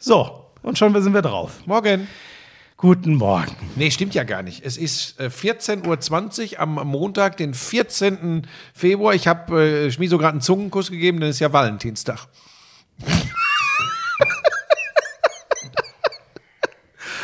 [0.00, 1.66] So, und schon sind wir drauf.
[1.66, 2.06] Morgen.
[2.76, 3.56] Guten Morgen.
[3.74, 4.64] Nee, stimmt ja gar nicht.
[4.64, 8.46] Es ist äh, 14.20 Uhr am Montag, den 14.
[8.72, 9.14] Februar.
[9.14, 12.28] Ich habe äh, Schmieso gerade einen Zungenkuss gegeben, denn es ist ja Valentinstag.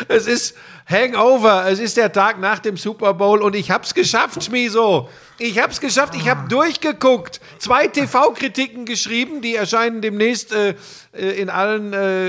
[0.09, 0.57] es ist
[0.87, 1.67] Hangover.
[1.69, 5.09] Es ist der Tag nach dem Super Bowl und ich hab's geschafft, Schmieso.
[5.39, 6.15] Ich hab's geschafft.
[6.15, 7.41] Ich habe durchgeguckt.
[7.59, 10.75] Zwei TV-Kritiken geschrieben, die erscheinen demnächst äh,
[11.13, 12.29] äh in allen äh,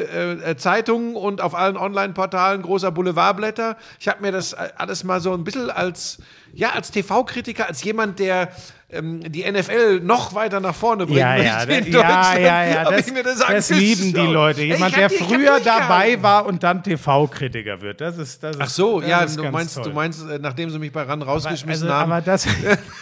[0.52, 3.78] äh, Zeitungen und auf allen Online-Portalen großer Boulevardblätter.
[4.00, 6.18] Ich habe mir das äh, alles mal so ein bisschen als
[6.54, 8.50] ja als TV-Kritiker, als jemand, der
[8.90, 13.12] ähm, die NFL noch weiter nach vorne bringen ja, ja, in ja, ja, ja, das,
[13.12, 14.62] das, das lieben die Leute.
[14.62, 18.00] Jemand, der früher dabei war und dann TV-Kritiker wird.
[18.00, 21.02] Das ist, das ist, Ach so, ja, du meinst, du meinst, nachdem sie mich bei
[21.04, 22.12] RAN rausgeschmissen also, haben.
[22.12, 22.48] Aber das,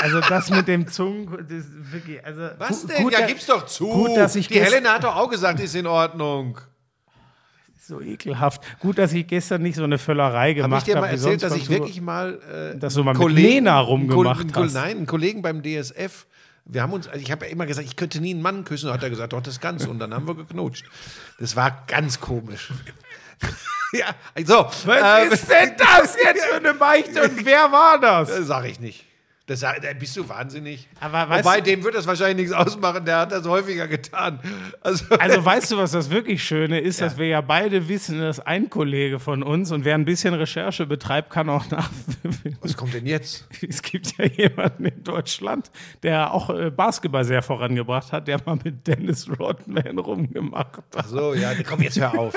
[0.00, 3.02] also das mit dem Zungen, das wirklich, also Was denn?
[3.02, 3.88] Gut, ja, gib's doch zu.
[3.88, 6.58] Gut, dass ich die Helena hat doch auch gesagt, ist in Ordnung.
[7.88, 8.60] So ekelhaft.
[8.80, 10.74] Gut, dass ich gestern nicht so eine Völlerei gemacht habe.
[10.76, 13.54] Hab ich dir mal erzählt, dass ich wirklich mal äh, dass du mal Kollegen, mit
[13.54, 14.74] Lena rumgemacht hast?
[14.74, 16.26] Nein, einen Kollegen beim DSF.
[16.66, 18.92] Wir haben uns, also ich habe ja immer gesagt, ich könnte nie einen Mann küssen.
[18.92, 19.88] Hat er gesagt, doch das Ganze.
[19.88, 20.84] Und dann haben wir geknutscht.
[21.40, 22.70] Das war ganz komisch.
[23.92, 24.66] ja, so.
[24.84, 28.28] Was äh, ist denn das jetzt für eine Beichte und wer war das?
[28.28, 29.07] Das sage ich nicht.
[29.48, 30.86] Das, da bist du wahnsinnig.
[31.00, 34.40] Aber Wobei, dem wird das wahrscheinlich nichts ausmachen, der hat das häufiger getan.
[34.82, 37.06] Also, also weißt du, was das wirklich Schöne ist, ja.
[37.06, 40.84] dass wir ja beide wissen, dass ein Kollege von uns und wer ein bisschen Recherche
[40.84, 41.90] betreibt, kann auch nach.
[42.60, 43.48] Was kommt denn jetzt?
[43.66, 45.70] Es gibt ja jemanden in Deutschland,
[46.02, 50.84] der auch äh, Basketball sehr vorangebracht hat, der mal mit Dennis Rodman rumgemacht hat.
[50.94, 52.34] Ach so, ja, komm, jetzt hör auf.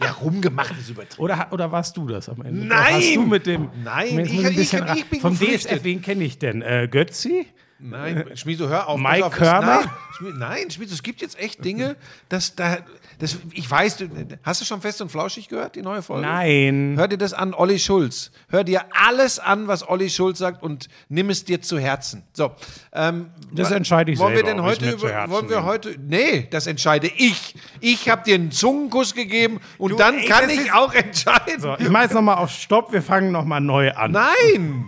[0.00, 1.22] Ja, rumgemacht ist übertrieben.
[1.22, 2.66] Oder, oder warst du das am Ende?
[2.66, 2.94] Nein!
[2.94, 3.68] Hast du mit dem.
[3.82, 6.62] Nein, ich, ich, ich, bin Vom DSF, wen kenne ich denn?
[6.62, 7.46] Äh, Götzi?
[7.80, 8.98] Nein, Schmieso, hör auf.
[8.98, 9.90] Mike Körner?
[10.20, 11.96] Nein, nein, Schmieso, es gibt jetzt echt Dinge,
[12.28, 12.78] dass da,
[13.18, 14.08] das, ich weiß, du,
[14.44, 16.26] hast du schon Fest und Flauschig gehört, die neue Folge?
[16.26, 16.94] Nein.
[16.96, 18.30] Hör dir das an, Olli Schulz.
[18.48, 22.22] Hör dir alles an, was Olli Schulz sagt und nimm es dir zu Herzen.
[22.32, 22.52] So.
[22.92, 24.48] Ähm, das entscheide ich wollen selber.
[24.48, 27.56] Wir denn heute über, wollen wir heute, nee, das entscheide ich.
[27.80, 31.60] Ich habe dir einen Zungenkuss gegeben und du, dann ey, kann ich auch entscheiden.
[31.60, 34.12] So, ich mache jetzt nochmal auf Stopp, wir fangen nochmal neu an.
[34.12, 34.84] Nein!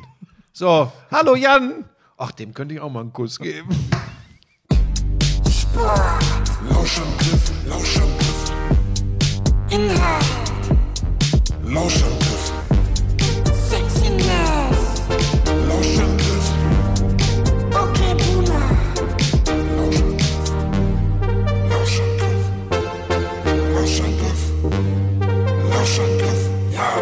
[0.53, 1.85] So, hallo Jan.
[2.17, 3.69] Ach, dem könnte ich auch mal einen Kuss geben.
[6.69, 8.20] Lauschangriff, Lauschangriff.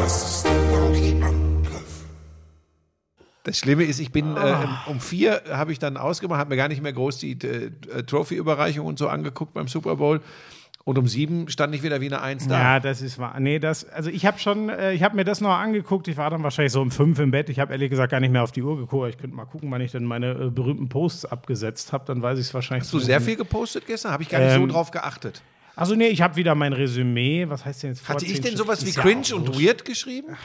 [0.01, 2.05] Das ist der Lauschangriff.
[3.45, 6.69] Das Schlimme ist, ich bin äh, um vier habe ich dann ausgemacht, habe mir gar
[6.69, 7.71] nicht mehr groß die äh,
[8.03, 10.21] Trophy-Überreichung und so angeguckt beim Super Bowl.
[10.89, 12.59] Und um sieben stand ich wieder wie eine Eins da.
[12.59, 13.39] Ja, das ist wahr.
[13.41, 16.09] Nee, das, also ich habe schon, äh, ich habe mir das noch angeguckt.
[16.09, 17.51] Ich war dann wahrscheinlich so um fünf im Bett.
[17.51, 19.11] Ich habe ehrlich gesagt gar nicht mehr auf die Uhr geguckt.
[19.11, 22.07] Ich könnte mal gucken, wann ich denn meine äh, berühmten Posts abgesetzt habe.
[22.07, 22.85] Dann weiß ich es wahrscheinlich.
[22.85, 24.13] Hast du sehr viel gepostet gestern?
[24.13, 25.43] Habe ich gar nicht ähm, so drauf geachtet.
[25.77, 27.45] Also nee, ich habe wieder mein Resümee.
[27.49, 28.09] Was heißt denn jetzt?
[28.09, 30.37] Hatte ich denn sowas wie cringe ja und weird geschrieben?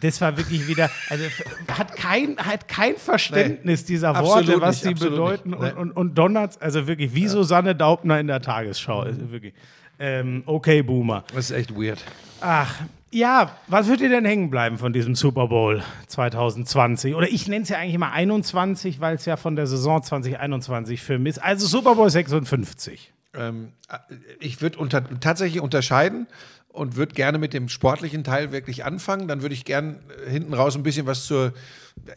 [0.00, 1.24] Das war wirklich wieder, also
[1.68, 5.56] hat kein, hat kein Verständnis nee, dieser Worte, was sie bedeuten nee.
[5.56, 7.28] und, und, und donnert, also wirklich wie ja.
[7.30, 9.00] Susanne Daubner in der Tagesschau.
[9.00, 9.54] Also wirklich.
[9.98, 11.24] Ähm, okay, Boomer.
[11.34, 12.04] Das ist echt weird.
[12.40, 17.14] Ach, ja, was wird dir denn hängen bleiben von diesem Super Bowl 2020?
[17.14, 21.00] Oder ich nenne es ja eigentlich immer 21, weil es ja von der Saison 2021
[21.00, 21.38] für mich ist.
[21.38, 23.98] Also Super Bowl 56 ähm, äh,
[24.40, 26.26] ich würde unter, tatsächlich unterscheiden
[26.68, 29.28] und würde gerne mit dem sportlichen Teil wirklich anfangen.
[29.28, 31.52] Dann würde ich gern äh, hinten raus ein bisschen was zur,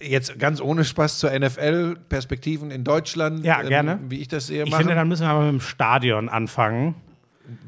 [0.01, 3.99] jetzt ganz ohne Spaß, zur NFL-Perspektiven in Deutschland, ja, ähm, gerne.
[4.09, 4.69] wie ich das sehe, machen.
[4.69, 6.95] Ich finde, dann müssen wir aber mit dem Stadion anfangen.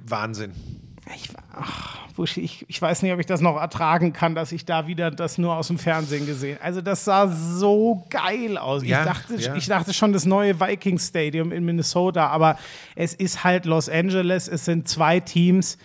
[0.08, 0.54] Wahnsinn.
[1.16, 1.98] Ich, ach,
[2.36, 5.38] ich, ich weiß nicht, ob ich das noch ertragen kann, dass ich da wieder das
[5.38, 8.84] nur aus dem Fernsehen gesehen Also das sah so geil aus.
[8.84, 9.56] Ja, ich, dachte, ja.
[9.56, 12.58] ich dachte schon das neue Vikings Stadium in Minnesota, aber
[12.96, 15.78] es ist halt Los Angeles, es sind zwei Teams.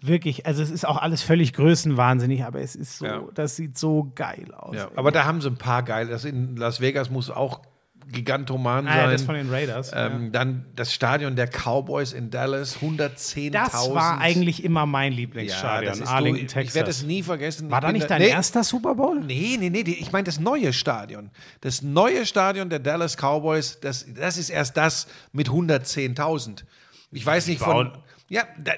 [0.00, 3.22] Wirklich, also es ist auch alles völlig größenwahnsinnig, aber es ist so, ja.
[3.34, 4.76] das sieht so geil aus.
[4.94, 6.06] Aber da haben sie ein paar geil.
[6.06, 7.62] Das in Las Vegas muss auch
[8.10, 9.04] Gigantoman ah, sein.
[9.04, 9.92] Ja, das von den Raiders.
[9.94, 10.30] Ähm, ja.
[10.30, 13.50] Dann das Stadion der Cowboys in Dallas, 110.000.
[13.50, 16.68] Das war eigentlich immer mein Lieblingsstadion, ja, Arlington, Texas.
[16.68, 17.70] Ich werde es nie vergessen.
[17.70, 19.20] War da nicht dein nee, erster Super Bowl?
[19.20, 19.80] Nee, nee, nee.
[19.80, 21.30] Ich meine das neue Stadion.
[21.60, 26.64] Das neue Stadion der Dallas Cowboys, das, das ist erst das mit 110.000.
[27.10, 27.92] Ich weiß nicht von.
[28.30, 28.72] Ja, da,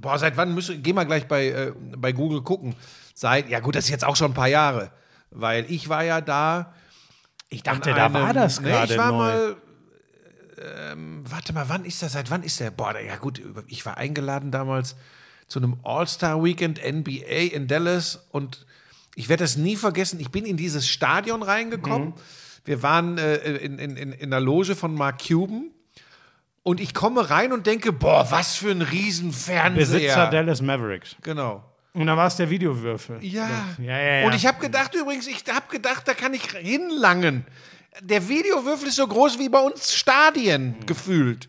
[0.00, 0.82] boah, seit wann müssen.
[0.82, 2.74] Geh mal gleich bei, äh, bei Google gucken.
[3.14, 4.90] Seit, ja gut, das ist jetzt auch schon ein paar Jahre.
[5.30, 6.72] Weil ich war ja da
[7.48, 8.88] ich dachte, da war das gerade.
[8.88, 9.16] Nee, ich war neu.
[9.18, 9.56] mal
[10.60, 12.12] ähm, warte mal, wann ist das?
[12.12, 12.70] Seit wann ist der?
[12.70, 14.96] Boah, ja gut, ich war eingeladen damals
[15.46, 18.66] zu einem All-Star-Weekend NBA in Dallas und
[19.14, 20.20] ich werde das nie vergessen.
[20.20, 22.08] Ich bin in dieses Stadion reingekommen.
[22.08, 22.14] Mhm.
[22.64, 25.70] Wir waren äh, in, in, in, in der Loge von Mark Cuban.
[26.62, 29.74] Und ich komme rein und denke, boah, was für ein Riesenfernseher.
[29.74, 31.16] Besitzer Dallas Mavericks.
[31.22, 31.64] Genau.
[31.94, 33.18] Und dann war es der Videowürfel.
[33.22, 33.48] Ja.
[33.78, 34.26] Ja, ja, ja.
[34.26, 37.44] Und ich habe gedacht übrigens, ich habe gedacht, da kann ich hinlangen.
[38.02, 40.86] Der Videowürfel ist so groß wie bei uns Stadien mhm.
[40.86, 41.48] gefühlt.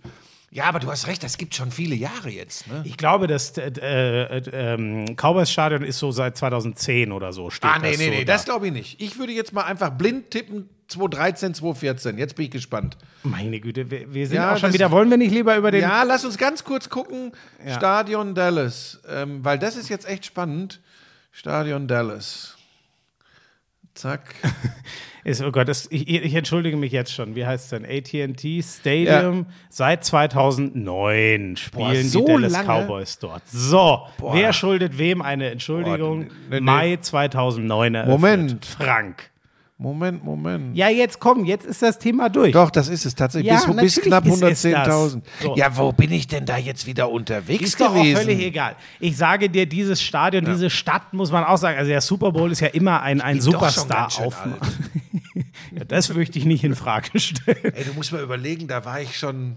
[0.52, 2.68] Ja, aber du hast recht, das gibt schon viele Jahre jetzt.
[2.68, 2.82] Ne?
[2.86, 7.52] Ich glaube, das äh, äh, ähm, Cowboys-Stadion ist so seit 2010 oder so.
[7.62, 8.34] Ah, nee, nee, so nee, da.
[8.34, 9.00] das glaube ich nicht.
[9.00, 12.18] Ich würde jetzt mal einfach blind tippen, 2013, 2014.
[12.18, 12.98] Jetzt bin ich gespannt.
[13.24, 14.92] Meine Güte, wir, wir sind ja, auch schon wieder.
[14.92, 15.82] Wollen wir nicht lieber über den.
[15.82, 17.32] Ja, lass uns ganz kurz gucken.
[17.66, 17.76] Ja.
[17.76, 19.00] Stadion Dallas.
[19.08, 20.82] Ähm, weil das ist jetzt echt spannend.
[21.32, 22.58] Stadion Dallas.
[23.94, 24.36] Zack.
[25.26, 27.36] Ist, oh Gott, das, ich, ich, entschuldige mich jetzt schon.
[27.36, 27.86] Wie heißt es denn?
[27.86, 29.40] ATT Stadium.
[29.40, 29.54] Ja.
[29.70, 32.68] Seit 2009 spielen Boah, so die Dallas lange?
[32.68, 33.44] Cowboys dort.
[33.48, 34.34] So, Boah.
[34.34, 36.26] wer schuldet wem eine Entschuldigung?
[36.26, 36.60] Boah, nee, nee.
[36.62, 38.20] Mai 2009 eröffnet.
[38.20, 38.66] Moment.
[38.66, 39.30] Frank.
[39.82, 40.76] Moment, Moment.
[40.76, 42.52] Ja, jetzt komm, jetzt ist das Thema durch.
[42.52, 43.54] Doch, das ist es tatsächlich.
[43.54, 45.22] Ja, bis, bis knapp 110.000.
[45.42, 45.56] So.
[45.56, 48.08] Ja, wo bin ich denn da jetzt wieder unterwegs ist gewesen?
[48.08, 48.76] Ist doch völlig egal.
[49.00, 50.52] Ich sage dir, dieses Stadion, ja.
[50.52, 53.40] diese Stadt, muss man auch sagen, also der Super Bowl ist ja immer ein, ein
[53.40, 54.46] Superstar auf.
[55.72, 57.74] ja, das möchte ich nicht in Frage stellen.
[57.74, 59.56] Ey, du musst mal überlegen, da war ich schon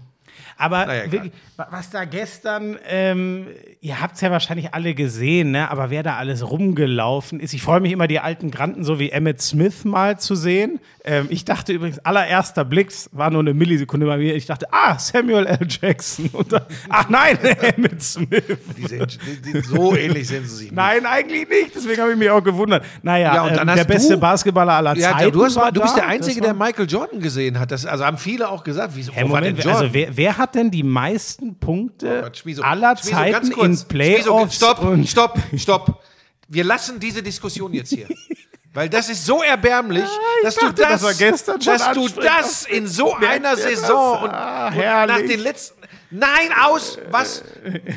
[0.57, 3.47] aber naja, wirklich, was da gestern, ähm,
[3.81, 5.69] ihr habt es ja wahrscheinlich alle gesehen, ne?
[5.69, 7.53] aber wer da alles rumgelaufen ist.
[7.53, 10.79] Ich freue mich immer, die alten Granten so wie Emmett Smith mal zu sehen.
[11.05, 14.35] Ähm, ich dachte übrigens, allererster Blick war nur eine Millisekunde bei mir.
[14.35, 15.67] Ich dachte, ah, Samuel L.
[15.67, 16.29] Jackson.
[16.49, 17.37] Dann, ach nein,
[17.75, 18.43] Emmett Smith.
[18.77, 20.75] Die sind, die, so ähnlich sind sie sich nicht.
[20.75, 21.75] Nein, eigentlich nicht.
[21.75, 22.85] Deswegen habe ich mich auch gewundert.
[23.01, 25.31] Naja, ja, ähm, der beste Basketballer aller ja, Zeiten.
[25.31, 27.71] Du, hast, du bist der Einzige, der Michael Jordan gesehen hat.
[27.71, 30.83] Das, also haben viele auch gesagt, wieso hey, Moment, Also wer, wer hat denn die
[30.83, 34.55] meisten Punkte oh Gott, Schmieso, aller Schmieso, Zeiten in Playoffs?
[34.55, 36.03] Stopp, stopp, stopp.
[36.47, 38.07] Wir lassen diese Diskussion jetzt hier.
[38.73, 40.09] Weil das ist so erbärmlich, ja,
[40.41, 41.01] dass, dachte, du das,
[41.45, 45.79] das dass du das in so einer Saison und, ah, und, nach den letzten.
[46.09, 46.97] Nein, aus!
[47.09, 47.43] Was?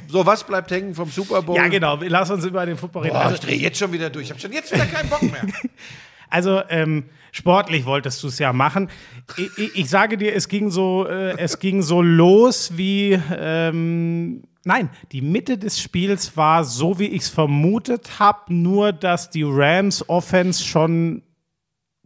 [0.08, 1.56] So, was bleibt hängen vom Super Bowl?
[1.56, 1.98] Ja, genau.
[2.02, 3.14] Lass uns über den Football reden.
[3.14, 4.26] Boah, also, ich drehe jetzt schon wieder durch.
[4.26, 5.46] Ich habe schon jetzt wieder keinen Bock mehr.
[6.30, 7.04] also, ähm,
[7.36, 8.88] sportlich wolltest du es ja machen.
[9.36, 13.20] Ich, ich, sage dir, es ging so, äh, es ging so los wie.
[13.36, 19.30] Ähm, Nein, die Mitte des Spiels war so, wie ich es vermutet habe, nur dass
[19.30, 21.22] die Rams Offense schon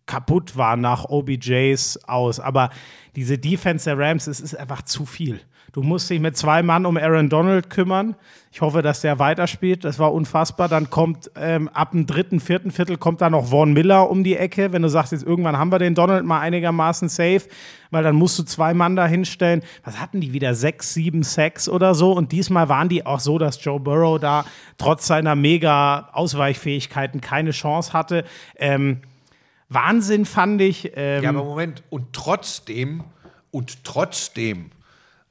[0.05, 2.39] kaputt war nach OBJs aus.
[2.39, 2.69] Aber
[3.17, 5.41] diese Defense der Rams, es ist einfach zu viel.
[5.73, 8.17] Du musst dich mit zwei Mann um Aaron Donald kümmern.
[8.51, 9.85] Ich hoffe, dass der weiterspielt.
[9.85, 10.69] Das war unfassbar.
[10.69, 14.37] Dann kommt ähm, ab dem dritten, vierten Viertel kommt da noch Vaughn Miller um die
[14.37, 14.73] Ecke.
[14.73, 17.43] Wenn du sagst, jetzt irgendwann haben wir den Donald mal einigermaßen safe,
[17.93, 19.63] weil dann musst du zwei Mann da hinstellen.
[19.85, 20.57] Was hatten die wieder?
[20.57, 22.13] Sechs, sieben Sacks oder so.
[22.13, 24.45] Und diesmal waren die auch so, dass Joe Burrow da
[24.77, 28.25] trotz seiner mega Ausweichfähigkeiten keine Chance hatte.
[28.57, 29.03] Ähm,
[29.69, 30.91] Wahnsinn fand ich.
[30.97, 31.85] Ähm, ja, aber Moment.
[31.91, 33.05] Und trotzdem,
[33.53, 34.73] und trotzdem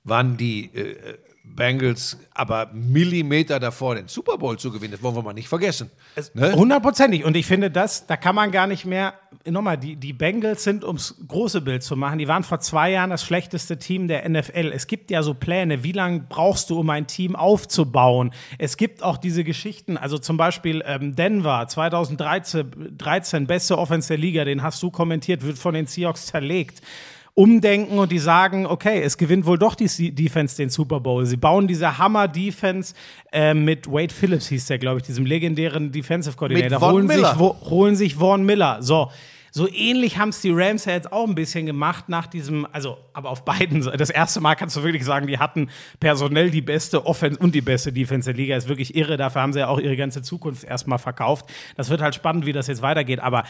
[0.03, 1.17] waren die äh,
[1.55, 4.91] Bengals aber Millimeter davor, den Super Bowl zu gewinnen.
[4.91, 5.89] Das wollen wir mal nicht vergessen.
[6.33, 6.53] Ne?
[6.53, 7.25] Hundertprozentig.
[7.25, 9.13] Und ich finde, das, da kann man gar nicht mehr.
[9.45, 13.09] Nochmal, die, die Bengals sind, ums große Bild zu machen, die waren vor zwei Jahren
[13.09, 14.71] das schlechteste Team der NFL.
[14.73, 18.31] Es gibt ja so Pläne, wie lange brauchst du, um ein Team aufzubauen?
[18.57, 24.17] Es gibt auch diese Geschichten, also zum Beispiel ähm, Denver 2013, 13, beste Offense der
[24.17, 26.81] Liga, den hast du kommentiert, wird von den Seahawks zerlegt
[27.39, 31.25] umdenken und die sagen, okay, es gewinnt wohl doch die Defense den Super Bowl.
[31.25, 32.93] Sie bauen diese Hammer-Defense
[33.31, 36.81] äh, mit Wade Phillips, hieß der, glaube ich, diesem legendären Defensive Coordinator.
[36.81, 38.79] Holen sich, wo, holen sich Vaughn Miller.
[38.81, 39.09] So.
[39.51, 42.97] So ähnlich haben es die Rams ja jetzt auch ein bisschen gemacht nach diesem, also
[43.13, 43.97] aber auf beiden Seiten.
[43.97, 45.69] Das erste Mal kannst du wirklich sagen, die hatten
[46.01, 48.57] personell die beste Offense und die beste Defense der Liga.
[48.57, 49.15] Ist wirklich irre.
[49.15, 51.45] Dafür haben sie ja auch ihre ganze Zukunft erstmal verkauft.
[51.77, 53.21] Das wird halt spannend, wie das jetzt weitergeht.
[53.21, 53.43] Aber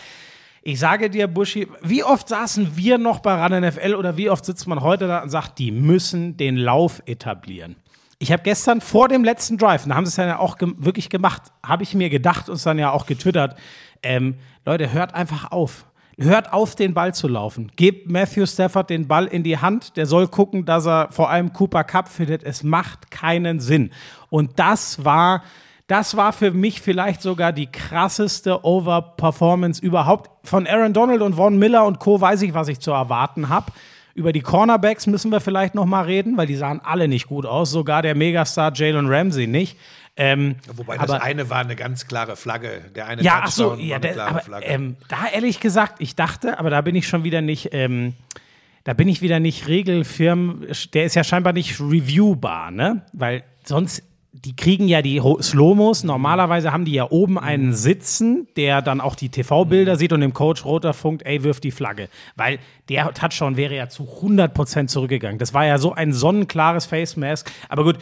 [0.61, 4.45] ich sage dir, Buschi, wie oft saßen wir noch bei RAN NFL oder wie oft
[4.45, 7.75] sitzt man heute da und sagt, die müssen den Lauf etablieren?
[8.17, 11.09] Ich habe gestern vor dem letzten Drive, da haben sie es ja auch ge wirklich
[11.09, 13.57] gemacht, habe ich mir gedacht und es dann ja auch getwittert,
[14.03, 14.35] ähm,
[14.65, 15.85] Leute, hört einfach auf.
[16.17, 17.71] Hört auf, den Ball zu laufen.
[17.77, 19.95] Gebt Matthew Stafford den Ball in die Hand.
[19.95, 22.43] Der soll gucken, dass er vor allem Cooper Cup findet.
[22.43, 23.91] Es macht keinen Sinn.
[24.29, 25.43] Und das war
[25.89, 30.29] das war für mich vielleicht sogar die krasseste Overperformance überhaupt.
[30.47, 32.21] Von Aaron Donald und Von Miller und Co.
[32.21, 33.71] weiß ich, was ich zu erwarten habe.
[34.13, 37.47] Über die Cornerbacks müssen wir vielleicht noch mal reden, weil die sahen alle nicht gut
[37.47, 37.71] aus.
[37.71, 39.79] Sogar der Megastar Jalen Ramsey nicht.
[40.15, 42.81] Ähm, Wobei das eine war eine ganz klare Flagge.
[42.93, 46.69] Der eine ja, ach so, ja, der, aber, ähm, da ehrlich gesagt, ich dachte, aber
[46.69, 47.69] da bin ich schon wieder nicht.
[47.71, 48.13] Ähm,
[48.83, 53.05] da bin ich wieder nicht Regelfirmen, der ist ja scheinbar nicht reviewbar, ne?
[53.13, 54.03] Weil sonst
[54.45, 56.03] die kriegen ja die Slomos.
[56.03, 60.33] Normalerweise haben die ja oben einen Sitzen, der dann auch die TV-Bilder sieht und dem
[60.33, 62.09] Coach Roter funkt, ey, wirf die Flagge.
[62.35, 65.39] Weil der Touchdown wäre ja zu 100% zurückgegangen.
[65.39, 67.51] Das war ja so ein sonnenklares Face Mask.
[67.67, 67.97] Aber gut,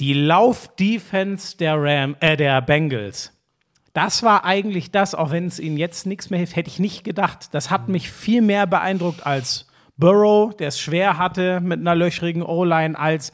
[0.00, 3.32] die Lauf-Defense der, äh, der Bengals,
[3.92, 7.04] das war eigentlich das, auch wenn es ihnen jetzt nichts mehr hilft, hätte ich nicht
[7.04, 7.48] gedacht.
[7.52, 12.42] Das hat mich viel mehr beeindruckt als Burrow, der es schwer hatte mit einer löchrigen
[12.42, 13.32] O-Line, als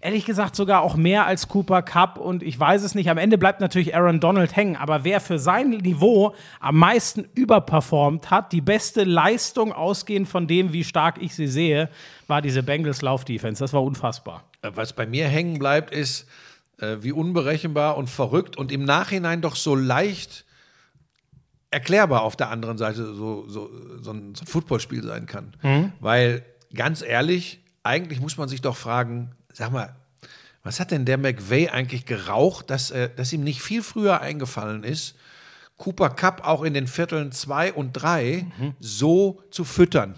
[0.00, 3.10] ehrlich gesagt sogar auch mehr als Cooper Cup und ich weiß es nicht.
[3.10, 8.30] Am Ende bleibt natürlich Aaron Donald hängen, aber wer für sein Niveau am meisten überperformt
[8.30, 11.90] hat, die beste Leistung ausgehend von dem, wie stark ich sie sehe,
[12.26, 13.62] war diese Bengals Laufdefense.
[13.62, 14.44] Das war unfassbar.
[14.62, 16.26] Was bei mir hängen bleibt, ist,
[16.78, 20.44] äh, wie unberechenbar und verrückt und im Nachhinein doch so leicht
[21.70, 25.54] erklärbar auf der anderen Seite so, so, so ein, so ein Footballspiel sein kann.
[25.62, 25.92] Mhm.
[26.00, 29.94] Weil ganz ehrlich, eigentlich muss man sich doch fragen, sag mal,
[30.62, 34.84] was hat denn der McVay eigentlich geraucht, dass, äh, dass ihm nicht viel früher eingefallen
[34.84, 35.14] ist,
[35.76, 38.74] Cooper Cup auch in den Vierteln zwei und drei mhm.
[38.80, 40.14] so zu füttern?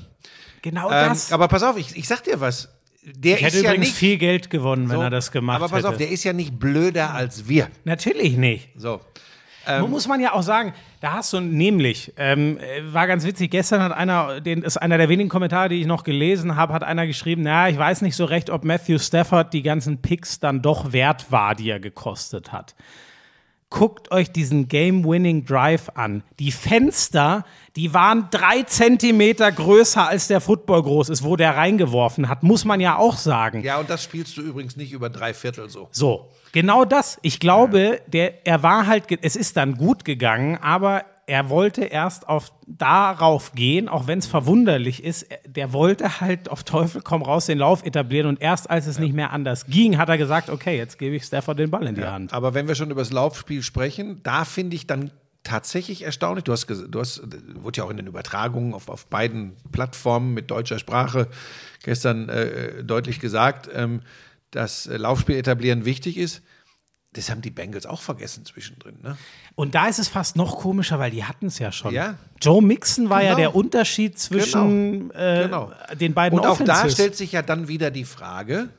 [0.63, 1.33] Genau ähm, das.
[1.33, 2.69] Aber pass auf, ich, ich sag dir was.
[3.05, 5.57] Der ich hätte ist übrigens ja nicht, viel Geld gewonnen, wenn so, er das gemacht
[5.57, 5.65] hätte.
[5.65, 5.89] Aber pass hätte.
[5.89, 7.69] auf, der ist ja nicht blöder als wir.
[7.83, 8.69] Natürlich nicht.
[8.77, 9.01] So.
[9.67, 13.83] Ähm, muss man ja auch sagen, da hast du nämlich, ähm, war ganz witzig, gestern
[13.83, 17.07] hat einer, den ist einer der wenigen Kommentare, die ich noch gelesen habe, hat einer
[17.07, 20.93] geschrieben, na, ich weiß nicht so recht, ob Matthew Stafford die ganzen Picks dann doch
[20.93, 22.75] wert war, die er gekostet hat.
[23.71, 26.23] Guckt euch diesen Game-Winning Drive an.
[26.39, 27.45] Die Fenster,
[27.77, 32.65] die waren drei Zentimeter größer, als der Football groß ist, wo der reingeworfen hat, muss
[32.65, 33.63] man ja auch sagen.
[33.63, 35.89] Ja, und das spielst du übrigens nicht über drei Viertel so.
[35.91, 37.19] So, Genau das.
[37.23, 42.29] Ich glaube, der, er war halt, es ist dann gut gegangen, aber er wollte erst
[42.29, 45.27] auf darauf gehen, auch wenn es verwunderlich ist.
[45.47, 49.05] Der wollte halt auf Teufel komm raus den Lauf etablieren und erst als es ja.
[49.05, 51.95] nicht mehr anders ging, hat er gesagt, okay, jetzt gebe ich Stafford den Ball in
[51.95, 52.35] die ja, Hand.
[52.35, 55.11] Aber wenn wir schon über das Laufspiel sprechen, da finde ich dann
[55.45, 56.45] tatsächlich erstaunlich.
[56.45, 57.23] Du hast, du hast,
[57.55, 61.29] wurde ja auch in den Übertragungen auf, auf beiden Plattformen mit deutscher Sprache
[61.83, 63.69] gestern äh, deutlich gesagt.
[63.73, 64.03] Ähm,
[64.53, 66.43] dass äh, Laufspiel etablieren wichtig ist.
[67.15, 69.01] Das haben die Bengals auch vergessen zwischendrin.
[69.03, 69.19] Ne?
[69.55, 71.93] Und da ist es fast noch komischer, weil die hatten es ja schon.
[71.93, 72.17] Ja.
[72.41, 73.31] Joe Mixon war genau.
[73.31, 75.21] ja der Unterschied zwischen genau.
[75.21, 75.73] Äh, genau.
[75.95, 76.83] den beiden Und auch Offenses.
[76.83, 78.71] da stellt sich ja dann wieder die Frage,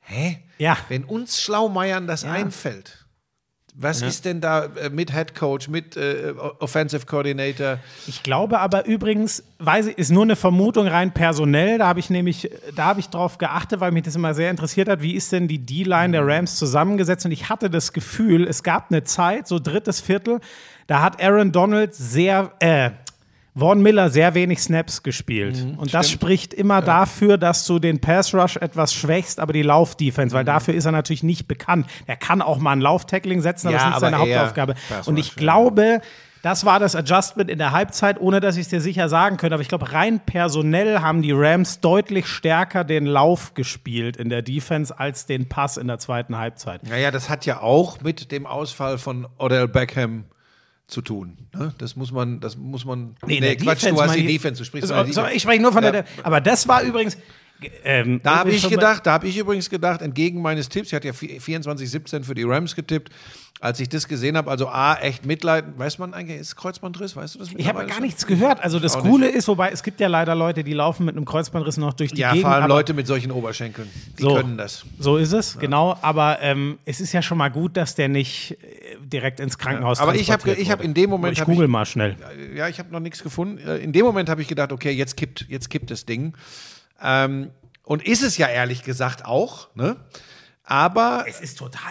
[0.00, 0.42] hä?
[0.56, 0.78] Ja.
[0.88, 2.32] Wenn uns Schlaumeiern das ja.
[2.32, 3.03] einfällt,
[3.76, 4.06] was ja.
[4.06, 7.78] ist denn da äh, mit Head Coach, mit äh, Offensive Coordinator?
[8.06, 11.78] Ich glaube aber übrigens, weiß ich, ist nur eine Vermutung rein personell.
[11.78, 14.88] Da habe ich nämlich, da habe ich drauf geachtet, weil mich das immer sehr interessiert
[14.88, 15.02] hat.
[15.02, 17.26] Wie ist denn die D-Line der Rams zusammengesetzt?
[17.26, 20.38] Und ich hatte das Gefühl, es gab eine Zeit, so drittes Viertel,
[20.86, 22.90] da hat Aaron Donald sehr, äh,
[23.56, 25.64] Vaughn Miller sehr wenig Snaps gespielt.
[25.64, 26.80] Mhm, und das spricht immer ja.
[26.80, 30.46] dafür, dass du den Pass Rush etwas schwächst, aber die Laufdefense, weil mhm.
[30.46, 31.86] dafür ist er natürlich nicht bekannt.
[32.06, 34.74] Er kann auch mal ein Lauftackling setzen, aber ja, das ist nicht seine Hauptaufgabe.
[35.06, 36.00] Und ich glaube,
[36.44, 39.54] das war das Adjustment in der Halbzeit, ohne dass ich es dir sicher sagen könnte.
[39.54, 44.42] Aber ich glaube, rein personell haben die Rams deutlich stärker den Lauf gespielt in der
[44.42, 46.82] Defense als den Pass in der zweiten Halbzeit.
[46.86, 50.24] Naja, das hat ja auch mit dem Ausfall von Odell Beckham
[50.86, 51.36] zu tun.
[51.54, 51.74] Ne?
[51.78, 53.16] Das muss man, das muss man.
[53.26, 55.72] Nee, nee Quatsch, Defense, du hast die Defense, du sprichst so, so, Ich spreche nur
[55.72, 55.90] von ja.
[55.90, 56.04] der.
[56.22, 57.16] Aber das war übrigens.
[57.84, 61.08] Ähm, da habe ich gedacht, da habe ich übrigens gedacht, entgegen meines Tipps, ich hatte
[61.08, 63.10] ja 24-17 für die Rams getippt,
[63.60, 67.36] als ich das gesehen habe, also A, echt Mitleid, weiß man eigentlich, ist Kreuzbandriss, weißt
[67.36, 67.48] du das?
[67.56, 68.62] Ich habe gar nichts gehört.
[68.62, 69.36] Also das Coole nicht.
[69.36, 72.20] ist, wobei es gibt ja leider Leute, die laufen mit einem Kreuzbandriss noch durch die
[72.20, 72.42] ja, Gegend.
[72.42, 74.84] Ja, vor allem Leute mit solchen Oberschenkeln, die so, können das.
[74.98, 75.60] So ist es, ja.
[75.60, 75.96] genau.
[76.02, 79.98] Aber ähm, es ist ja schon mal gut, dass der nicht äh, direkt ins Krankenhaus
[79.98, 81.38] ja, Aber ich habe ich hab in dem Moment.
[81.38, 82.16] Ich google ich, mal schnell.
[82.54, 83.58] Ja, ich habe noch nichts gefunden.
[83.66, 86.34] Äh, in dem Moment habe ich gedacht, okay, jetzt kippt, jetzt kippt das Ding.
[87.02, 87.50] Ähm,
[87.82, 89.96] und ist es ja ehrlich gesagt auch, ne?
[90.66, 91.82] Aber es ist total.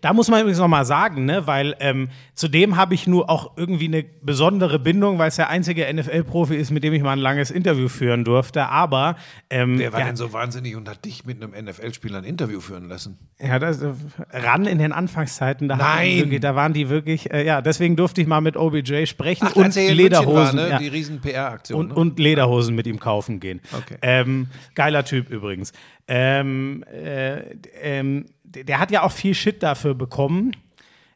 [0.00, 3.58] Da muss man übrigens noch mal sagen, ne, weil ähm, zudem habe ich nur auch
[3.58, 7.18] irgendwie eine besondere Bindung, weil es der einzige NFL-Profi ist, mit dem ich mal ein
[7.18, 8.68] langes Interview führen durfte.
[8.68, 9.16] Aber
[9.50, 12.60] ähm, wer war der, denn so wahnsinnig und hat dich mit einem NFL-Spieler ein Interview
[12.60, 13.18] führen lassen?
[13.38, 13.92] Ja, das äh,
[14.32, 15.68] ran in den Anfangszeiten.
[15.68, 17.30] Da Nein, da waren die wirklich.
[17.30, 20.70] Äh, ja, deswegen durfte ich mal mit OBJ sprechen Ach, und Lederhosen, war, ne?
[20.70, 20.78] ja.
[20.78, 21.94] die riesen PR-Aktion und, ne?
[21.96, 23.60] und, Lederhosen mit ihm kaufen gehen.
[23.72, 23.98] Okay.
[24.00, 25.72] Ähm, geiler Typ übrigens.
[26.08, 30.56] Ähm, äh, ähm, der hat ja auch viel Shit dafür bekommen.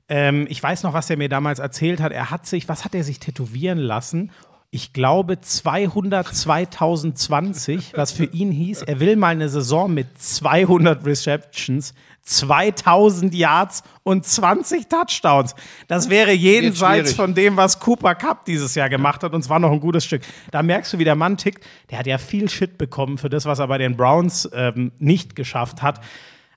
[0.09, 2.13] Ähm, ich weiß noch, was er mir damals erzählt hat.
[2.13, 4.31] Er hat sich, was hat er sich tätowieren lassen?
[4.71, 11.05] ich glaube 200 2020, was für ihn hieß, er will mal eine Saison mit 200
[11.05, 11.95] Receptions,
[12.27, 15.55] 2000 Yards und 20 Touchdowns.
[15.87, 19.71] Das wäre jenseits von dem, was Cooper Cup dieses Jahr gemacht hat und zwar noch
[19.71, 20.23] ein gutes Stück.
[20.51, 21.65] Da merkst du, wie der Mann tickt.
[21.91, 25.37] Der hat ja viel Shit bekommen für das, was er bei den Browns ähm, nicht
[25.37, 26.01] geschafft hat.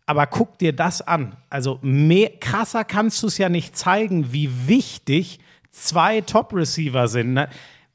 [0.07, 1.35] Aber guck dir das an.
[1.51, 7.33] Also mehr, krasser kannst du es ja nicht zeigen, wie wichtig zwei Top-Receiver sind.
[7.33, 7.47] Ne?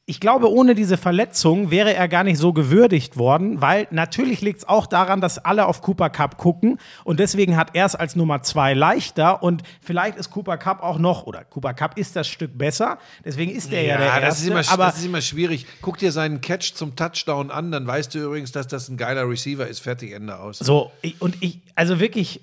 [0.06, 4.58] Ich glaube, ohne diese Verletzung wäre er gar nicht so gewürdigt worden, weil natürlich liegt
[4.58, 8.14] es auch daran, dass alle auf Cooper Cup gucken und deswegen hat er es als
[8.14, 12.28] Nummer zwei leichter und vielleicht ist Cooper Cup auch noch, oder Cooper Cup ist das
[12.28, 14.20] Stück besser, deswegen ist er ja, ja der Erste.
[14.26, 15.66] Das ist, immer, aber das ist immer schwierig.
[15.80, 19.26] Guck dir seinen Catch zum Touchdown an, dann weißt du übrigens, dass das ein geiler
[19.26, 19.80] Receiver ist.
[19.80, 20.58] Fertig, Ende aus.
[20.58, 22.42] So, und ich, also wirklich,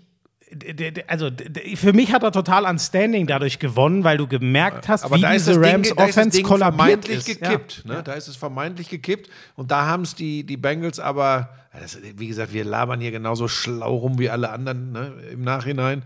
[1.07, 1.29] also
[1.75, 5.25] für mich hat er total an Standing dadurch gewonnen, weil du gemerkt hast, Aber wie
[5.25, 7.25] diese Rams Ding, Offense kollabiert ist.
[7.25, 7.83] gekippt.
[7.85, 7.95] Ja.
[7.95, 8.03] Ne?
[8.03, 12.27] Da ist es vermeintlich gekippt und da haben es die, die Bengals aber, das, wie
[12.27, 16.03] gesagt, wir labern hier genauso schlau rum wie alle anderen ne, im Nachhinein.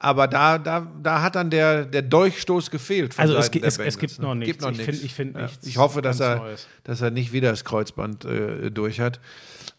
[0.00, 3.18] Aber da, da, da hat dann der, der Durchstoß gefehlt.
[3.18, 4.52] also es, es, es, gibt noch nichts.
[4.52, 5.66] Gibt noch ich finde ich find nichts.
[5.66, 9.18] Ich hoffe, dass er, dass er nicht wieder das Kreuzband äh, durch hat.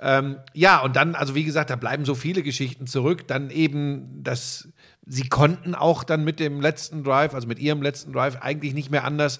[0.02, 3.28] Ähm, ja, und dann, also wie gesagt, da bleiben so viele Geschichten zurück.
[3.28, 4.68] Dann eben, dass
[5.06, 8.92] sie konnten auch dann mit dem letzten Drive, also mit ihrem letzten Drive, eigentlich nicht
[8.92, 9.40] mehr anders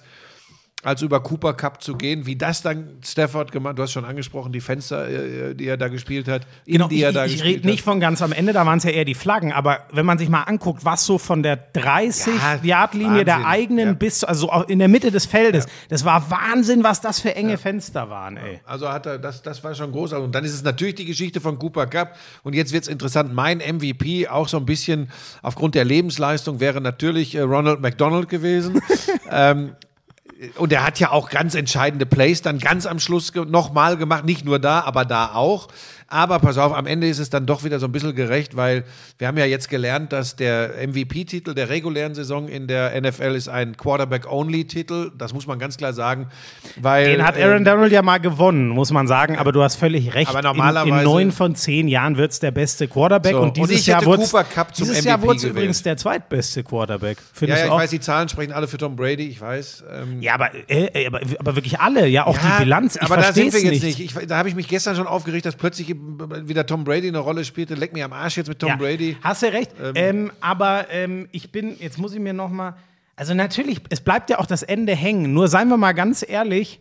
[0.82, 4.52] als über Cooper Cup zu gehen, wie das dann Stafford gemacht, du hast schon angesprochen,
[4.52, 7.66] die Fenster, äh, die er da gespielt hat, genau, die er da ich, ich rede
[7.66, 10.16] nicht von ganz am Ende, da waren es ja eher die Flaggen, aber wenn man
[10.16, 13.92] sich mal anguckt, was so von der 30-Yard-Linie ja, der eigenen ja.
[13.92, 15.70] bis, also in der Mitte des Feldes, ja.
[15.90, 18.60] das war Wahnsinn, was das für enge Fenster waren, ey.
[18.64, 20.24] Also hat er, das, das war schon großartig.
[20.24, 23.34] Und dann ist es natürlich die Geschichte von Cooper Cup und jetzt wird es interessant,
[23.34, 25.10] mein MVP auch so ein bisschen
[25.42, 28.80] aufgrund der Lebensleistung wäre natürlich äh, Ronald McDonald gewesen.
[29.30, 29.72] ähm,
[30.56, 34.44] und er hat ja auch ganz entscheidende Plays dann ganz am Schluss nochmal gemacht, nicht
[34.44, 35.68] nur da, aber da auch.
[36.12, 38.84] Aber pass auf, am Ende ist es dann doch wieder so ein bisschen gerecht, weil
[39.18, 43.48] wir haben ja jetzt gelernt, dass der MVP-Titel der regulären Saison in der NFL ist
[43.48, 45.12] ein Quarterback-Only-Titel.
[45.16, 46.26] Das muss man ganz klar sagen.
[46.80, 49.38] Weil, Den hat Aaron ähm, Donald ja mal gewonnen, muss man sagen.
[49.38, 50.30] Aber du hast völlig recht.
[50.30, 53.32] Aber normalerweise, in, neun von zehn Jahren wird es der beste Quarterback.
[53.32, 54.24] So, und dieses und Jahr wurde
[54.76, 57.18] dieses Jahr wurde es übrigens der zweitbeste Quarterback.
[57.40, 59.84] Ja, ja, ich weiß, die Zahlen sprechen alle für Tom Brady, ich weiß.
[59.92, 62.96] Ähm, ja, aber, äh, aber, aber, wirklich alle, ja, auch ja, die Bilanz.
[62.96, 63.98] Ich aber da sind wir jetzt nicht.
[63.98, 64.16] nicht.
[64.16, 65.88] Ich, da habe ich mich gestern schon aufgeregt, dass plötzlich
[66.46, 67.74] wieder Tom Brady eine Rolle spielte.
[67.74, 69.16] Leck mir am Arsch jetzt mit Tom ja, Brady.
[69.22, 69.72] Hast du recht.
[69.82, 72.76] Ähm, ähm, aber ähm, ich bin, jetzt muss ich mir noch mal,
[73.16, 75.32] also natürlich, es bleibt ja auch das Ende hängen.
[75.32, 76.80] Nur seien wir mal ganz ehrlich,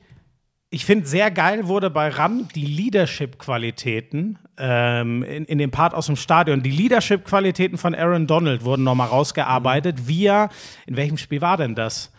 [0.72, 6.06] ich finde sehr geil wurde bei Ram die Leadership-Qualitäten ähm, in, in dem Part aus
[6.06, 6.62] dem Stadion.
[6.62, 10.02] Die Leadership-Qualitäten von Aaron Donald wurden nochmal rausgearbeitet.
[10.02, 10.08] Mhm.
[10.08, 10.50] Via,
[10.86, 12.12] in welchem Spiel war denn das?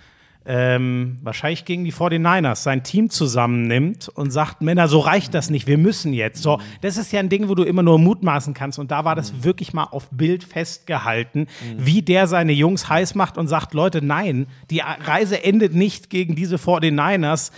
[0.46, 5.66] Ähm, wahrscheinlich gegen die 49ers sein Team zusammennimmt und sagt, Männer, so reicht das nicht,
[5.66, 6.42] wir müssen jetzt.
[6.42, 8.78] So, das ist ja ein Ding, wo du immer nur mutmaßen kannst.
[8.78, 9.44] Und da war das mhm.
[9.44, 11.46] wirklich mal auf Bild festgehalten, mhm.
[11.78, 16.34] wie der seine Jungs heiß macht und sagt, Leute, nein, die Reise endet nicht gegen
[16.34, 17.50] diese 49ers.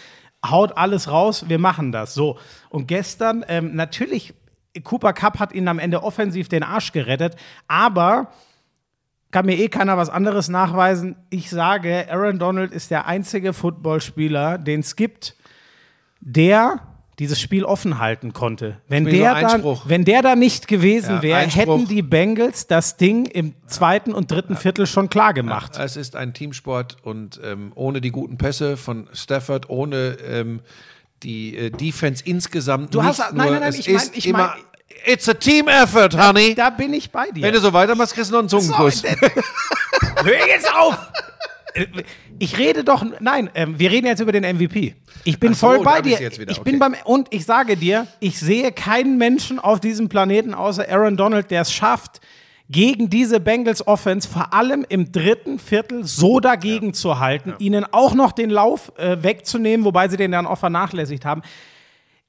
[0.44, 2.14] Haut alles raus, wir machen das.
[2.14, 2.36] So.
[2.68, 4.34] Und gestern, ähm, natürlich,
[4.82, 7.36] Cooper Cup hat ihn am Ende offensiv den Arsch gerettet,
[7.68, 8.32] aber
[9.32, 11.16] kann mir eh keiner was anderes nachweisen.
[11.30, 15.34] Ich sage, Aaron Donald ist der einzige Footballspieler, den es gibt,
[16.20, 16.80] der
[17.18, 18.78] dieses Spiel offen halten konnte.
[18.88, 22.96] Wenn der, so da, wenn der da nicht gewesen ja, wäre, hätten die Bengals das
[22.96, 25.76] Ding im zweiten und dritten Viertel schon klar gemacht.
[25.76, 30.60] Ja, es ist ein Teamsport und ähm, ohne die guten Pässe von Stafford, ohne ähm,
[31.22, 32.94] die äh, Defense insgesamt.
[32.94, 34.52] Du hast, nein, nein, nein, ich meine, ich meine,
[35.06, 36.54] It's a team effort, honey.
[36.54, 37.42] Da, da bin ich bei dir.
[37.42, 39.00] Wenn du so weitermachst, kriegst du noch einen Zungenkuss.
[39.00, 39.08] So,
[40.24, 40.96] Hör jetzt auf!
[42.38, 44.94] Ich rede doch, nein, ähm, wir reden jetzt über den MVP.
[45.24, 46.20] Ich bin so, voll bei dir.
[46.20, 50.52] Ich, ich bin beim und ich sage dir, ich sehe keinen Menschen auf diesem Planeten
[50.52, 52.20] außer Aaron Donald, der es schafft,
[52.68, 56.92] gegen diese Bengals Offense vor allem im dritten Viertel so dagegen ja.
[56.92, 57.56] zu halten, ja.
[57.58, 61.42] ihnen auch noch den Lauf äh, wegzunehmen, wobei sie den dann auch vernachlässigt haben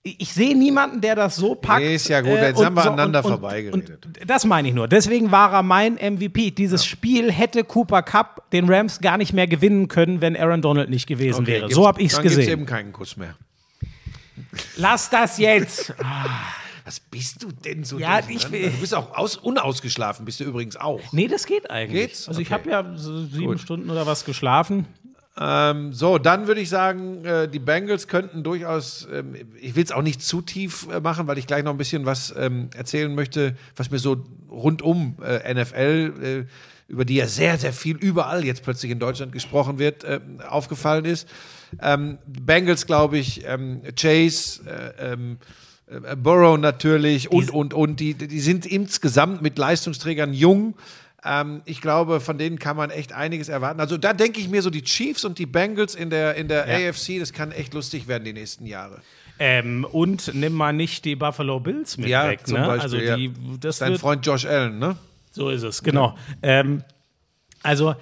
[0.05, 1.81] ich sehe niemanden, der das so packt.
[1.81, 4.05] Nee, ist ja gut, jetzt äh, haben wir so, aneinander vorbeigeredet.
[4.27, 4.89] Das meine ich nur.
[4.89, 6.51] Deswegen war er mein MVP.
[6.51, 6.89] Dieses ja.
[6.89, 11.07] Spiel hätte Cooper Cup den Rams gar nicht mehr gewinnen können, wenn Aaron Donald nicht
[11.07, 11.71] gewesen okay, wäre.
[11.71, 12.41] So habe ich es gesehen.
[12.41, 13.35] Dann eben keinen Kuss mehr.
[14.75, 15.93] Lass das jetzt.
[16.85, 17.97] Was bist du denn so?
[17.97, 18.69] Ja, ich will.
[18.69, 20.99] Du bist auch aus, unausgeschlafen, bist du übrigens auch.
[21.13, 22.07] Nee, das geht eigentlich.
[22.07, 22.27] Geht's?
[22.27, 22.47] Also okay.
[22.47, 23.61] ich habe ja so sieben Gut.
[23.61, 24.85] Stunden oder was geschlafen.
[25.35, 29.91] Ähm, so, dann würde ich sagen, äh, die Bengals könnten durchaus, ähm, ich will es
[29.91, 33.13] auch nicht zu tief äh, machen, weil ich gleich noch ein bisschen was ähm, erzählen
[33.13, 38.45] möchte, was mir so rundum äh, NFL äh, über die ja sehr, sehr viel überall
[38.45, 41.27] jetzt plötzlich in Deutschland gesprochen wird, äh, aufgefallen ist.
[41.81, 45.37] Ähm, Bengals, glaube ich, ähm, Chase, äh, ähm,
[45.87, 47.99] äh, Burrow natürlich und, und, und.
[47.99, 50.75] Die, die sind insgesamt mit Leistungsträgern jung.
[51.25, 53.79] Ähm, ich glaube, von denen kann man echt einiges erwarten.
[53.79, 56.67] Also da denke ich mir so, die Chiefs und die Bengals in der, in der
[56.67, 56.89] ja.
[56.89, 59.01] AFC, das kann echt lustig werden die nächsten Jahre.
[59.39, 62.47] Ähm, und nimm mal nicht die Buffalo Bills mit ja, weg.
[62.47, 62.55] Ne?
[62.55, 63.31] Beispiel, also die, ja.
[63.59, 64.97] das Dein Freund Josh Allen, ne?
[65.31, 66.15] So ist es, genau.
[66.43, 66.59] Ja.
[66.59, 66.83] Ähm,
[67.63, 67.95] also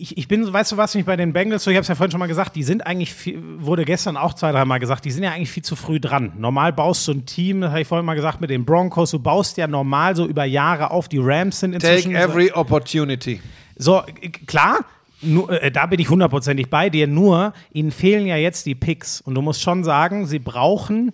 [0.00, 1.94] ich, ich, bin, weißt du was, mich bei den Bengals, so ich habe es ja
[1.94, 5.10] vorhin schon mal gesagt, die sind eigentlich, viel, wurde gestern auch zwei, dreimal gesagt, die
[5.10, 6.32] sind ja eigentlich viel zu früh dran.
[6.38, 9.18] Normal baust du ein Team, das habe ich vorhin mal gesagt, mit den Broncos, du
[9.18, 12.14] baust ja normal so über Jahre auf, die Rams sind inzwischen.
[12.14, 13.40] Take every opportunity.
[13.76, 14.02] So,
[14.46, 14.80] klar,
[15.20, 19.20] nur, äh, da bin ich hundertprozentig bei dir, nur ihnen fehlen ja jetzt die Picks.
[19.20, 21.12] Und du musst schon sagen, sie brauchen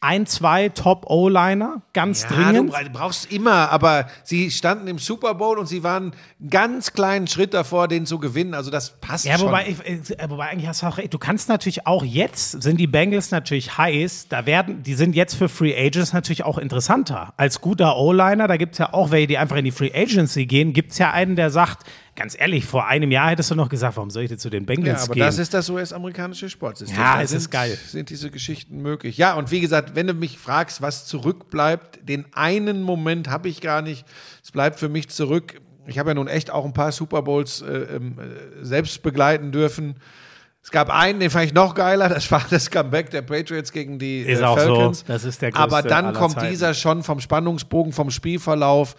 [0.00, 2.72] ein, zwei Top-O-Liner, ganz ja, dringend.
[2.72, 7.26] Du brauchst immer, aber sie standen im Super Bowl und sie waren einen ganz kleinen
[7.26, 8.54] Schritt davor, den zu gewinnen.
[8.54, 9.48] Also das passt ja, schon.
[9.48, 11.14] Wobei, äh, wobei eigentlich hast du auch recht.
[11.14, 15.34] Du kannst natürlich auch jetzt, sind die Bengals natürlich heiß, da werden, die sind jetzt
[15.34, 17.32] für Free Agents natürlich auch interessanter.
[17.38, 20.46] Als guter O-Liner, da gibt es ja auch welche, die einfach in die Free Agency
[20.46, 21.84] gehen, gibt es ja einen, der sagt,
[22.16, 24.66] ganz ehrlich, vor einem Jahr hättest du noch gesagt, warum soll ich denn zu den
[24.66, 25.22] Bengals ja, aber gehen?
[25.22, 26.98] das ist das US-amerikanische Sportsystem.
[26.98, 27.78] Ja, da es sind, ist geil.
[27.86, 29.16] Sind diese Geschichten möglich.
[29.18, 33.60] Ja, und wie gesagt, wenn du mich fragst, was zurückbleibt, den einen Moment habe ich
[33.60, 34.04] gar nicht.
[34.42, 35.60] Es bleibt für mich zurück.
[35.86, 39.52] Ich habe ja nun echt auch ein paar Super Bowls äh, ähm, äh, selbst begleiten
[39.52, 39.96] dürfen.
[40.66, 44.00] Es gab einen, den fand ich noch geiler, das war das Comeback der Patriots gegen
[44.00, 44.98] die ist äh, Falcons.
[44.98, 45.04] So.
[45.06, 46.50] Das ist der Aber dann kommt Zeiten.
[46.50, 48.96] dieser schon vom Spannungsbogen, vom Spielverlauf,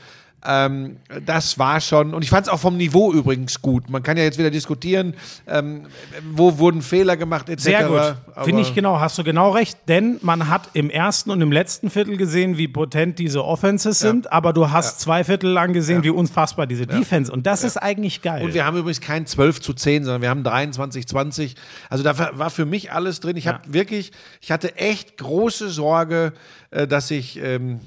[0.48, 3.90] ähm, das war schon, und ich fand es auch vom Niveau übrigens gut.
[3.90, 5.14] Man kann ja jetzt wieder diskutieren,
[5.46, 5.84] ähm,
[6.32, 7.64] wo wurden Fehler gemacht, etc.
[7.64, 8.46] Sehr gut.
[8.46, 11.90] Finde ich genau, hast du genau recht, denn man hat im ersten und im letzten
[11.90, 14.10] Viertel gesehen, wie potent diese Offenses ja.
[14.10, 15.00] sind, aber du hast ja.
[15.00, 16.04] zwei Viertel lang gesehen, ja.
[16.06, 17.30] wie unfassbar diese Defense.
[17.30, 18.46] Und das ist eigentlich geil.
[18.46, 21.56] Und wir haben übrigens kein 12 zu 10, sondern wir haben 23, 20.
[21.90, 23.36] Also da war für mich alles drin.
[23.36, 26.32] Ich habe wirklich, ich hatte echt große Sorge,
[26.72, 27.38] äh, dass ich.
[27.44, 27.82] Ähm,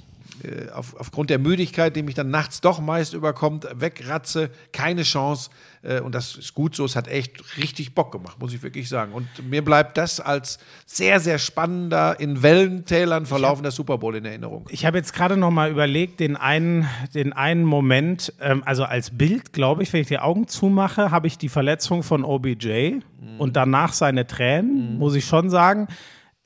[0.45, 5.51] äh, auf, aufgrund der Müdigkeit, die mich dann nachts doch meist überkommt, wegratze, keine Chance.
[5.83, 6.85] Äh, und das ist gut so.
[6.85, 9.13] Es hat echt richtig Bock gemacht, muss ich wirklich sagen.
[9.13, 14.67] Und mir bleibt das als sehr, sehr spannender, in Wellentälern verlaufender Super Bowl in Erinnerung.
[14.71, 19.17] Ich habe jetzt gerade noch mal überlegt, den einen, den einen Moment, ähm, also als
[19.17, 23.39] Bild, glaube ich, wenn ich die Augen zumache, habe ich die Verletzung von OBJ mhm.
[23.39, 24.99] und danach seine Tränen, mhm.
[24.99, 25.89] muss ich schon sagen.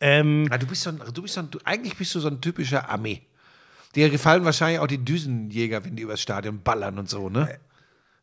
[0.01, 2.29] Ähm, ja, du bist so ein, du bist so ein, du, eigentlich bist du so
[2.29, 3.23] ein typischer Armee.
[3.95, 7.59] Dir gefallen wahrscheinlich auch die Düsenjäger, wenn die übers Stadion ballern und so, ne?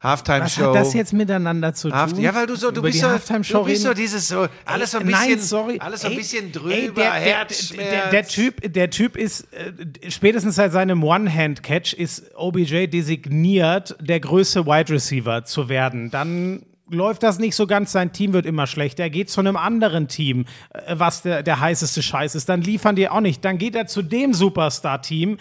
[0.01, 0.61] Halftime-Show.
[0.61, 2.19] Was hat das jetzt miteinander zu tun?
[2.19, 5.05] Ja, weil du so, du bist so, du bist so dieses so, alles so ein
[5.05, 5.77] bisschen, Nein, sorry.
[5.79, 7.91] alles so ein bisschen drüber, ey, der, Herzschmerz.
[7.91, 13.95] Der, der, der, Typ, der Typ ist, äh, spätestens seit seinem One-Hand-Catch ist OBJ designiert,
[14.01, 16.09] der größte Wide Receiver zu werden.
[16.09, 19.03] Dann läuft das nicht so ganz, sein Team wird immer schlechter.
[19.03, 22.49] Er geht zu einem anderen Team, äh, was der, der heißeste Scheiß ist.
[22.49, 23.43] Dann liefern die auch nicht.
[23.43, 25.37] Dann geht er zu dem Superstar-Team.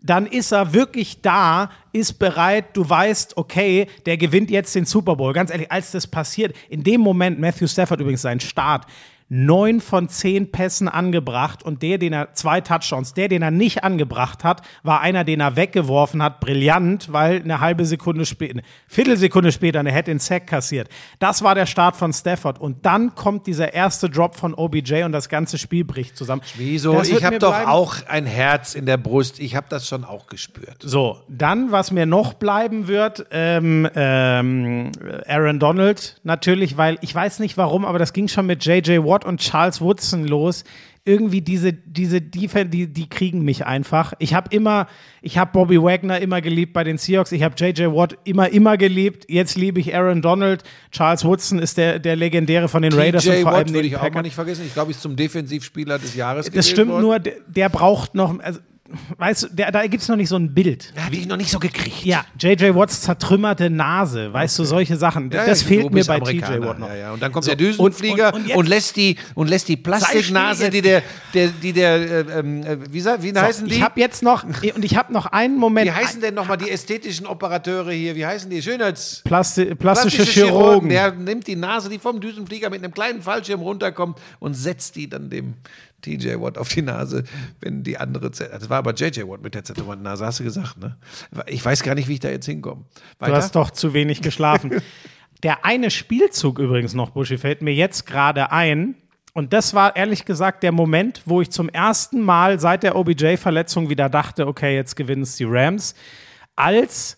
[0.00, 5.14] Dann ist er wirklich da, ist bereit, du weißt, okay, der gewinnt jetzt den Super
[5.14, 5.32] Bowl.
[5.32, 8.86] Ganz ehrlich, als das passiert, in dem Moment, Matthew Stafford übrigens sein Start,
[9.34, 13.82] neun von zehn Pässen angebracht und der, den er, zwei Touchdowns, der, den er nicht
[13.82, 18.62] angebracht hat, war einer, den er weggeworfen hat, brillant, weil eine halbe Sekunde später, eine
[18.88, 20.90] Viertelsekunde später eine Head in Sack kassiert.
[21.18, 25.12] Das war der Start von Stafford und dann kommt dieser erste Drop von OBJ und
[25.12, 26.42] das ganze Spiel bricht zusammen.
[26.58, 27.00] Wieso?
[27.00, 29.40] Ich habe doch auch ein Herz in der Brust.
[29.40, 30.76] Ich habe das schon auch gespürt.
[30.80, 34.92] So, dann, was mir noch bleiben wird, ähm, ähm,
[35.26, 39.21] Aaron Donald natürlich, weil ich weiß nicht warum, aber das ging schon mit JJ Watt
[39.22, 40.64] Ford und Charles Woodson los.
[41.04, 44.12] Irgendwie diese, diese Defense, die, die kriegen mich einfach.
[44.20, 44.86] Ich habe immer,
[45.20, 47.32] ich habe Bobby Wagner immer geliebt bei den Seahawks.
[47.32, 49.24] Ich habe JJ Watt immer, immer geliebt.
[49.28, 50.62] Jetzt liebe ich Aaron Donald.
[50.92, 53.24] Charles Woodson ist der, der Legendäre von den Raiders.
[53.24, 54.64] JJ Watt würde ich auch mal nicht vergessen.
[54.64, 57.02] Ich glaube, ich ist zum Defensivspieler des Jahres Das stimmt worden.
[57.02, 58.60] nur, der, der braucht noch, also
[59.18, 60.92] weißt du, der, da gibt es noch nicht so ein Bild.
[60.94, 62.04] Da habe ich noch nicht so gekriegt.
[62.04, 62.74] Ja, J.J.
[62.74, 64.64] Watts zertrümmerte Nase, weißt okay.
[64.64, 65.30] du, solche Sachen.
[65.30, 66.62] Ja, das ja, fehlt mir bei T.J.
[66.62, 66.92] Watt noch.
[66.92, 69.76] Ja, und dann kommt so, der Düsenflieger und, und, und, lässt die, und lässt die
[69.76, 71.02] Plastiknase, die der,
[71.34, 73.74] der, die der, äh, ähm, äh, wie, wie so, heißen die?
[73.76, 75.86] Ich habe jetzt noch, und ich habe noch einen Moment.
[75.86, 78.14] Wie heißen denn nochmal die ästhetischen Operateure hier?
[78.14, 78.62] Wie heißen die?
[78.62, 79.22] Schönheits...
[79.24, 80.88] Plasti plastische, plastische Chirurgen.
[80.88, 80.88] Chirurgen.
[80.88, 85.08] Der nimmt die Nase, die vom Düsenflieger mit einem kleinen Fallschirm runterkommt und setzt die
[85.08, 85.54] dann dem
[86.02, 87.24] TJ Watt auf die Nase,
[87.60, 88.30] wenn die andere.
[88.30, 90.96] Das war aber JJ Watt mit der zertrümmerten Nase, hast du gesagt, ne?
[91.46, 92.84] Ich weiß gar nicht, wie ich da jetzt hinkomme.
[93.18, 94.82] Du hast doch zu wenig geschlafen.
[95.42, 98.96] der eine Spielzug übrigens noch, Buschi, fällt mir jetzt gerade ein.
[99.34, 103.88] Und das war ehrlich gesagt der Moment, wo ich zum ersten Mal seit der OBJ-Verletzung
[103.88, 105.94] wieder dachte, okay, jetzt gewinnen es die Rams,
[106.54, 107.16] als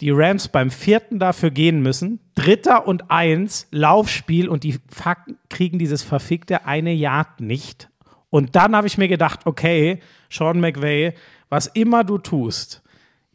[0.00, 2.20] die Rams beim vierten dafür gehen müssen.
[2.34, 7.88] Dritter und eins, Laufspiel und die Fakten kriegen dieses verfickte eine Yard nicht.
[8.34, 11.14] Und dann habe ich mir gedacht, okay, Sean McVay,
[11.50, 12.82] was immer du tust,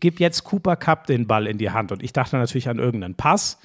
[0.02, 1.94] gib jetzt Cooper Cup den Ball in die Hand.
[1.94, 3.60] Und ich dachte natürlich an irgendeinen Pass.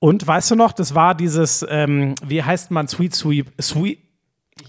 [0.00, 4.00] Und weißt du noch, das war dieses, ähm, wie heißt man, Sweet Sweep, Sweet,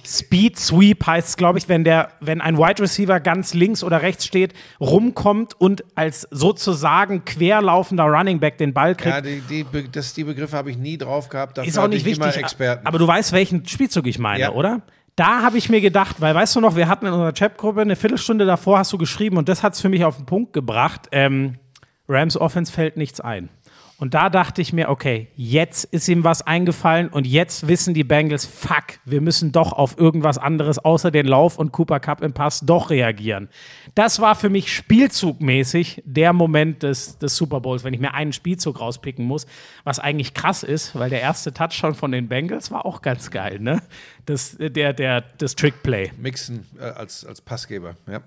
[0.06, 4.04] Speed Sweep heißt es, glaube ich, wenn der, wenn ein Wide Receiver ganz links oder
[4.04, 9.16] rechts steht, rumkommt und als sozusagen querlaufender Running Back den Ball kriegt.
[9.16, 11.58] Ja, die, die, das, die Begriffe habe ich nie drauf gehabt.
[11.58, 12.46] Dafür ist auch nicht wichtig.
[12.84, 14.52] Aber du weißt, welchen Spielzug ich meine, ja.
[14.52, 14.84] oder?
[15.16, 17.96] Da habe ich mir gedacht, weil weißt du noch, wir hatten in unserer Chatgruppe eine
[17.96, 21.08] Viertelstunde davor hast du geschrieben und das hat es für mich auf den Punkt gebracht.
[21.12, 21.60] Ähm,
[22.08, 23.50] Rams Offense fällt nichts ein.
[23.98, 28.04] Und da dachte ich mir, okay, jetzt ist ihm was eingefallen und jetzt wissen die
[28.04, 32.34] Bengals, fuck, wir müssen doch auf irgendwas anderes außer den Lauf und Cooper Cup im
[32.34, 33.50] Pass doch reagieren.
[33.96, 38.34] Das war für mich spielzugmäßig der Moment des, des Super Bowls, wenn ich mir einen
[38.34, 39.46] Spielzug rauspicken muss,
[39.84, 43.60] was eigentlich krass ist, weil der erste Touchdown von den Bengals war auch ganz geil,
[43.60, 43.82] ne?
[44.26, 46.12] Das, der, der, das Trickplay.
[46.18, 48.22] Mixen äh, als, als Passgeber, ja.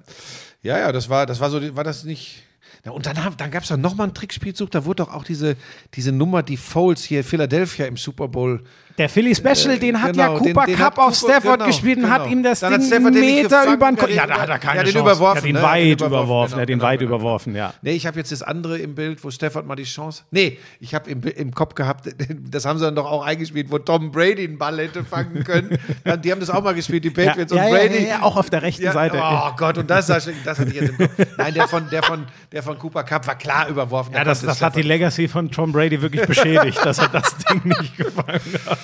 [0.62, 2.42] Ja, ja, das war, das war so, war das nicht
[2.86, 5.56] ja, und dann, dann gab es doch nochmal einen Trickspielzug, da wurde doch auch diese,
[5.94, 8.62] diese Nummer, die Foles hier, Philadelphia im Super Bowl
[8.98, 11.66] der Philly Special, äh, den hat genau, ja Cooper den, den Cup auf Stafford genau,
[11.66, 12.14] gespielt und genau.
[12.14, 14.10] hat ihm das Dann Ding einen Meter über den Kopf.
[14.10, 15.10] Ja, da hat er keine ja, den Chance.
[15.10, 15.62] Überworfen, er hat ihn ne?
[15.62, 16.06] weit überworfen.
[16.06, 16.58] überworfen.
[16.58, 17.20] er hat ihn genau, weit genau, genau.
[17.20, 17.74] überworfen, ja.
[17.82, 20.22] Nee, ich habe jetzt das andere im Bild, wo Stafford mal die Chance.
[20.30, 22.08] Nee, ich habe im, im Kopf gehabt,
[22.50, 25.78] das haben sie dann doch auch eingespielt, wo Tom Brady einen Ball hätte fangen können.
[26.24, 28.02] die haben das auch mal gespielt, die Patriots ja, und ja, Brady.
[28.02, 29.20] Ja, ja, auch auf der rechten Seite.
[29.22, 31.26] Oh Gott, und das, das hatte ich jetzt im Kopf.
[31.36, 34.14] Nein, der von, der von, der von Cooper Cup war klar überworfen.
[34.14, 37.62] Ja, das, das hat die Legacy von Tom Brady wirklich beschädigt, dass er das Ding
[37.64, 38.78] nicht gefangen hat.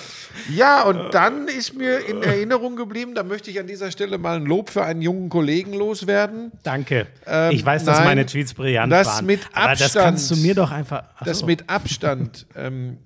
[0.49, 4.37] Ja, und dann ist mir in Erinnerung geblieben, da möchte ich an dieser Stelle mal
[4.37, 6.51] ein Lob für einen jungen Kollegen loswerden.
[6.63, 7.07] Danke.
[7.25, 9.25] Ähm, ich weiß, dass nein, meine Tweets brillant das waren.
[9.25, 11.03] Mit Abstand, aber das kannst du mir doch einfach.
[11.15, 11.25] Achso.
[11.25, 12.97] Das mit Abstand ähm,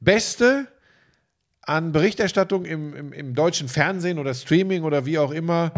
[0.00, 0.68] beste
[1.62, 5.72] an Berichterstattung im, im, im, deutschen Fernsehen oder Streaming oder wie auch immer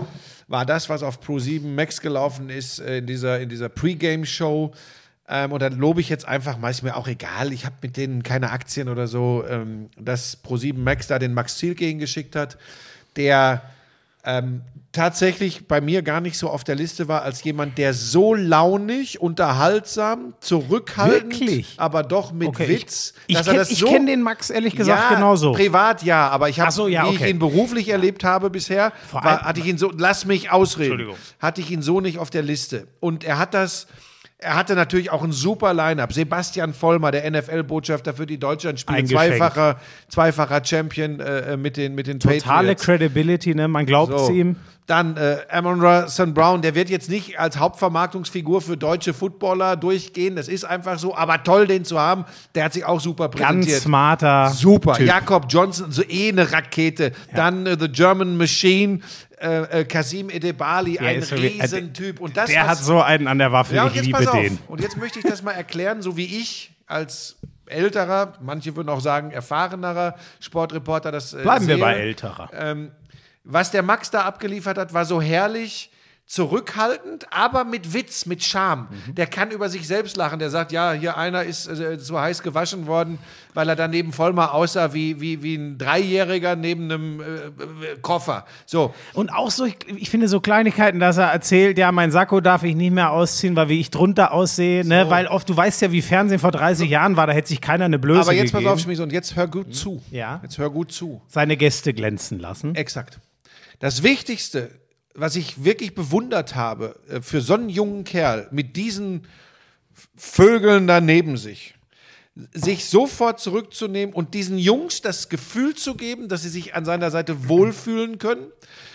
[0.46, 4.72] war das, was auf Pro7 Max gelaufen ist äh, in dieser, in dieser Pre-Game-Show
[5.28, 7.96] ähm, und dann lobe ich jetzt einfach mal, ist mir auch egal, ich habe mit
[7.96, 12.34] denen keine Aktien oder so, ähm, dass Pro7 Max da den Max Ziel gegen geschickt
[12.34, 12.58] hat,
[13.16, 13.62] der
[14.24, 18.34] ähm, tatsächlich bei mir gar nicht so auf der Liste war als jemand, der so
[18.34, 21.74] launig, unterhaltsam, zurückhaltend, Wirklich?
[21.78, 23.14] aber doch mit okay, Witz.
[23.26, 25.52] Ich, ich kenne so, kenn den Max ehrlich gesagt ja, genauso.
[25.52, 27.24] Privat ja, aber ich habe, so, ja, wie okay.
[27.24, 31.60] ich ihn beruflich erlebt habe bisher, war, hatte ich ihn so, lass mich ausreden, hatte
[31.60, 32.86] ich ihn so nicht auf der Liste.
[33.00, 33.86] Und er hat das
[34.42, 36.12] er hatte natürlich auch ein super Line-up.
[36.12, 39.76] Sebastian Vollmer, der NFL-Botschafter für die Deutschlandspiele, zweifacher,
[40.08, 42.82] zweifacher Champion äh, mit den, mit den Totale Patriots.
[42.84, 43.68] Credibility, ne?
[43.68, 44.30] Man glaubt so.
[44.30, 44.56] ihm.
[44.86, 46.34] Dann äh, Amon St.
[46.34, 50.34] Brown, der wird jetzt nicht als Hauptvermarktungsfigur für deutsche Footballer durchgehen.
[50.34, 51.16] Das ist einfach so.
[51.16, 52.24] Aber toll, den zu haben.
[52.54, 53.74] Der hat sich auch super präsentiert.
[53.74, 54.50] Ganz smarter.
[54.50, 54.94] Super.
[54.94, 55.06] Typ.
[55.06, 57.12] Jakob Johnson, so eh eine Rakete.
[57.28, 57.36] Ja.
[57.36, 59.00] Dann äh, The German Machine.
[59.38, 62.20] Äh, äh, Kasim Edebali, der ein Riesentyp.
[62.20, 64.56] Und das, der hat so einen an der Waffe, ja, ich liebe den.
[64.68, 69.00] Und jetzt möchte ich das mal erklären, so wie ich als älterer, manche würden auch
[69.00, 71.76] sagen erfahrenerer Sportreporter das äh, Bleiben sehe.
[71.76, 72.50] wir bei älterer.
[72.54, 72.92] Ähm,
[73.44, 75.90] was der Max da abgeliefert hat, war so herrlich
[76.32, 78.88] zurückhaltend, aber mit Witz, mit Charme.
[78.90, 79.16] Mhm.
[79.16, 80.38] Der kann über sich selbst lachen.
[80.38, 83.18] Der sagt, ja, hier einer ist äh, so heiß gewaschen worden,
[83.52, 87.50] weil er daneben voll mal aussah wie, wie, wie ein Dreijähriger neben einem äh, äh,
[88.00, 88.46] Koffer.
[88.64, 88.94] So.
[89.12, 92.62] Und auch so, ich, ich, finde so Kleinigkeiten, dass er erzählt, ja, mein Sakko darf
[92.62, 95.00] ich nicht mehr ausziehen, weil wie ich drunter aussehe, ne?
[95.00, 95.04] so.
[95.04, 95.10] ne?
[95.10, 96.90] weil oft, du weißt ja, wie Fernsehen vor 30 so.
[96.90, 98.64] Jahren war, da hätte sich keiner eine Blöße Aber jetzt gegeben.
[98.64, 99.72] pass auf, Schmies, und jetzt hör gut mhm.
[99.72, 100.02] zu.
[100.10, 100.40] Ja.
[100.42, 101.20] Jetzt hör gut zu.
[101.28, 102.74] Seine Gäste glänzen lassen.
[102.74, 103.20] Exakt.
[103.82, 104.70] Das Wichtigste
[105.14, 109.26] was ich wirklich bewundert habe, äh, für so einen jungen Kerl mit diesen
[110.16, 111.74] Vögeln da neben sich,
[112.52, 117.10] sich sofort zurückzunehmen und diesen Jungs das Gefühl zu geben, dass sie sich an seiner
[117.10, 118.46] Seite wohlfühlen können,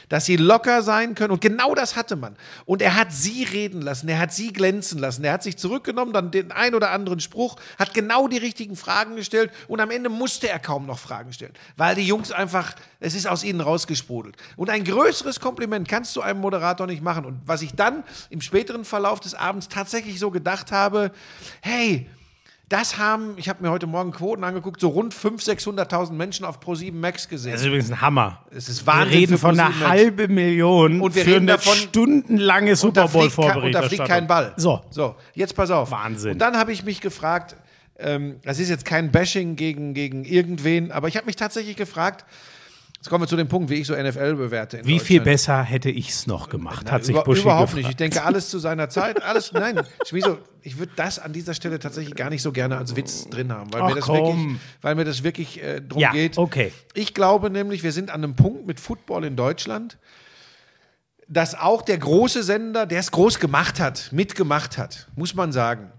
[0.10, 1.32] dass sie locker sein können.
[1.32, 2.36] Und genau das hatte man.
[2.66, 6.14] Und er hat sie reden lassen, er hat sie glänzen lassen, er hat sich zurückgenommen,
[6.14, 10.10] dann den ein oder anderen Spruch, hat genau die richtigen Fragen gestellt und am Ende
[10.10, 14.36] musste er kaum noch Fragen stellen, weil die Jungs einfach, es ist aus ihnen rausgesprudelt.
[14.56, 17.26] Und ein größeres Kompliment kannst du einem Moderator nicht machen.
[17.26, 21.12] Und was ich dann im späteren Verlauf des Abends tatsächlich so gedacht habe,
[21.62, 22.08] hey,
[22.70, 26.60] das haben, ich habe mir heute Morgen Quoten angeguckt, so rund 500.000, 600.000 Menschen auf
[26.60, 27.54] Pro7 Max gesehen.
[27.54, 28.44] Das ist übrigens ein Hammer.
[28.52, 29.12] Es ist Wahnsinn.
[29.12, 33.64] Wir reden von einer halben Million und wir für reden davon, stundenlange Super Bowl Vorberichterstattung.
[33.64, 34.54] Und da fliegt kein Ball.
[34.58, 34.82] So.
[34.90, 35.92] So, jetzt pass auf.
[35.92, 36.34] Wahnsinn.
[36.34, 37.56] Und dann habe ich mich gefragt,
[38.00, 42.26] ähm, das ist jetzt kein Bashing gegen, gegen irgendwen, aber ich habe mich tatsächlich gefragt,
[43.08, 44.82] Jetzt kommen wir zu dem Punkt, wie ich so NFL bewerte.
[44.84, 47.78] Wie viel besser hätte ich es noch gemacht, Na, hat sich über, Buschi Überhaupt gefragt.
[47.78, 47.90] nicht.
[47.92, 49.24] Ich denke, alles zu seiner Zeit.
[49.24, 52.98] Alles, nein, Schmieso, ich würde das an dieser Stelle tatsächlich gar nicht so gerne als
[52.98, 54.18] Witz drin haben, weil, Ach, mir, das komm.
[54.50, 56.38] wirklich, weil mir das wirklich äh, drum Ja, geht.
[56.38, 56.74] okay.
[56.96, 59.98] Ich glaube nämlich, wir sind an einem Punkt mit Football in Deutschland,
[61.30, 65.94] dass auch der große Sender, der es groß gemacht hat, mitgemacht hat, muss man sagen.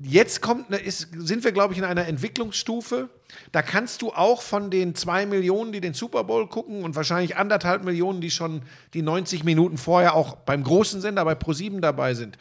[0.00, 3.10] Jetzt kommt, ne, ist, sind wir, glaube ich, in einer Entwicklungsstufe.
[3.52, 7.36] Da kannst du auch von den zwei Millionen, die den Super Bowl gucken und wahrscheinlich
[7.36, 8.62] anderthalb Millionen, die schon
[8.94, 12.36] die 90 Minuten vorher auch beim großen Sender bei ProSieben dabei sind.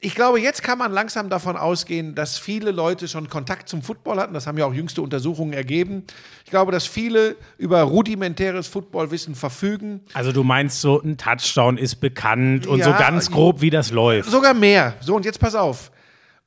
[0.00, 4.18] Ich glaube, jetzt kann man langsam davon ausgehen, dass viele Leute schon Kontakt zum Football
[4.18, 4.34] hatten.
[4.34, 6.04] Das haben ja auch jüngste Untersuchungen ergeben.
[6.44, 10.02] Ich glaube, dass viele über rudimentäres Footballwissen verfügen.
[10.12, 13.92] Also du meinst so, ein Touchdown ist bekannt und Ja, so ganz grob, wie das
[13.92, 14.30] läuft.
[14.30, 14.92] Sogar mehr.
[15.00, 15.90] So, und jetzt pass auf.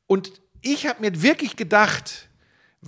[0.05, 2.26] Und ich habe mir wirklich gedacht,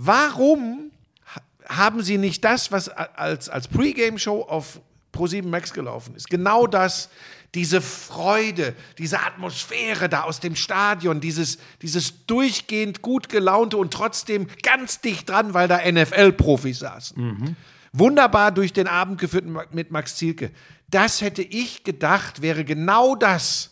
[0.05, 0.91] warum
[1.35, 1.41] ha-
[1.77, 4.79] haben sie nicht das, was als, als Pre-Game-Show auf
[5.13, 6.29] Pro7 Max gelaufen ist?
[6.29, 7.09] Genau das,
[7.55, 14.47] diese Freude, diese Atmosphäre da aus dem Stadion, dieses, dieses durchgehend gut gelaunte und trotzdem
[14.63, 17.55] ganz dicht dran, weil da NFL-Profis saßen.
[17.91, 20.51] Wunderbar durch den Abend geführt mit Max Zielke.
[20.89, 23.71] Das hätte ich gedacht, wäre genau das,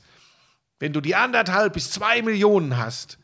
[0.80, 3.18] wenn du die anderthalb bis zwei Millionen hast,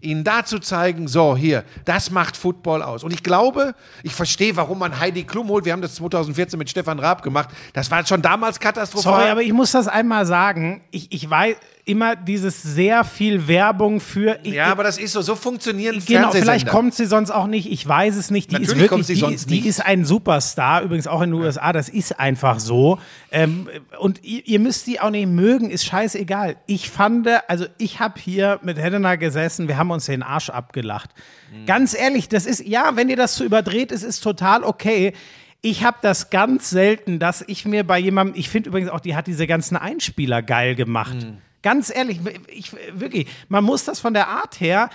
[0.00, 3.02] ihnen da zu zeigen, so hier, das macht Football aus.
[3.02, 5.64] Und ich glaube, ich verstehe, warum man Heidi Klum holt.
[5.64, 7.50] Wir haben das 2014 mit Stefan Raab gemacht.
[7.72, 9.12] Das war schon damals katastrophal.
[9.20, 10.82] Sorry, aber ich muss das einmal sagen.
[10.92, 14.38] Ich, ich weiß immer dieses sehr viel Werbung für.
[14.42, 15.22] Ich, ja, aber das ist so.
[15.22, 17.70] So funktionieren Genau, vielleicht kommt sie sonst auch nicht.
[17.70, 18.50] Ich weiß es nicht.
[18.50, 19.66] Die Natürlich ist wirklich, kommt sie die, sonst die nicht.
[19.66, 21.72] ist ein Superstar, übrigens auch in den USA.
[21.72, 22.98] Das ist einfach so.
[23.30, 26.56] Ähm, und ihr, ihr müsst sie auch nicht mögen, ist scheißegal.
[26.66, 31.10] Ich fand, also ich habe hier mit Helena gesessen, wir haben uns den Arsch abgelacht.
[31.52, 31.66] Mhm.
[31.66, 35.12] Ganz ehrlich, das ist, ja, wenn ihr das zu überdreht ist, ist total okay.
[35.62, 39.14] Ich habe das ganz selten, dass ich mir bei jemandem, ich finde übrigens auch, die
[39.14, 41.14] hat diese ganzen Einspieler geil gemacht.
[41.14, 41.38] Mhm.
[41.62, 44.90] Ganz ehrlich, ich, wirklich, man muss das von der Art her,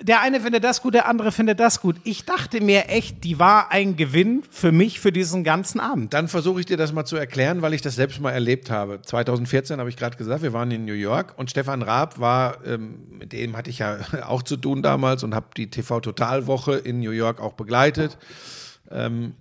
[0.00, 1.96] der eine findet das gut, der andere findet das gut.
[2.04, 6.12] Ich dachte mir echt, die war ein Gewinn für mich für diesen ganzen Abend.
[6.12, 9.00] Dann versuche ich dir das mal zu erklären, weil ich das selbst mal erlebt habe.
[9.00, 13.06] 2014 habe ich gerade gesagt, wir waren in New York und Stefan Raab war, ähm,
[13.18, 17.12] mit dem hatte ich ja auch zu tun damals und habe die TV-Total-Woche in New
[17.12, 18.18] York auch begleitet.
[18.90, 19.34] Ähm,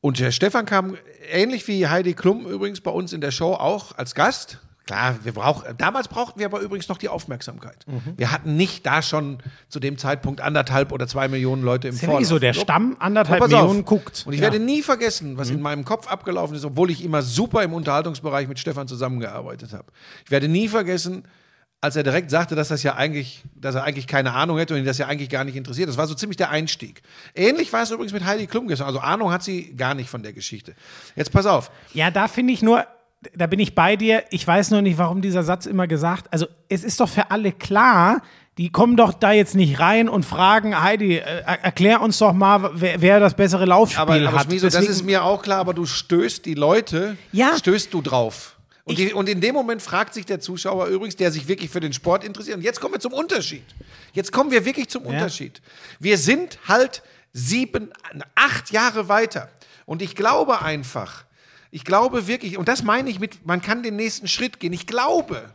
[0.00, 0.96] und der Stefan kam
[1.32, 4.58] ähnlich wie Heidi Klum übrigens bei uns in der Show auch als Gast.
[4.88, 7.84] Klar, wir brauch, damals brauchten wir aber übrigens noch die Aufmerksamkeit.
[7.86, 8.14] Mhm.
[8.16, 9.36] Wir hatten nicht da schon
[9.68, 12.26] zu dem Zeitpunkt anderthalb oder zwei Millionen Leute im Ist ja Vorlauf.
[12.26, 13.66] so, der Stamm anderthalb aber pass auf.
[13.66, 14.24] Millionen guckt.
[14.26, 14.48] Und ich Ja.
[14.48, 14.52] Mhm.
[14.54, 18.48] werde nie vergessen, was in meinem Kopf abgelaufen ist, obwohl ich immer super im Unterhaltungsbereich
[18.48, 19.84] mit Stefan zusammengearbeitet habe.
[20.24, 21.24] Ich werde nie vergessen,
[21.82, 24.80] als er direkt sagte, dass das ja eigentlich, dass er eigentlich keine Ahnung hätte und
[24.80, 25.90] ihn das ja eigentlich gar nicht interessiert.
[25.90, 27.02] Das war so ziemlich der Einstieg.
[27.34, 28.86] Ähnlich war es übrigens mit Heidi Klum gestern.
[28.86, 30.74] Also Ahnung hat sie gar nicht von der Geschichte.
[31.14, 31.70] Jetzt pass auf.
[31.92, 32.86] Ja, da finde ich nur,
[33.34, 34.24] da bin ich bei dir.
[34.30, 36.26] Ich weiß nur nicht, warum dieser Satz immer gesagt.
[36.32, 38.22] Also es ist doch für alle klar,
[38.58, 41.22] die kommen doch da jetzt nicht rein und fragen, Heidi, äh,
[41.62, 44.46] erklär uns doch mal, wer, wer das bessere Laufspiel Aber, aber hat.
[44.46, 47.56] Schmieso, das ist mir auch klar, aber du stößt die Leute, Ja.
[47.56, 48.56] stößt du drauf.
[48.84, 51.80] Und, die, und in dem Moment fragt sich der Zuschauer übrigens, der sich wirklich für
[51.80, 52.56] den Sport interessiert.
[52.56, 53.64] Und jetzt kommen wir zum Unterschied.
[54.14, 55.60] Jetzt kommen wir wirklich zum Unterschied.
[56.00, 57.02] Wir sind halt
[57.34, 57.90] sieben,
[58.34, 59.50] acht Jahre weiter.
[59.84, 61.24] Und ich glaube einfach,
[61.70, 64.72] ich glaube wirklich, und das meine ich mit, man kann den nächsten Schritt gehen.
[64.72, 65.54] Ich glaube,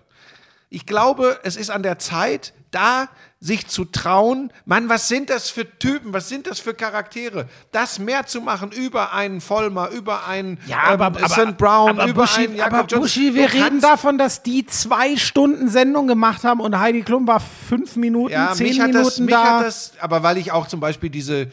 [0.69, 3.07] ich glaube, es ist an der Zeit, da
[3.39, 7.99] sich zu trauen, Mann, was sind das für Typen, was sind das für Charaktere, das
[7.99, 11.57] mehr zu machen über einen Vollmer, über einen Ja, aber, ähm, aber, St.
[11.57, 12.99] Brown, aber über Buschi, einen Jakob aber.
[13.01, 17.41] Buschi, wir reden davon, dass die zwei Stunden Sendung gemacht haben und Heidi Klum war
[17.41, 19.57] fünf Minuten, Ja, zehn mich hat, Minuten das, mich da.
[19.59, 21.51] hat das, aber weil ich auch zum Beispiel diese,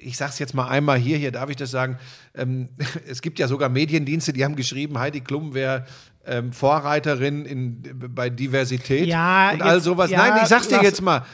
[0.00, 1.98] ich sag's jetzt mal einmal hier, hier darf ich das sagen,
[2.34, 2.68] ähm,
[3.08, 5.84] es gibt ja sogar Mediendienste, die haben geschrieben, Heidi Klum wäre
[6.26, 7.82] ähm, Vorreiterin in,
[8.14, 10.10] bei Diversität Ja, und all jetzt- sowas.
[10.10, 11.24] ja, Nein, ich sag's dir jetzt mal.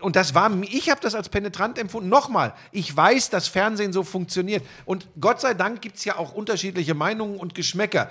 [0.00, 2.08] Und das war, ich habe das als penetrant empfunden.
[2.10, 4.62] Nochmal, ich weiß, dass Fernsehen so funktioniert.
[4.84, 8.10] Und Gott sei Dank gibt es ja auch unterschiedliche Meinungen und Geschmäcker.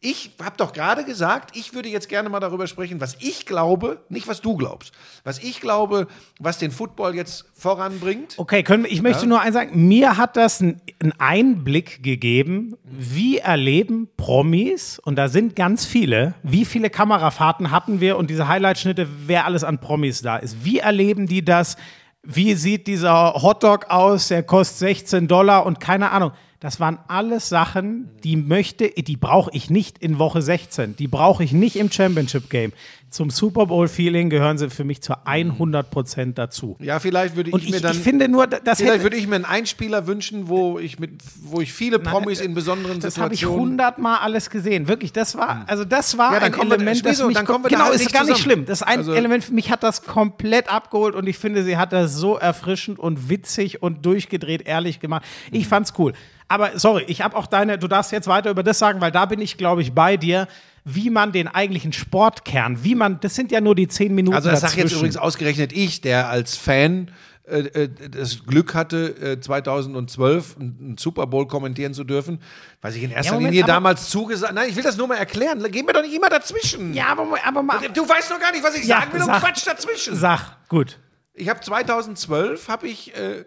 [0.00, 4.04] Ich habe doch gerade gesagt, ich würde jetzt gerne mal darüber sprechen, was ich glaube,
[4.08, 4.92] nicht was du glaubst.
[5.24, 6.06] Was ich glaube,
[6.38, 8.34] was den Football jetzt voranbringt.
[8.36, 9.88] Okay, können ich möchte nur eins sagen.
[9.88, 10.80] Mir hat das einen
[11.18, 18.16] Einblick gegeben, wie erleben Promis, und da sind ganz viele, wie viele Kamerafahrten hatten wir
[18.16, 20.64] und diese Highlight-Schnitte, wer alles an Promis da ist.
[20.64, 21.76] Wie erleben die das?
[22.22, 24.28] Wie sieht dieser Hotdog aus?
[24.28, 26.32] Der kostet 16 Dollar und keine Ahnung.
[26.60, 30.96] Das waren alles Sachen, die möchte, die brauche ich nicht in Woche 16.
[30.96, 32.72] Die brauche ich nicht im Championship Game.
[33.10, 36.76] Zum Super Bowl-Feeling gehören sie für mich zu 100 Prozent dazu.
[36.80, 37.92] Ja, vielleicht würde ich, Und mir ich, dann.
[37.96, 41.12] ich finde nur, das Vielleicht hätte, würde ich mir einen Einspieler wünschen, wo ich mit,
[41.42, 43.70] wo ich viele Promis in besonderen das habe ich Situationen.
[43.72, 44.88] hundertmal alles gesehen.
[44.88, 48.12] Wirklich, das war, also das war Ja, dann ein Element, das mich, genau, halt ist
[48.12, 48.66] gar nicht schlimm.
[48.66, 51.76] Das ist ein Also- Element, für mich hat das komplett abgeholt und ich finde, sie
[51.76, 55.24] hat das so erfrischend und witzig und durchgedreht ehrlich gemacht.
[55.50, 55.68] Ich Mhm.
[55.68, 56.12] fand's cool.
[56.48, 59.26] Aber sorry, ich habe auch deine, du darfst jetzt weiter über das sagen, weil da
[59.26, 60.48] bin ich, glaube ich, bei dir,
[60.94, 64.50] wie man den eigentlichen Sportkern, wie man, das sind ja nur die zehn Minuten Also
[64.50, 67.10] das sage jetzt übrigens ausgerechnet ich, der als Fan
[67.46, 72.40] äh, äh, das Glück hatte, äh, 2012 einen Super Bowl kommentieren zu dürfen,
[72.82, 74.52] was ich in erster Ja, Moment, Linie damals zugesagt.
[74.54, 75.64] Nein, ich will das nur mal erklären.
[75.70, 76.92] Geh mir doch nicht immer dazwischen.
[76.92, 77.80] Ja, aber, aber mal.
[77.94, 80.14] Du weißt doch gar nicht, was ich Ja, sagen will und sag- Quatsch dazwischen.
[80.16, 80.98] Sag, gut.
[81.34, 83.44] Ich habe 2012 habe ich äh,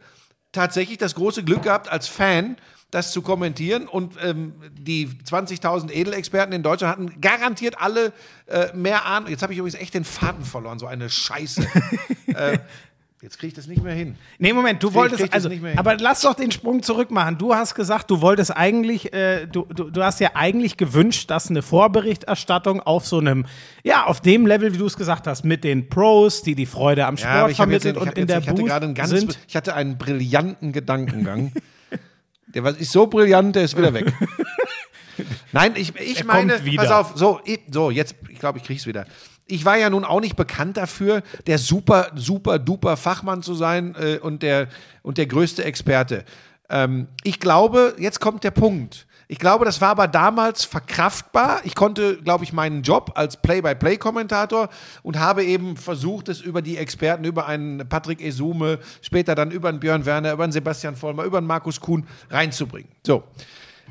[0.51, 2.57] tatsächlich das große Glück gehabt als Fan
[2.91, 8.11] das zu kommentieren und ähm, die 20.000 Edelexperten in Deutschland hatten garantiert alle
[8.47, 9.29] äh, mehr Ahnung.
[9.29, 11.65] Jetzt habe ich übrigens echt den Faden verloren, so eine Scheiße.
[12.27, 12.57] äh,
[13.21, 14.15] jetzt kriege ich das nicht mehr hin.
[14.39, 15.79] Nee, Moment, du krieg wolltest, das also, nicht mehr hin.
[15.79, 17.37] aber lass doch den Sprung zurück machen.
[17.37, 21.49] Du hast gesagt, du wolltest eigentlich, äh, du, du, du hast ja eigentlich gewünscht, dass
[21.49, 23.45] eine Vorberichterstattung auf so einem,
[23.83, 27.05] ja, auf dem Level, wie du es gesagt hast, mit den Pros, die die Freude
[27.05, 29.39] am Sport Ja, ich, und in jetzt, der ich hatte Booth gerade einen ganz, sind.
[29.47, 31.53] ich hatte einen brillanten Gedankengang.
[32.47, 34.11] der war, ist so brillant, der ist wieder weg.
[35.51, 38.85] Nein, ich, ich Er meine, pass auf, so, ich, so jetzt, ich glaube, ich krieg's
[38.85, 39.05] wieder.
[39.47, 43.95] Ich war ja nun auch nicht bekannt dafür, der super, super, duper Fachmann zu sein
[43.95, 44.69] äh, und, der,
[45.01, 46.23] und der größte Experte.
[46.69, 49.07] Ähm, ich glaube, jetzt kommt der Punkt.
[49.31, 51.61] Ich glaube, das war aber damals verkraftbar.
[51.63, 54.67] Ich konnte, glaube ich, meinen Job als Play-by-Play-Kommentator
[55.03, 59.69] und habe eben versucht, es über die Experten, über einen Patrick Esume, später dann über
[59.69, 62.91] einen Björn Werner, über einen Sebastian Vollmer, über einen Markus Kuhn reinzubringen.
[63.07, 63.23] So.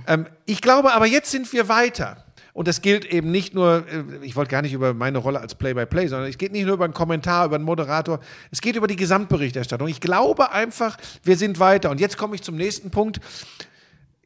[0.07, 2.23] Ähm, ich glaube aber, jetzt sind wir weiter.
[2.53, 5.55] Und das gilt eben nicht nur, äh, ich wollte gar nicht über meine Rolle als
[5.55, 8.21] Play-by-Play, sondern es geht nicht nur über einen Kommentar, über einen Moderator,
[8.51, 9.89] es geht über die Gesamtberichterstattung.
[9.89, 11.89] Ich glaube einfach, wir sind weiter.
[11.89, 13.21] Und jetzt komme ich zum nächsten Punkt.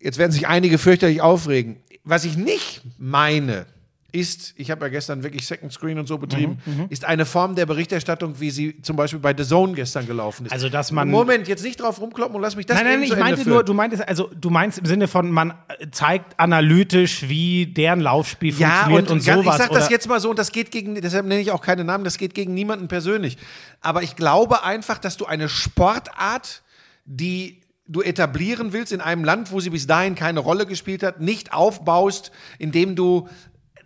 [0.05, 1.77] Jetzt werden sich einige fürchterlich aufregen.
[2.05, 3.65] Was ich nicht meine,
[4.13, 7.57] ist, ich habe ja gestern wirklich Second Screen und so betrieben, Mhm, ist eine Form
[7.57, 10.53] der Berichterstattung, wie sie zum Beispiel bei The Zone gestern gelaufen ist.
[10.53, 13.03] Also, dass man- Moment, jetzt nicht drauf rumkloppen und lass mich das Nein, nein, eben
[13.05, 13.55] ich Ende meinte führen.
[13.55, 15.55] nur, du meintest, also du meinst im Sinne von, man
[15.91, 19.57] zeigt analytisch, wie deren Laufspiel Ja, funktioniert und, und, sowas.
[19.57, 21.83] ich sag das jetzt mal so, und das geht gegen, deshalb nenne ich auch keine
[21.83, 23.37] Namen, das geht gegen niemanden persönlich.
[23.81, 26.63] Aber ich glaube einfach, dass du eine Sportart,
[27.05, 31.21] die du etablieren willst in einem Land, wo sie bis dahin keine Rolle gespielt hat,
[31.21, 33.29] nicht aufbaust, indem du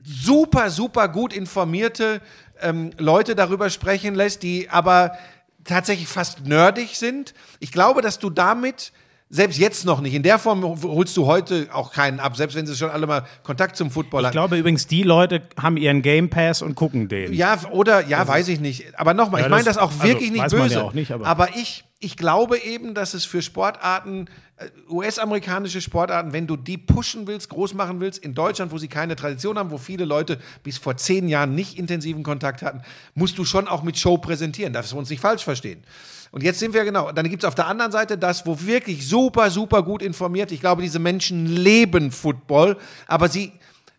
[0.02, 2.20] super, super gut informierte
[2.60, 5.18] ähm, Leute darüber sprechen lässt, die aber
[5.64, 7.34] tatsächlich fast nerdig sind.
[7.60, 8.92] Ich glaube, dass du damit
[9.30, 12.66] selbst jetzt noch nicht, in der Form holst du heute auch keinen ab, selbst wenn
[12.66, 14.32] sie schon alle mal Kontakt zum Football ich hatten.
[14.34, 17.34] glaube übrigens, die Leute haben ihren Game Pass und gucken den.
[17.34, 18.98] Ja, oder, ja, weiß ich nicht.
[18.98, 20.74] Aber nochmal, Ja, ich meine das- auch also, wirklich nicht weiß man böse.
[20.76, 26.32] ja auch nicht, aber- ich, ich glaube eben, dass es für Sportarten, äh, US-amerikanische Sportarten,
[26.32, 29.70] wenn du die pushen willst, groß machen willst, in Deutschland, wo sie keine Tradition haben,
[29.70, 32.80] wo viele Leute bis vor zehn Jahren nicht intensiven Kontakt hatten,
[33.14, 34.72] musst du schon auch mit Show präsentieren.
[34.72, 35.82] Darfst du uns nicht falsch verstehen.
[36.30, 39.06] Und jetzt sind wir genau, dann gibt es auf der anderen Seite das, wo wirklich
[39.06, 42.76] super, super gut informiert, ich glaube, diese Menschen leben Football,
[43.06, 43.52] aber sie,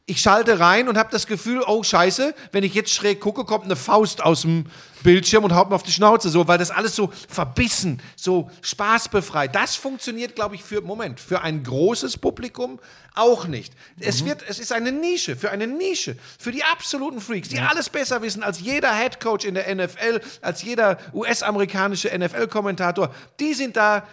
[0.09, 3.65] ich schalte rein und habe das Gefühl, oh Scheiße, wenn ich jetzt schräg gucke, kommt
[3.65, 4.65] eine Faust aus dem
[5.03, 9.53] Bildschirm und haut mir auf die Schnauze, so, weil das alles so verbissen, so spaßbefreit.
[9.55, 12.79] Das funktioniert, glaube ich, für Moment, für ein großes Publikum
[13.15, 13.73] auch nicht.
[13.99, 17.89] Es wird, es ist eine Nische, für eine Nische, für die absoluten Freaks, die alles
[17.89, 23.13] besser wissen als jeder Headcoach in der NFL, als jeder US-amerikanische NFL-Kommentator.
[23.39, 24.07] Die sind da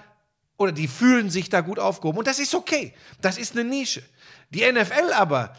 [0.59, 2.19] oder die fühlen sich da gut aufgehoben.
[2.19, 2.95] Und das ist okay.
[3.21, 4.03] Das ist eine Nische.
[4.51, 5.53] Die NFL aber,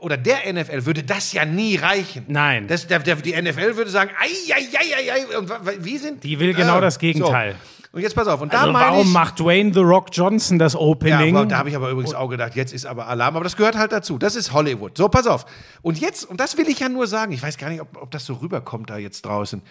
[0.00, 2.24] oder der NFL würde das ja nie reichen.
[2.28, 2.68] Nein.
[2.68, 5.38] Das, der, der, die NFL würde sagen, ei, ei, ei, ei, ei.
[5.38, 7.52] Und wie sind Die will genau Ah, das Gegenteil.
[7.52, 7.76] So.
[7.96, 8.42] Und jetzt pass auf.
[8.42, 11.34] Und da Also warum ich, macht Dwayne The Rock Johnson das ja, Opening?
[11.34, 13.36] aber da habe ich aber übrigens auch gedacht, jetzt ist aber Alarm.
[13.36, 14.18] Aber das gehört halt dazu.
[14.18, 14.98] Das ist Hollywood.
[14.98, 15.46] So, pass auf.
[15.80, 18.10] Und jetzt, und das will ich ja nur sagen, ich weiß gar nicht, ob, ob
[18.10, 19.62] das so rüberkommt da jetzt draußen.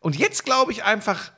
[0.00, 1.32] Und jetzt glaube ich einfach,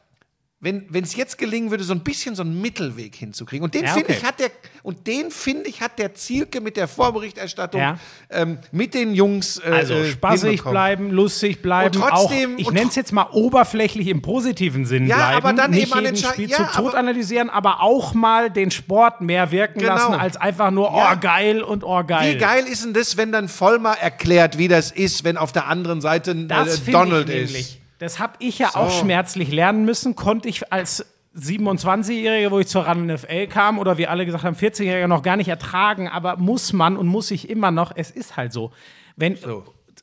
[0.58, 3.62] wenn es jetzt gelingen würde, so ein bisschen so einen Mittelweg hinzukriegen.
[3.62, 4.18] Und den Ja, finde okay.
[4.18, 4.50] ich hat der,
[4.82, 7.98] und den finde ich hat der Zielke mit der Vorberichterstattung, Ja.
[8.30, 9.58] ähm, mit den Jungs.
[9.58, 13.26] Äh, also äh, spaßig bleiben, lustig bleiben, Und trotzdem- auch, ich nenne es jetzt mal
[13.32, 16.58] oberflächlich im positiven Sinn Ja, bleiben, aber dann nicht eben an jeden den Schei- Spielzug
[16.58, 19.94] ja, aber- analysieren, aber auch mal den Sport mehr wirken Genau.
[19.94, 21.12] lassen, als einfach nur, Ja.
[21.14, 22.34] oh geil und oh geil.
[22.34, 25.66] Wie geil ist denn das, wenn dann Vollmer erklärt, wie das ist, wenn auf der
[25.66, 27.52] anderen Seite äh, Donald ist?
[27.52, 27.80] nämlich.
[27.98, 32.86] Das habe ich ja auch schmerzlich lernen müssen, konnte ich als 27-Jähriger, wo ich zur
[32.86, 36.72] RAN NFL kam, oder wie alle gesagt haben, 40-Jähriger noch gar nicht ertragen, aber muss
[36.72, 38.72] man und muss ich immer noch, es ist halt so.
[39.16, 39.38] Wenn,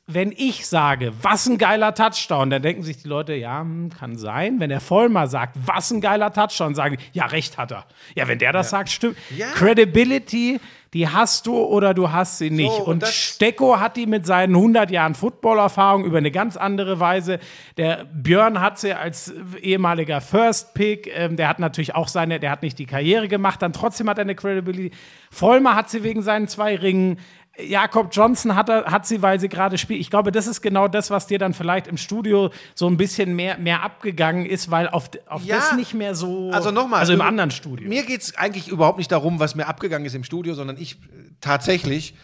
[0.06, 4.18] wenn ich sage, was ein geiler Touchdown, dann denken sich die Leute, ja, hm, kann
[4.18, 4.60] sein.
[4.60, 7.86] Wenn der Vollmer sagt, was ein geiler Touchdown, sagen die, ja, recht hat er.
[8.16, 8.78] Ja, wenn der das ja.
[8.78, 9.18] sagt, stimmt.
[9.36, 9.48] Ja.
[9.52, 10.60] Credibility,
[10.94, 12.72] die hast du oder du hast sie nicht.
[12.72, 17.00] So, und, und Stecko hat die mit seinen 100 Jahren Footballerfahrung über eine ganz andere
[17.00, 17.40] Weise.
[17.78, 22.52] Der Björn hat sie als ehemaliger First Pick, ähm, der hat natürlich auch seine, der
[22.52, 24.92] hat nicht die Karriere gemacht, dann trotzdem hat er eine Credibility.
[25.32, 27.18] Vollmer hat sie wegen seinen zwei Ringen.
[27.58, 30.00] Jakob Johnson hat, hat sie, weil sie gerade spielt.
[30.00, 33.36] Ich glaube, das ist genau das, was dir dann vielleicht im Studio so ein bisschen
[33.36, 36.50] mehr, mehr abgegangen ist, weil auf, auf ja, das nicht mehr so.
[36.52, 37.02] Also nochmal.
[37.02, 37.88] Also im anderen Studio.
[37.88, 40.98] Mir geht es eigentlich überhaupt nicht darum, was mir abgegangen ist im Studio, sondern ich
[41.42, 42.16] tatsächlich,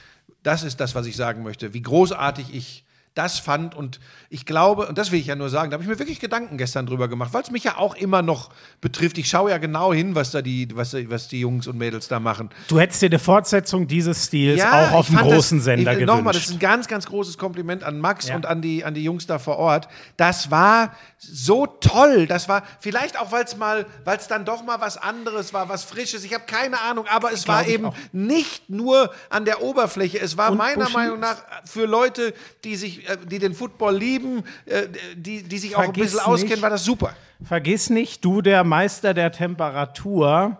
[0.41, 2.85] das ist das, was ich sagen möchte, wie großartig ich
[3.19, 3.75] das fand.
[3.75, 3.99] Und
[4.29, 6.57] ich glaube, und das will ich ja nur sagen, da habe ich mir wirklich Gedanken
[6.57, 8.49] gestern drüber gemacht, weil es mich ja auch immer noch
[8.79, 9.17] betrifft.
[9.17, 12.21] Ich schaue ja genau hin, was da die, was, was die Jungs und Mädels da
[12.21, 12.49] machen.
[12.69, 15.99] Du hättest dir eine Fortsetzung dieses Stils ja, auch auf einem großen das, Sender ich,
[15.99, 16.15] gewünscht.
[16.15, 18.37] Nochmal, das ist ein ganz, ganz großes Kompliment an Max ja.
[18.37, 19.89] und an die, an die Jungs da vor Ort.
[20.15, 22.25] Das war so toll.
[22.25, 25.67] Das war vielleicht auch, weil es mal, weil es dann doch mal was anderes war,
[25.67, 26.23] was Frisches.
[26.23, 27.95] Ich habe keine Ahnung, aber es war eben auch.
[28.13, 30.19] nicht nur an der Oberfläche.
[30.19, 34.43] Es war und meiner Buschi Meinung nach für Leute, die sich die den Football lieben,
[34.65, 37.13] äh, die, die sich Vergiss auch ein bisschen auskennen, nicht, war das super.
[37.43, 40.59] Vergiss nicht, du der Meister der Temperatur,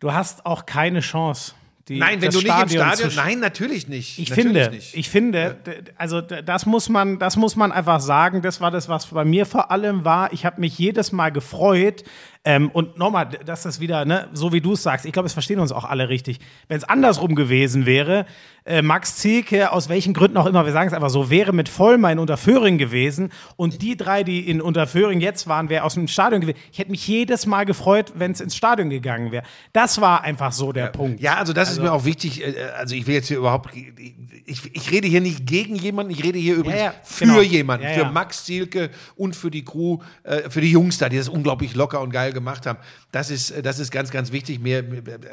[0.00, 1.54] du hast auch keine Chance.
[1.88, 4.18] Die, nein, wenn du nicht Stadion im Stadion, nein, natürlich nicht.
[4.18, 4.94] Ich natürlich finde, nicht.
[4.94, 5.58] ich finde,
[5.98, 8.40] also das muss man, das muss man einfach sagen.
[8.40, 10.32] Das war das, was bei mir vor allem war.
[10.32, 12.02] Ich habe mich jedes Mal gefreut,
[12.46, 15.32] ähm, und nochmal, dass das wieder, ne, so wie du es sagst, ich glaube, es
[15.32, 16.40] verstehen uns auch alle richtig.
[16.68, 18.26] Wenn es andersrum gewesen wäre,
[18.66, 21.70] äh, Max Zielke, aus welchen Gründen auch immer, wir sagen es einfach so, wäre mit
[21.70, 26.06] Vollmer in Unterföhring gewesen und die drei, die in Unterföhring jetzt waren, wäre aus dem
[26.06, 26.58] Stadion gewesen.
[26.70, 29.44] Ich hätte mich jedes Mal gefreut, wenn es ins Stadion gegangen wäre.
[29.72, 30.90] Das war einfach so der ja.
[30.90, 31.20] Punkt.
[31.20, 32.42] Ja, also das also, ist mir auch wichtig.
[32.42, 36.22] Äh, also ich will jetzt hier überhaupt, ich, ich rede hier nicht gegen jemanden, ich
[36.22, 37.40] rede hier übrigens ja, ja, für genau.
[37.40, 41.30] jemanden, für Max Zielke und für die Crew, äh, für die Jungs da, die das
[41.30, 42.78] unglaublich locker und geil gemacht haben.
[43.12, 44.60] Das ist, das ist ganz, ganz wichtig.
[44.60, 44.84] Mir,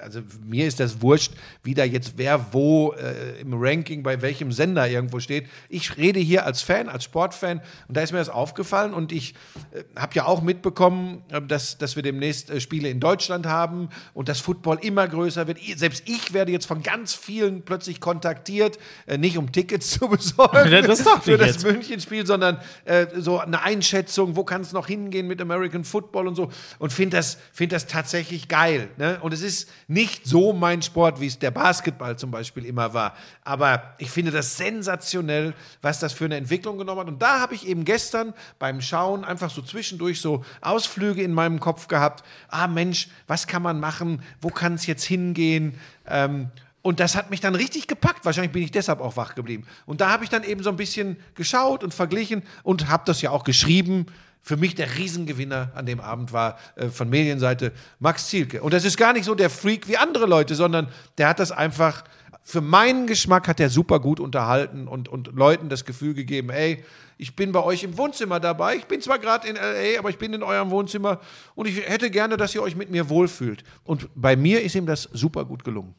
[0.02, 1.34] also mir ist das wurscht,
[1.64, 5.48] wie da jetzt wer wo äh, im Ranking bei welchem Sender irgendwo steht.
[5.70, 9.34] Ich rede hier als Fan, als Sportfan und da ist mir das aufgefallen und ich
[9.74, 13.90] äh, habe ja auch mitbekommen, äh, dass, dass wir demnächst äh, Spiele in Deutschland haben
[14.14, 15.58] und das Football immer größer wird.
[15.76, 18.78] Selbst ich werde jetzt von ganz vielen plötzlich kontaktiert,
[19.08, 24.36] äh, nicht um Tickets zu besorgen das für das München-Spiel, sondern äh, so eine Einschätzung,
[24.36, 26.50] wo kann es noch hingehen mit American Football und so
[26.92, 28.90] und finde das, find das tatsächlich geil.
[28.98, 29.18] Ne?
[29.22, 33.16] Und es ist nicht so mein Sport, wie es der Basketball zum Beispiel immer war.
[33.46, 37.08] Aber ich finde das sensationell, was das für eine Entwicklung genommen hat.
[37.08, 41.62] Und da habe ich eben gestern beim Schauen einfach so zwischendurch so Ausflüge in meinem
[41.62, 42.26] Kopf gehabt.
[42.50, 44.22] Ah Mensch, was kann man machen?
[44.42, 45.80] Wo kann es jetzt hingehen?
[46.10, 46.50] Ähm,
[46.82, 48.26] und das hat mich dann richtig gepackt.
[48.26, 49.66] Wahrscheinlich bin ich deshalb auch wach geblieben.
[49.86, 53.22] Und da habe ich dann eben so ein bisschen geschaut und verglichen und habe das
[53.22, 54.08] ja auch geschrieben
[54.42, 58.62] für mich der Riesengewinner an dem Abend war äh, von Medienseite Max Zielke.
[58.62, 60.88] Und das ist gar nicht so der Freak wie andere Leute, sondern
[61.18, 62.04] der hat das einfach,
[62.44, 66.84] für meinen Geschmack hat er super gut unterhalten und, und Leuten das Gefühl gegeben, ey,
[67.18, 68.78] ich bin bei euch im Wohnzimmer dabei.
[68.78, 71.20] Ich bin zwar gerade in LA, aber ich bin in eurem Wohnzimmer
[71.54, 73.64] und ich hätte gerne, dass ihr euch mit mir wohlfühlt.
[73.84, 75.94] Und bei mir ist ihm das super gut gelungen.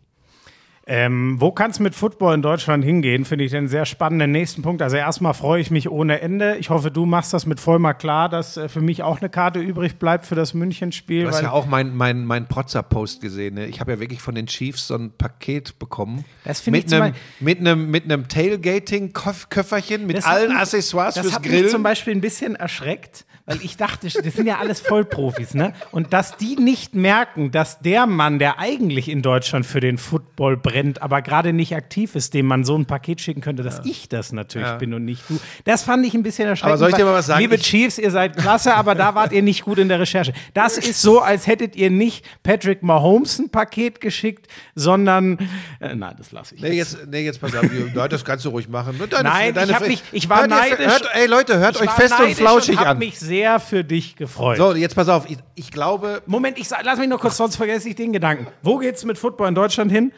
[0.84, 3.24] Ähm, wo kann es mit Football in Deutschland hingehen?
[3.24, 4.82] Finde ich den sehr spannenden nächsten Punkt.
[4.82, 6.56] Also erstmal freue ich mich ohne Ende.
[6.56, 9.60] Ich hoffe, du machst das mit Vollmer klar, dass äh, für mich auch eine Karte
[9.60, 11.22] übrig bleibt für das München-Spiel.
[11.22, 13.54] Du hast ja auch meinen mein, mein Protzer-Post gesehen.
[13.54, 13.66] Ne?
[13.66, 16.24] Ich habe ja wirklich von den Chiefs so ein Paket bekommen.
[16.44, 21.42] Das finde ich einem, mit einem mit einem Tailgating-Köfferchen mit allen mich, Accessoires fürs Grillen.
[21.42, 24.80] Das hat mich zum Beispiel ein bisschen erschreckt, weil ich dachte, das sind ja alles
[24.80, 25.74] Vollprofis, ne?
[25.92, 30.56] Und dass die nicht merken, dass der Mann, der eigentlich in Deutschland für den Football
[30.56, 33.84] brennt, aber gerade nicht aktiv ist, dem man so ein Paket schicken könnte, dass ja.
[33.86, 34.76] ich das natürlich ja.
[34.76, 35.38] bin und nicht du.
[35.64, 36.72] Das fand ich ein bisschen erschreckend.
[36.72, 37.40] Aber soll ich dir mal was sagen?
[37.40, 40.32] Liebe Chiefs, ihr seid klasse, aber da wart ihr nicht gut in der Recherche.
[40.54, 45.38] Das ist so, als hättet ihr nicht Patrick Mahomes ein Paket geschickt, sondern
[45.80, 46.62] äh, nein, das lasse ich.
[46.62, 47.62] Nee, jetzt, nee, jetzt pass auf,
[47.94, 48.98] Leute, das kannst du ruhig machen.
[49.10, 50.86] Deine, nein, deine, ich, hab mich, ich war hört neidisch.
[50.86, 52.98] hört, ey Leute, hört euch fest und flauschig und an.
[52.98, 54.58] mich sehr für dich gefreut.
[54.58, 56.22] So, jetzt pass auf, ich, ich glaube.
[56.26, 58.46] Moment, ich lass mich noch kurz, sonst vergesse ich den Gedanken.
[58.62, 60.12] Wo geht's mit Football in Deutschland hin?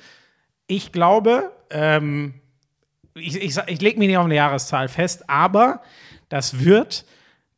[0.66, 2.34] Ich glaube, ähm,
[3.14, 5.82] ich, ich, ich lege mich nicht auf eine Jahreszahl fest, aber
[6.28, 7.04] das wird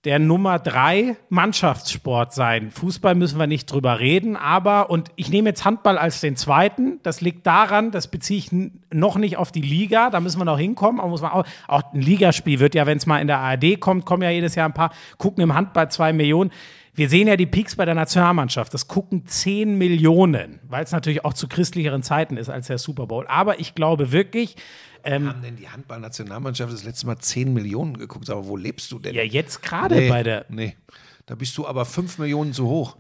[0.06, 2.70] der Nummer drei Mannschaftssport sein.
[2.70, 7.00] Fußball müssen wir nicht drüber reden, aber, und ich nehme jetzt Handball als den zweiten,
[7.02, 8.50] das liegt daran, das beziehe ich
[8.92, 11.92] noch nicht auf die Liga, da müssen wir noch hinkommen, aber muss man auch, auch
[11.92, 14.68] ein Ligaspiel wird ja, wenn es mal in der ARD kommt, kommen ja jedes Jahr
[14.68, 16.52] ein paar, gucken im Handball zwei Millionen.
[16.96, 18.72] Wir sehen ja die Peaks bei der Nationalmannschaft.
[18.72, 23.06] Das gucken 10 Millionen, weil es natürlich auch zu christlicheren Zeiten ist als der Super
[23.06, 23.26] Bowl.
[23.28, 24.56] Aber ich glaube wirklich,
[25.04, 28.28] ähm, haben denn die Handballnationalmannschaft das letzte Mal 10 Millionen geguckt?
[28.30, 29.14] Aber wo lebst du denn?
[29.14, 30.46] Ja, jetzt gerade nee, bei der.
[30.48, 30.76] Nee,
[31.26, 32.96] da bist du aber 5 Millionen zu hoch.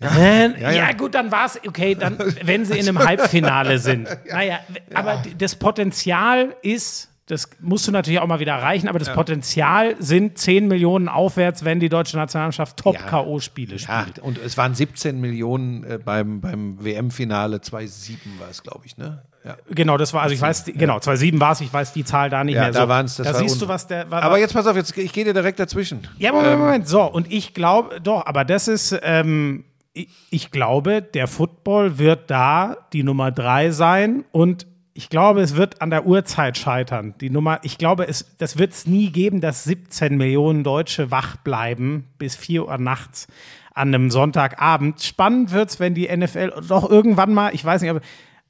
[0.00, 0.72] Ja, äh, ja, ja.
[0.72, 4.08] ja, gut, dann war es, okay, dann, wenn sie in einem Halbfinale sind.
[4.28, 4.58] Naja,
[4.92, 9.14] aber das Potenzial ist das musst du natürlich auch mal wieder erreichen, aber das ja.
[9.14, 14.18] Potenzial sind 10 Millionen aufwärts, wenn die deutsche Nationalmannschaft Top-K.O.-Spiele spielt.
[14.18, 18.98] Ja, und es waren 17 Millionen äh, beim, beim WM-Finale 2007 war es, glaube ich,
[18.98, 19.22] ne?
[19.42, 19.56] Ja.
[19.70, 22.44] Genau, das war, also ich weiß, genau, 2007 war es, ich weiß die Zahl da
[22.44, 22.72] nicht mehr.
[22.72, 22.88] Da so.
[22.88, 24.10] waren es, Da siehst du, was der.
[24.10, 26.06] War, aber jetzt pass auf, jetzt, ich gehe dir direkt dazwischen.
[26.18, 26.88] Ja, Moment, ähm, Moment.
[26.88, 32.30] So, und ich glaube, doch, aber das ist, ähm, ich, ich glaube, der Football wird
[32.30, 37.14] da die Nummer drei sein und ich glaube, es wird an der Uhrzeit scheitern.
[37.20, 41.36] Die Nummer, ich glaube, es, das wird es nie geben, dass 17 Millionen Deutsche wach
[41.36, 43.26] bleiben bis 4 Uhr nachts
[43.74, 45.02] an einem Sonntagabend.
[45.02, 47.92] Spannend wird es, wenn die NFL doch irgendwann mal, ich weiß nicht,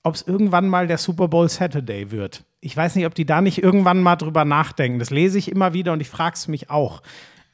[0.02, 2.44] ob es irgendwann mal der Super Bowl Saturday wird.
[2.60, 4.98] Ich weiß nicht, ob die da nicht irgendwann mal drüber nachdenken.
[4.98, 7.00] Das lese ich immer wieder und ich frage es mich auch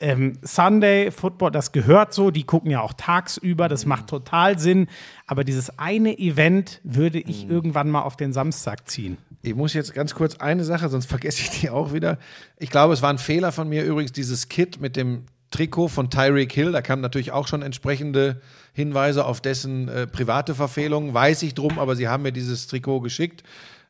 [0.01, 4.89] ähm, Sunday Football, das gehört so, die gucken ja auch tagsüber, das macht total Sinn.
[5.27, 7.51] Aber dieses eine Event würde ich mhm.
[7.51, 9.19] irgendwann mal auf den Samstag ziehen.
[9.43, 12.19] Ich muss jetzt ganz kurz eine Sache, sonst vergesse ich die auch wieder.
[12.59, 16.11] Ich glaube, es war ein Fehler von mir übrigens, dieses Kit mit dem Trikot von
[16.11, 16.73] Tyreek Hill.
[16.73, 18.41] Da kamen natürlich auch schon entsprechende
[18.73, 21.13] Hinweise auf dessen äh, private Verfehlungen.
[21.15, 23.43] Weiß ich drum, aber sie haben mir dieses Trikot geschickt.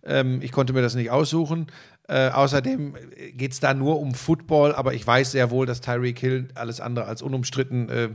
[0.04, 1.66] Ähm, ich konnte mir das nicht aussuchen.
[2.10, 2.96] Äh, außerdem
[3.34, 6.80] geht es da nur um Football, aber ich weiß sehr wohl, dass Tyreek Hill alles
[6.80, 8.08] andere als unumstritten äh,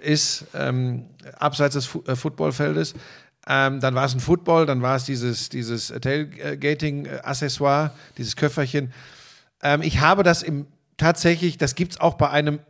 [0.00, 1.04] ist, ähm,
[1.38, 2.94] abseits des Fu äh, Footballfeldes.
[3.46, 8.94] Ähm, dann war es ein Football, dann war es dieses, dieses Tailgating-Accessoire, dieses Köfferchen.
[9.62, 10.66] Ähm, ich habe das im,
[10.96, 12.60] tatsächlich, das gibt es auch bei einem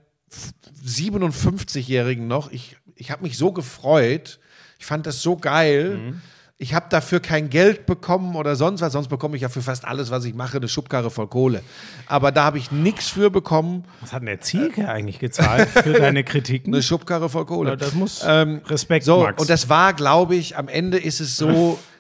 [0.85, 2.51] 57-Jährigen noch.
[2.51, 4.41] Ich, ich habe mich so gefreut.
[4.81, 5.99] Ich fand das so geil.
[5.99, 6.23] Mhm
[6.59, 9.85] ich habe dafür kein Geld bekommen oder sonst was, sonst bekomme ich ja für fast
[9.85, 11.63] alles, was ich mache, eine Schubkarre voll Kohle.
[12.07, 13.85] Aber da habe ich nichts für bekommen.
[14.01, 16.73] Was hat denn der Zielke äh, eigentlich gezahlt für deine Kritiken?
[16.73, 17.71] Eine Schubkarre voll Kohle.
[17.71, 19.41] Ja, das muss ähm, Respekt, so, Max.
[19.41, 21.79] Und das war, glaube ich, am Ende ist es so,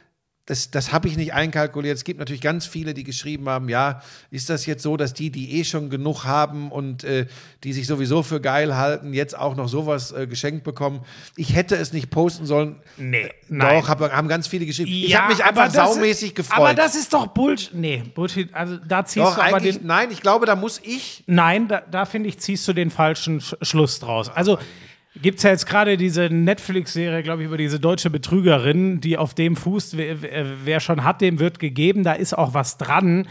[0.46, 1.96] das, das habe ich nicht einkalkuliert.
[1.96, 5.30] Es gibt natürlich ganz viele, die geschrieben haben, ja, ist das jetzt so, dass die,
[5.30, 7.26] die eh schon genug haben und äh,
[7.64, 11.04] die sich sowieso für geil halten, jetzt auch noch sowas äh, geschenkt bekommen?
[11.34, 12.76] Ich hätte es nicht posten sollen.
[12.96, 13.80] Nee, nein.
[13.80, 14.90] Doch, hab, haben ganz viele geschrieben.
[14.92, 16.58] Ja, ich habe mich einfach saumäßig gefreut.
[16.58, 17.74] Aber das ist doch Bullshit.
[17.74, 18.54] Nee, Bullshit.
[18.54, 19.80] Also da ziehst doch, du aber den.
[19.84, 21.24] Nein, ich glaube, da muss ich.
[21.26, 24.28] Nein, da, da finde ich, ziehst du den falschen Sch Schluss draus.
[24.28, 24.58] Also.
[25.22, 29.34] Gibt es ja jetzt gerade diese Netflix-Serie, glaube ich, über diese deutsche Betrügerin, die auf
[29.34, 30.16] dem fußt, wer,
[30.64, 32.04] wer, schon hat, dem wird gegeben.
[32.04, 33.26] Da ist auch was dran.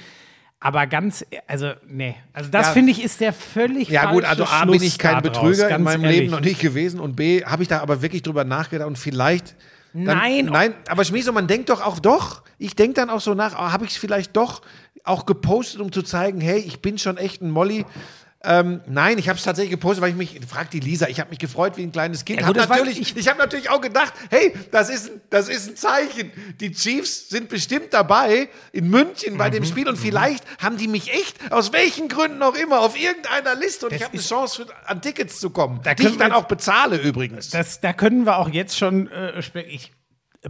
[0.59, 2.15] Aber ganz, also, nee.
[2.33, 5.21] Also, das ja, finde ich ist der völlig Ja, gut, also A, bin ich kein
[5.21, 6.19] Betrüger in meinem ehrlich.
[6.21, 6.99] Leben noch nicht gewesen.
[6.99, 9.55] Und B, habe ich da aber wirklich drüber nachgedacht und vielleicht.
[9.93, 10.45] Dann, nein.
[10.45, 12.43] Nein, aber Schmieso, man denkt doch auch doch.
[12.57, 14.61] Ich denke dann auch so nach, habe ich es vielleicht doch
[15.03, 17.85] auch gepostet, um zu zeigen, hey, ich bin schon echt ein Molly.
[18.45, 21.29] Ähm, nein, ich habe es tatsächlich gepostet, weil ich mich, fragt die Lisa, ich habe
[21.29, 22.41] mich gefreut wie ein kleines Kind.
[22.41, 25.69] Ja, gut, hab natürlich, ich ich habe natürlich auch gedacht, hey, das ist, das ist
[25.69, 26.31] ein Zeichen.
[26.59, 30.01] Die Chiefs sind bestimmt dabei in München bei mhm, dem Spiel und mhm.
[30.01, 34.01] vielleicht haben die mich echt, aus welchen Gründen auch immer, auf irgendeiner Liste und das
[34.01, 36.97] ich habe eine Chance, für, an Tickets zu kommen, da die ich dann auch bezahle
[36.97, 37.49] übrigens.
[37.49, 39.91] Das, da können wir auch jetzt schon, äh, ich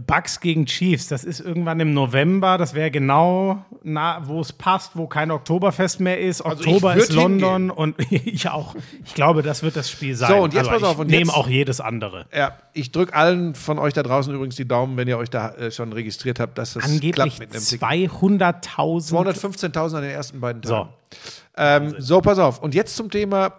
[0.04, 5.06] Bucks gegen Chiefs, das ist irgendwann im November, das wäre genau, wo es passt, wo
[5.06, 6.42] kein Oktoberfest mehr ist.
[6.42, 7.70] Also Oktober ist London hingehen.
[7.70, 8.74] und ich auch.
[9.04, 10.30] Ich glaube, das wird das Spiel sein.
[10.30, 10.98] So, und jetzt pass auf.
[10.98, 12.26] Und nehme auch jedes andere.
[12.34, 15.50] Ja, ich drücke allen von euch da draußen übrigens die Daumen, wenn ihr euch da
[15.52, 19.10] äh, schon registriert habt, dass das Angeblich klappt mit einem 200.000.
[19.10, 20.88] 215.000 an den ersten beiden Tagen.
[20.88, 21.18] So.
[21.56, 22.60] Ähm, so, pass auf.
[22.60, 23.52] Und jetzt zum Thema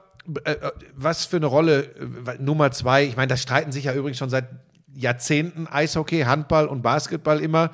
[0.44, 3.94] äh, äh was für eine Rolle äh, Nummer zwei, ich meine, das streiten sich ja
[3.94, 4.46] übrigens schon seit
[4.94, 7.72] Jahrzehnten Eishockey, Handball und Basketball immer.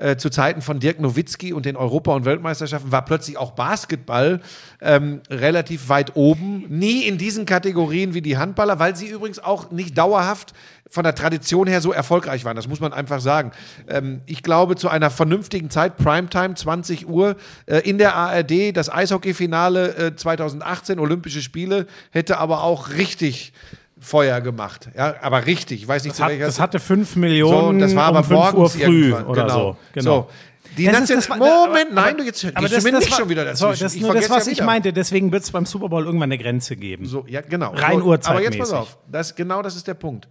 [0.00, 4.40] Äh, zu Zeiten von Dirk Nowitzki und den Europa- und Weltmeisterschaften war plötzlich auch Basketball
[4.80, 6.66] ähm, relativ weit oben.
[6.68, 10.54] Nie in diesen Kategorien wie die Handballer, weil sie übrigens auch nicht dauerhaft
[10.88, 12.54] von der Tradition her so erfolgreich waren.
[12.54, 13.50] Das muss man einfach sagen.
[13.88, 17.34] Ähm, ich glaube, zu einer vernünftigen Zeit, Primetime, 20 Uhr,
[17.66, 23.52] äh, in der ARD, das Eishockeyfinale äh, 2018, Olympische Spiele, hätte aber auch richtig
[24.00, 24.88] Feuer gemacht.
[24.96, 25.82] Ja, aber richtig.
[25.82, 27.80] Ich weiß nicht, das, hat, das hatte 5 Millionen.
[27.80, 29.58] So, das war aber um morgens Uhr früh oder genau.
[29.58, 29.76] so.
[29.92, 30.20] Genau.
[30.22, 30.28] So.
[30.76, 33.44] Die das das, Moment, nein, du jetzt aber das, mir das nicht war, schon wieder
[33.44, 33.66] dazu.
[33.66, 34.92] das ist nur das, was ja ich meinte.
[34.92, 37.06] Deswegen wird es beim Super Bowl irgendwann eine Grenze geben.
[37.06, 37.72] So, ja, genau.
[37.72, 38.98] Rein so, Aber jetzt pass auf.
[39.10, 40.28] Das, genau das ist der Punkt.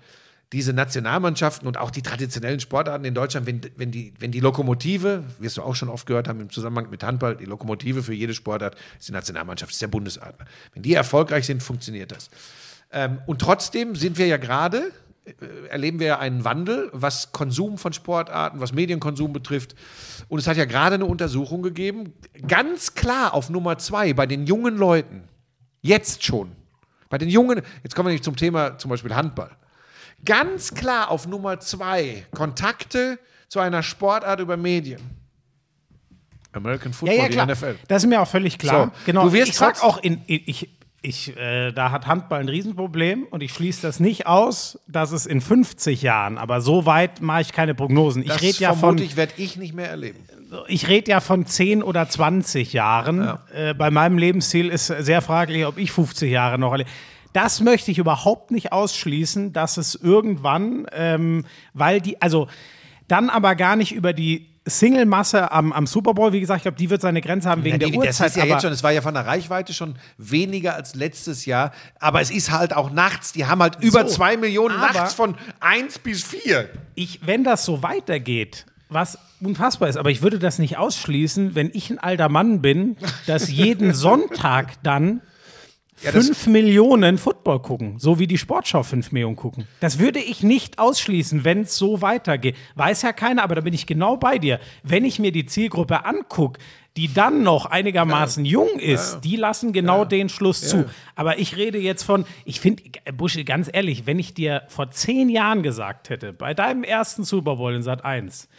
[0.54, 5.24] Diese Nationalmannschaften und auch die traditionellen Sportarten in Deutschland, wenn, wenn, die, wenn die Lokomotive,
[5.40, 8.34] wirst du auch schon oft gehört haben im Zusammenhang mit Handball, die Lokomotive für jede
[8.34, 10.46] Sportart ist die Nationalmannschaft, ist der Bundesadler.
[10.74, 12.30] Wenn die erfolgreich sind, funktioniert das.
[12.92, 14.92] Ähm, und trotzdem sind wir ja gerade,
[15.26, 19.76] äh, erleben wir ja einen Wandel, was Konsum von Sportarten, was Medienkonsum betrifft.
[20.30, 22.14] Und es hat ja gerade eine Untersuchung gegeben,
[22.48, 25.24] ganz klar auf Nummer zwei bei den jungen Leuten,
[25.82, 26.52] jetzt schon,
[27.10, 29.52] bei den jungen, jetzt kommen wir nicht zum Thema zum Beispiel Handball,
[30.26, 33.20] ganz klar auf Nummer zwei Kontakte
[33.50, 35.02] zu einer Sportart über Medien.
[36.54, 37.46] American Football, ja, ja, klar.
[37.46, 37.76] die NFL.
[37.88, 38.86] Das ist mir auch völlig klar.
[38.86, 39.26] So, genau.
[39.26, 40.70] Du wirst ich sag auch, in, ich,
[41.08, 45.26] ich, äh, da hat Handball ein Riesenproblem und ich schließe das nicht aus, dass es
[45.26, 48.24] in 50 Jahren, aber so weit mache ich keine Prognosen.
[48.24, 48.98] Ich rede ja von.
[48.98, 50.20] Ich werde ich nicht mehr erleben.
[50.68, 53.20] Ich rede ja von 10 oder 20 Jahren.
[53.20, 53.40] Ja.
[53.54, 56.90] Äh, bei meinem Lebensziel ist sehr fraglich, ob ich 50 Jahre noch erlebe.
[57.32, 62.48] Das möchte ich überhaupt nicht ausschließen, dass es irgendwann, ähm, weil die, also
[63.08, 66.78] dann aber gar nicht über die Single-Masse am, am Super Bowl, wie gesagt, ich glaube,
[66.78, 68.28] die wird seine Grenze haben wegen ja, die, der Uhrzeit.
[68.28, 71.46] Das ist ja jetzt schon, es war ja von der Reichweite schon weniger als letztes
[71.46, 75.14] Jahr, aber es ist halt auch nachts, die haben halt über so, zwei Millionen nachts
[75.14, 76.70] von eins bis vier.
[76.96, 81.70] Ich, wenn das so weitergeht, was unfassbar ist, aber ich würde das nicht ausschließen, wenn
[81.74, 85.22] ich ein alter Mann bin, dass jeden Sonntag dann
[86.02, 89.68] ja, 5 Millionen Football gucken, so wie die Sportschau 5 Millionen gucken.
[89.80, 92.56] Das würde ich nicht ausschließen, wenn es so weitergeht.
[92.76, 94.60] Weiß ja keiner, aber da bin ich genau bei dir.
[94.84, 96.60] Wenn ich mir die Zielgruppe angucke,
[96.98, 98.54] die dann noch einigermaßen ja.
[98.54, 99.20] jung ist, ja.
[99.20, 100.86] die lassen genau den Schluss zu.
[101.16, 102.84] Aber ich rede jetzt von, ich finde,
[103.16, 107.58] Buschi, ganz ehrlich, wenn ich dir vor zehn Jahren gesagt hätte, bei deinem ersten Super
[107.58, 108.50] Bowl in Sat 1,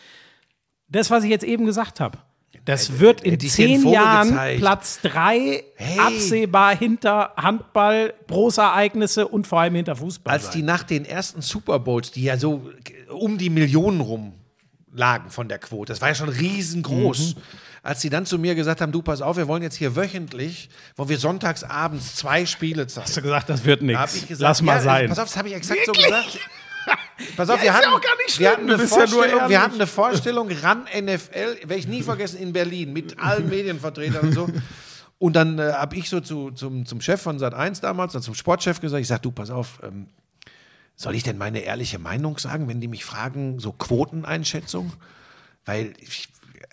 [0.88, 2.18] das, was ich jetzt eben gesagt habe,
[2.64, 4.60] das wird in zehn Jahren gezeigt.
[4.60, 5.98] Platz drei hey.
[5.98, 10.32] absehbar hinter Handball, Großereignisse und vor allem hinter Fußball.
[10.32, 12.68] Als die nach den ersten Super Bowls, die ja so
[13.10, 14.34] um die Millionen rum
[14.92, 17.36] lagen von der Quote, das war ja schon riesengroß.
[17.36, 17.42] Mhm.
[17.82, 20.68] Als sie dann zu mir gesagt haben, du pass auf, wir wollen jetzt hier wöchentlich,
[20.96, 23.06] wo wir sonntags abends zwei Spiele zeigen.
[23.06, 24.26] Hast du gesagt, das wird nichts.
[24.38, 25.08] Lass mal ja, sein.
[25.08, 26.04] Pass auf, das habe ich exakt Wirklich?
[26.04, 26.38] so gesagt.
[27.36, 30.84] Pass auf, ja, wir, hatten, wir, hatten eine Vorstellung, ja wir hatten eine Vorstellung, ran
[30.84, 34.48] NFL, werde ich nie vergessen, in Berlin, mit allen Medienvertretern und so.
[35.18, 38.80] Und dann äh, habe ich so zu, zum, zum Chef von Sat1 damals, zum Sportchef
[38.80, 40.06] gesagt, ich sage, du, pass auf, ähm,
[40.94, 44.92] soll ich denn meine ehrliche Meinung sagen, wenn die mich fragen, so Quoteneinschätzung?
[45.64, 46.28] Weil ich,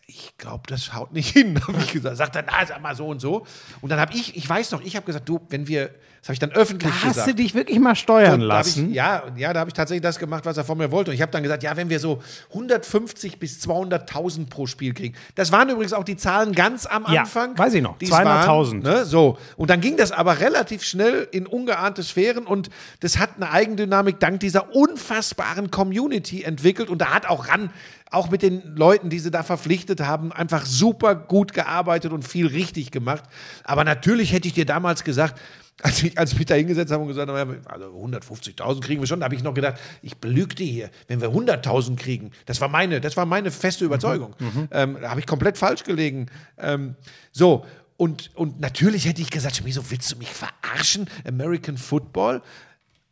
[0.07, 2.17] ich glaube, das haut nicht hin, habe ich gesagt.
[2.17, 3.45] Sagt dann, ah, sag mal so und so.
[3.81, 5.89] Und dann habe ich, ich weiß noch, ich habe gesagt, du, wenn wir,
[6.19, 7.17] das habe ich dann öffentlich da gesagt.
[7.17, 8.89] Hast du dich wirklich mal steuern lassen?
[8.89, 11.11] Ich, ja, ja, da habe ich tatsächlich das gemacht, was er von mir wollte.
[11.11, 15.15] Und ich habe dann gesagt, ja, wenn wir so 150 bis 200.000 pro Spiel kriegen.
[15.33, 17.51] Das waren übrigens auch die Zahlen ganz am Anfang.
[17.51, 18.83] Ja, weiß ich noch, 200.000.
[18.83, 19.37] Ne, so.
[19.57, 24.19] Und dann ging das aber relativ schnell in ungeahnte Sphären und das hat eine Eigendynamik
[24.19, 26.89] dank dieser unfassbaren Community entwickelt.
[26.89, 27.71] Und da hat auch ran
[28.15, 32.47] auch mit den Leuten, die sie da verpflichtet haben, einfach super gut gearbeitet und viel
[32.47, 33.23] richtig gemacht.
[33.63, 35.39] Aber natürlich hätte ich dir damals gesagt,
[35.81, 39.07] als ich, als ich mich da hingesetzt habe und gesagt habe, also 150.000 kriegen wir
[39.07, 42.31] schon, da habe ich noch gedacht, ich belüge die hier, wenn wir 100.000 kriegen.
[42.45, 44.35] Das war meine, das war meine feste Überzeugung.
[44.39, 44.45] Mhm.
[44.45, 44.67] mhm.
[44.71, 46.27] Ähm, da habe ich komplett falsch gelegen.
[46.57, 46.95] Ähm,
[47.33, 47.65] so,
[47.97, 51.09] und, und natürlich hätte ich gesagt, wieso willst du mich verarschen?
[51.27, 52.41] American Football?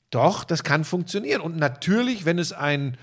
[0.09, 1.41] Doch, das kann funktionieren.
[1.41, 2.97] Und natürlich, wenn es ein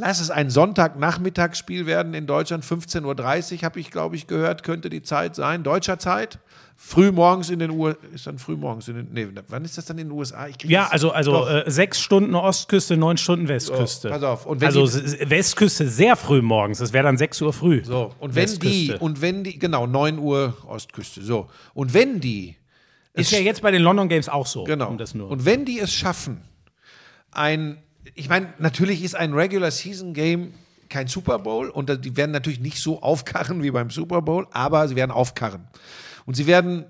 [0.00, 3.04] Lass es ein Sonntagnachmittagsspiel werden in Deutschland, 15.30
[3.56, 6.38] Uhr, habe ich, glaube ich, gehört, könnte die Zeit sein, deutscher Zeit.
[6.74, 9.84] Früh morgens in den USA, ist dann früh morgens in den, nee, wann ist das
[9.84, 10.46] dann in den USA?
[10.62, 14.08] ja, also, also äh, sechs Stunden Ostküste, neun Stunden Westküste.
[14.08, 14.46] So, pass auf.
[14.46, 17.84] Und also die, Westküste sehr früh morgens, das wäre dann sechs Uhr früh.
[17.84, 21.48] So, und wenn die, und wenn die, genau, neun Uhr Ostküste, so.
[21.74, 22.56] Und wenn die.
[23.12, 24.64] Ist ja jetzt bei den London Games auch so.
[24.64, 24.88] Genau.
[24.88, 24.98] Um
[25.28, 26.40] und wenn die es schaffen,
[27.32, 27.82] ein
[28.14, 30.54] ich meine, natürlich ist ein Regular Season Game
[30.88, 34.88] kein Super Bowl und die werden natürlich nicht so aufkarren wie beim Super Bowl, aber
[34.88, 35.68] sie werden aufkarren.
[36.26, 36.84] Und sie werden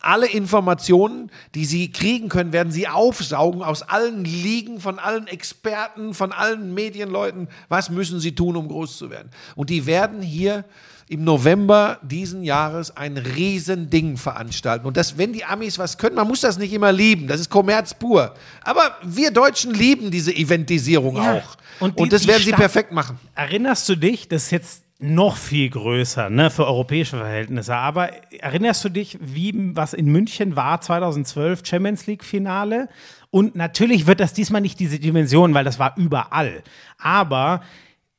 [0.00, 6.14] alle Informationen, die sie kriegen können, werden sie aufsaugen aus allen Ligen, von allen Experten,
[6.14, 7.48] von allen Medienleuten.
[7.68, 9.30] Was müssen sie tun, um groß zu werden?
[9.56, 10.64] Und die werden hier
[11.08, 14.86] im November diesen Jahres ein Riesending veranstalten.
[14.86, 17.50] Und das, wenn die Amis was können, man muss das nicht immer lieben, das ist
[17.50, 18.34] Kommerz pur.
[18.62, 21.34] Aber wir Deutschen lieben diese Eventisierung ja.
[21.34, 21.56] auch.
[21.80, 23.18] Und, die, und das werden sie perfekt machen.
[23.34, 27.74] Erinnerst du dich, das ist jetzt noch viel größer, ne, für europäische Verhältnisse.
[27.74, 32.88] Aber erinnerst du dich, wie was in München war 2012 Champions League Finale?
[33.30, 36.62] Und natürlich wird das diesmal nicht diese Dimension, weil das war überall.
[36.98, 37.62] Aber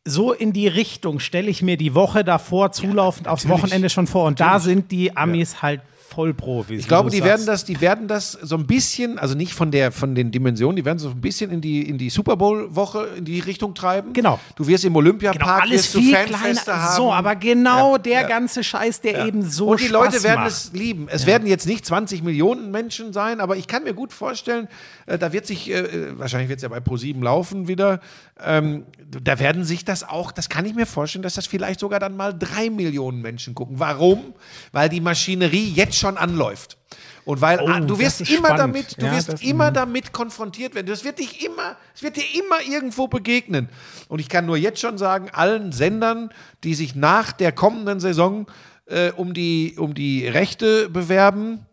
[0.09, 4.07] so in die Richtung stelle ich mir die Woche davor zulaufend ja, aufs Wochenende schon
[4.07, 4.25] vor.
[4.25, 6.79] Und da sind die Amis halt Vollprofis.
[6.81, 9.91] Ich glaube, die werden das, die werden das so ein bisschen, also nicht von der,
[9.91, 13.07] von den Dimensionen, die werden so ein bisschen in die, in die Super Bowl Woche
[13.17, 14.13] in die Richtung treiben.
[14.13, 14.39] Genau.
[14.55, 16.81] Du wirst im Olympiapark genau, alles viel Fanfeste kleiner.
[16.81, 16.95] haben.
[16.97, 18.27] So, aber genau Ja, der ja.
[18.27, 20.51] ganze Scheiß, der eben so Und die Spaß Leute werden macht.
[20.51, 21.07] es lieben.
[21.09, 24.67] Es werden jetzt nicht 20 Millionen Menschen sein, aber ich kann mir gut vorstellen,
[25.05, 27.99] äh, da wird sich, äh, wahrscheinlich wird es ja bei ProSieben laufen wieder,
[28.43, 28.85] ähm,
[29.23, 32.15] da werden sich das auch, das kann ich mir vorstellen, dass das vielleicht sogar dann
[32.15, 33.79] mal drei Millionen Menschen gucken.
[33.79, 34.33] Warum?
[34.71, 36.77] Weil die Maschinerie jetzt schon anläuft.
[37.25, 38.59] Und weil Oh, du wirst immer spannend.
[38.59, 40.87] damit, du Ja, wirst immer damit konfrontiert werden.
[40.87, 43.69] Das wird dich immer, es wird dir immer irgendwo begegnen.
[44.07, 46.31] Und ich kann nur jetzt schon sagen, allen Sendern,
[46.63, 48.47] die sich nach der kommenden Saison
[48.87, 51.65] äh, um, die, um die Rechte bewerben,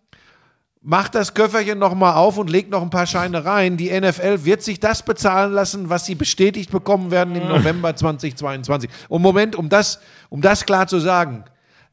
[0.83, 3.77] macht das Köfferchen noch mal auf und legt noch ein paar Scheine rein.
[3.79, 8.91] Die NFL wird sich das bezahlen lassen, was sie bestätigt bekommen werden im November 2022.
[9.09, 11.45] Und Moment, um das, um das klar zu sagen,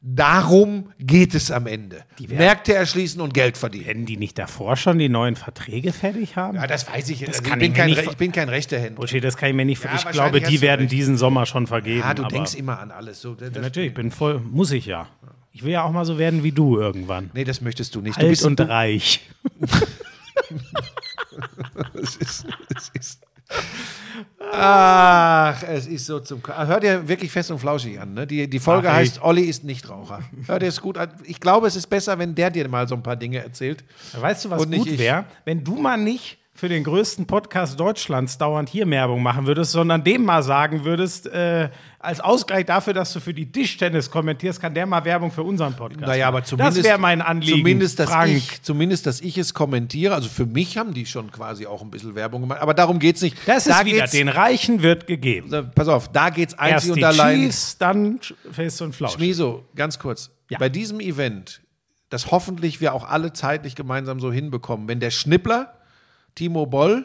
[0.06, 2.04] darum geht es am Ende.
[2.18, 3.86] werden- Märkte erschließen und Geld verdienen.
[3.86, 6.56] Werden die nicht davor schon die neuen Verträge fertig haben?
[6.56, 7.20] Ja, das weiß ich.
[7.20, 7.40] jetzt.
[7.40, 9.00] Also ich, bin ich kein, ich bin kein rechter Händler.
[9.00, 9.82] Buschi, das kann ich mir nicht.
[9.82, 10.92] Ja, ich glaube, die du werden recht.
[10.92, 12.00] diesen Sommer schon vergeben.
[12.00, 13.20] Ja, du denkst immer an alles.
[13.22, 15.08] So, das, Ja, natürlich, ich bin voll, muss ich ja.
[15.52, 17.30] Ich will ja auch mal so werden wie du irgendwann.
[17.32, 18.16] nee, das möchtest du nicht.
[18.16, 19.20] du Alt bist und du, reich.
[22.02, 22.46] es ist,
[22.76, 23.20] es ist.
[24.52, 26.42] Ach, es ist so zum.
[26.42, 28.14] K- Hör dir wirklich fest und flauschig an.
[28.14, 28.26] Ne?
[28.26, 28.94] Die, die Folge ich.
[28.94, 30.20] heißt Olli ist Nichtraucher.
[30.46, 31.10] Hör dir es gut an.
[31.24, 33.82] Ich glaube, es ist besser, wenn der dir mal so ein paar Dinge erzählt.
[34.18, 35.24] Weißt du, was gut wäre?
[35.44, 40.04] Wenn du mal nicht für den größten Podcast Deutschlands dauernd hier Werbung machen würdest, sondern
[40.04, 44.72] dem mal sagen würdest, äh, als Ausgleich dafür, dass du für die Tischtennis kommentierst, kann
[44.72, 46.78] der mal Werbung für unseren Podcast Naja, aber zumindest.
[46.78, 47.58] Das wäre mein Anliegen.
[47.58, 48.30] Zumindest dass, Frank.
[48.30, 50.14] ich, zumindest, dass ich es kommentiere.
[50.14, 52.60] Also für mich haben die schon quasi auch ein bisschen Werbung gemacht.
[52.60, 53.36] Aber darum geht es nicht.
[53.46, 55.50] Das ist da wieder, geht's- den Reichen wird gegeben.
[55.50, 57.40] Da- Pass auf, da geht es einzig und allein.
[57.40, 58.20] Chiefs, dann
[58.52, 59.14] Fest und Flausch.
[59.14, 60.30] Schmieso, ganz kurz.
[60.50, 60.58] Ja.
[60.58, 61.62] Bei diesem Event,
[62.10, 65.74] das hoffentlich wir auch alle zeitlich gemeinsam so hinbekommen, wenn der Schnippler,
[66.34, 67.04] Timo Boll,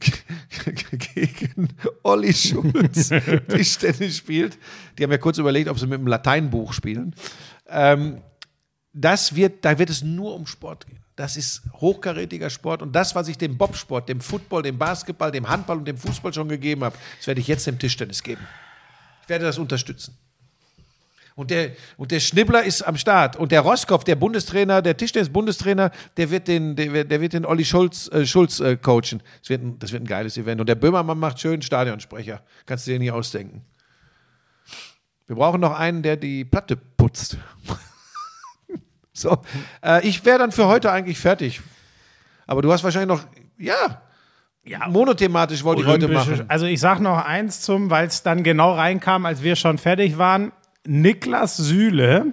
[1.14, 1.68] gegen
[2.02, 3.10] Olli Schulz
[3.48, 4.58] Tischtennis spielt,
[4.98, 7.14] die haben ja kurz überlegt, ob sie mit dem Lateinbuch spielen.
[7.68, 8.22] Ähm,
[8.92, 10.98] das wird, da wird es nur um Sport gehen.
[11.16, 15.48] Das ist hochkarätiger Sport und das, was ich dem Bobsport, dem Football, dem Basketball, dem
[15.48, 18.40] Handball und dem Fußball schon gegeben habe, das werde ich jetzt dem Tischtennis geben.
[19.22, 20.16] Ich werde das unterstützen.
[21.40, 23.34] Und der, und der Schnibbler ist am Start.
[23.36, 27.46] Und der Roskopf, der Bundestrainer, der Tischtennis-Bundestrainer, der wird den, der, wird- der wird den
[27.46, 29.22] Olli Schulz, äh, Schulz äh, coachen.
[29.40, 30.60] Das wird, ein, das wird ein geiles Event.
[30.60, 32.42] Und der Böhmermann macht schön Stadionsprecher.
[32.66, 33.64] Kannst du dir nicht ausdenken.
[35.26, 37.38] Wir brauchen noch einen, der die Platte putzt.
[39.12, 39.38] so,
[39.82, 41.60] äh, ich wäre dann für heute eigentlich fertig.
[42.46, 43.24] Aber du hast wahrscheinlich noch,
[43.58, 44.02] ja,
[44.64, 46.44] Ja, monothematisch wollte ich heute machen.
[46.48, 50.18] Also ich sage noch eins zum, weil es dann genau reinkam, als wir schon fertig
[50.18, 50.52] waren.
[50.86, 52.32] Niklas Süle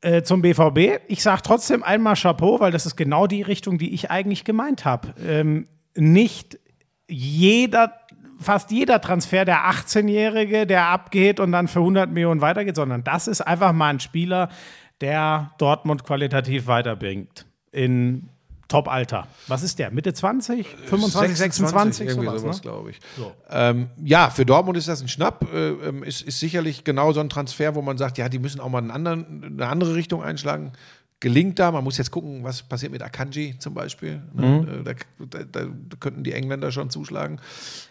[0.00, 1.00] äh, zum BVB.
[1.08, 4.84] Ich sage trotzdem einmal Chapeau, weil das ist genau die Richtung, die ich eigentlich gemeint
[4.84, 5.14] habe.
[5.26, 6.58] Ähm, nicht
[7.08, 7.94] jeder,
[8.38, 13.26] fast jeder Transfer der 18-Jährige, der abgeht und dann für 100 Millionen weitergeht, sondern das
[13.26, 14.50] ist einfach mal ein Spieler,
[15.00, 17.46] der Dortmund qualitativ weiterbringt.
[17.72, 18.28] In
[18.68, 19.26] Top-Alter.
[19.46, 19.90] Was ist der?
[19.90, 20.66] Mitte 20?
[20.86, 22.06] 25, 26?
[22.06, 22.62] irgendwie sowas, ne?
[22.62, 23.00] glaube ich.
[23.50, 25.46] Ähm, ja, für Dortmund ist das ein Schnapp.
[25.52, 28.60] Äh, ähm, ist, ist sicherlich genau so ein Transfer, wo man sagt, ja, die müssen
[28.60, 30.72] auch mal einen anderen, eine andere Richtung einschlagen.
[31.20, 34.22] Gelingt da, man muss jetzt gucken, was passiert mit Akanji zum Beispiel.
[34.34, 34.46] Ne?
[34.46, 34.86] Mhm.
[34.86, 34.94] Äh,
[35.28, 37.40] Da, da, da könnten die Engländer schon zuschlagen.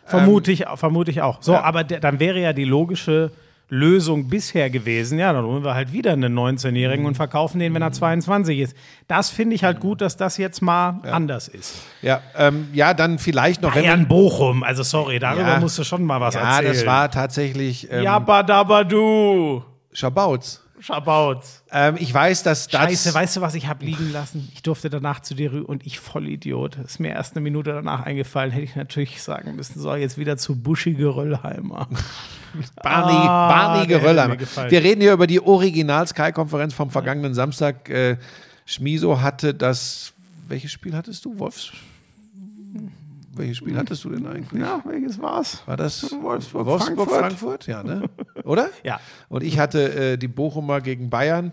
[0.05, 1.41] Vermute, ich, vermute ich auch.
[1.41, 3.31] So, aber der, dann wäre ja die logische
[3.69, 7.81] Lösung bisher gewesen, ja, dann holen wir halt wieder einen 19-Jährigen und verkaufen den, wenn
[7.81, 8.77] er 22 ist.
[9.09, 11.75] Das finde ich halt gut, dass das jetzt mal anders ist.
[12.01, 15.59] Ja, ähm, ja, dann vielleicht noch, wenn Bayern Bochum, also sorry, darüber Ja.
[15.59, 16.73] musst du schon mal was Ja, erzählen.
[16.73, 19.63] das war tatsächlich ähm, Jabba-dabba-du.
[19.91, 20.63] Schabauz.
[20.79, 21.63] Schabauz.
[21.71, 22.81] Ähm, ich weiß, dass das.
[22.81, 24.47] Scheiße, weißt du, was ich habe liegen lassen?
[24.53, 26.75] Ich durfte danach zu dir und ich Vollidiot.
[26.77, 30.37] Ist mir erst eine Minute danach eingefallen, hätte ich natürlich sagen müssen, so jetzt wieder
[30.37, 31.87] zu Buschi Geröllheimer.
[32.83, 34.71] Barney, Ah, Barney gefallen.
[34.71, 37.89] Wir reden hier über die Original-Sky-Konferenz vom vergangenen Samstag.
[37.89, 38.17] Äh,
[38.65, 40.13] Schmiso hatte das.
[40.47, 41.37] Welches Spiel hattest du?
[41.39, 41.71] Wolfs.
[43.37, 44.61] Welches Spiel hattest du denn eigentlich?
[44.61, 45.61] Ja, welches war's?
[45.65, 47.19] War das Wolfsburg, Wolfsburg Frankfurt.
[47.19, 47.67] Frankfurt?
[47.67, 48.03] Ja, ne?
[48.43, 48.69] Oder?
[48.83, 48.99] Ja.
[49.29, 51.51] Und ich hatte äh, die Bochumer gegen Bayern.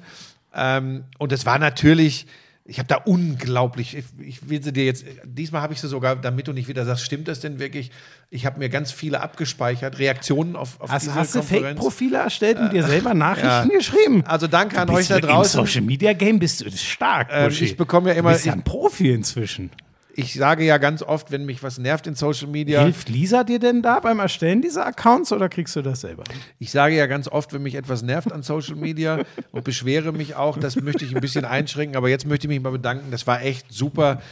[0.55, 2.27] Ähm, und es war natürlich,
[2.65, 6.15] ich habe da unglaublich, ich, ich will sie dir jetzt, diesmal habe ich sie sogar,
[6.17, 7.91] damit du nicht wieder sagst, stimmt das denn wirklich?
[8.31, 11.67] Ich habe mir ganz viele abgespeichert, Reaktionen auf, auf Hast, diese hast du Konferenz.
[11.67, 13.77] Fake-Profile erstellt und dir selber Nachrichten ja.
[13.77, 14.23] geschrieben?
[14.27, 15.59] Also danke an euch da du draußen.
[15.61, 18.53] Im Social Media Game bist du stark, Ähm, ich bekomme ja immer- Du bist ja
[18.53, 19.71] ein Profi inzwischen.
[20.17, 22.83] Ich sage ja ganz oft, wenn mich was nervt in Social Media.
[22.83, 26.25] Hilft Lisa dir denn da beim Erstellen dieser Accounts oder kriegst du das selber?
[26.59, 30.37] Ich sage ja ganz oft, wenn mich etwas nervt an Social Media und beschwere mich
[30.37, 33.11] auch, das möchte ich ein bisschen einschränken, aber jetzt möchte ich mich mal bedanken.
[33.11, 34.23] Das war echt super.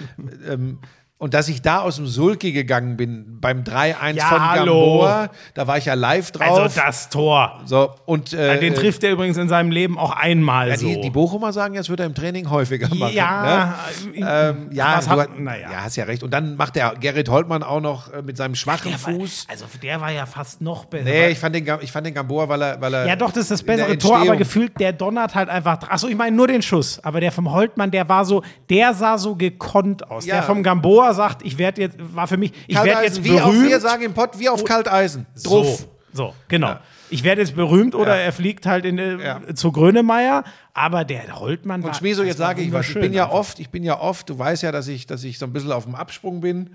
[0.48, 0.78] Ähm,
[1.22, 4.72] und dass ich da aus dem Sulki gegangen bin beim 3-1 Ja, von hallo.
[5.02, 6.58] Gamboa, da war ich ja live drauf.
[6.58, 7.60] Also das Tor.
[7.64, 10.84] so, und, äh, Den trifft er übrigens in seinem Leben auch einmal ja, so.
[10.84, 13.14] die, die Bochumer sagen, jetzt wird er im Training häufiger machen.
[13.14, 13.76] ja,
[14.16, 14.16] ne?
[14.16, 15.70] ähm, ja, du, hat- naja.
[15.70, 16.24] ja, hast ja recht.
[16.24, 19.46] Und dann macht der Gerrit Holtmann auch noch äh, mit seinem schwachen der war, Fuß.
[19.48, 21.04] also der war ja fast noch besser.
[21.04, 23.06] Nee, ich fand den, ich fand den Gamboa, weil er, weil er.
[23.06, 25.88] Ja, doch, das ist das bessere Tor, aber gefühlt, der donnert halt einfach.
[25.88, 26.98] Achso, ich meine nur den Schuss.
[27.04, 30.26] Aber der vom Holtmann, der war so, der sah so gekonnt aus.
[30.26, 30.34] Ja.
[30.34, 33.40] Der vom Gamboa sagt, ich werde jetzt, war für mich, ich werde jetzt Kalteisen, wie
[33.40, 33.68] auf, berühmt.
[33.70, 35.26] wir sagen im Pott, wie auf Kalteisen.
[35.42, 35.80] Druff.
[36.12, 36.76] So, so, genau.
[37.10, 39.54] Ich werde jetzt berühmt oder er fliegt halt in, äh, Ja.
[39.54, 41.82] zu Grönemeyer, aber der Holtmann.
[41.82, 42.88] Und Schmieso, jetzt sage ich was.
[42.88, 45.38] Ich bin ja oft, ich bin ja oft, du weißt ja, dass ich, dass ich
[45.38, 46.70] so ein bisschen auf dem Absprung bin.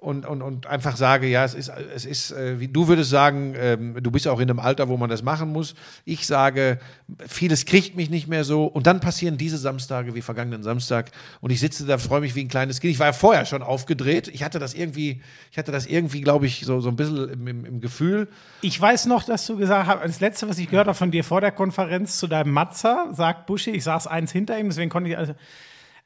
[0.00, 3.56] Und, und, und einfach sage, ja, es ist, es ist äh, wie du würdest sagen,
[3.58, 5.74] ähm, du bist auch in einem Alter, wo man das machen muss.
[6.04, 6.78] Ich sage,
[7.26, 8.66] vieles kriegt mich nicht mehr so.
[8.66, 11.10] Und dann passieren diese Samstage wie vergangenen Samstag.
[11.40, 12.92] Und ich sitze da, freue mich wie ein kleines Kind.
[12.92, 14.28] Ich war ja vorher schon aufgedreht.
[14.28, 15.20] Ich hatte das irgendwie,
[15.50, 18.28] ich hatte das irgendwie, glaube ich, so, so ein bisschen im, im, im Gefühl.
[18.62, 21.24] Ich weiß noch, dass du gesagt hast, das letzte, was ich gehört habe von dir
[21.24, 25.10] vor der Konferenz zu deinem Matzer, sagt Buschi, ich saß eins hinter ihm, deswegen konnte
[25.10, 25.34] ich also.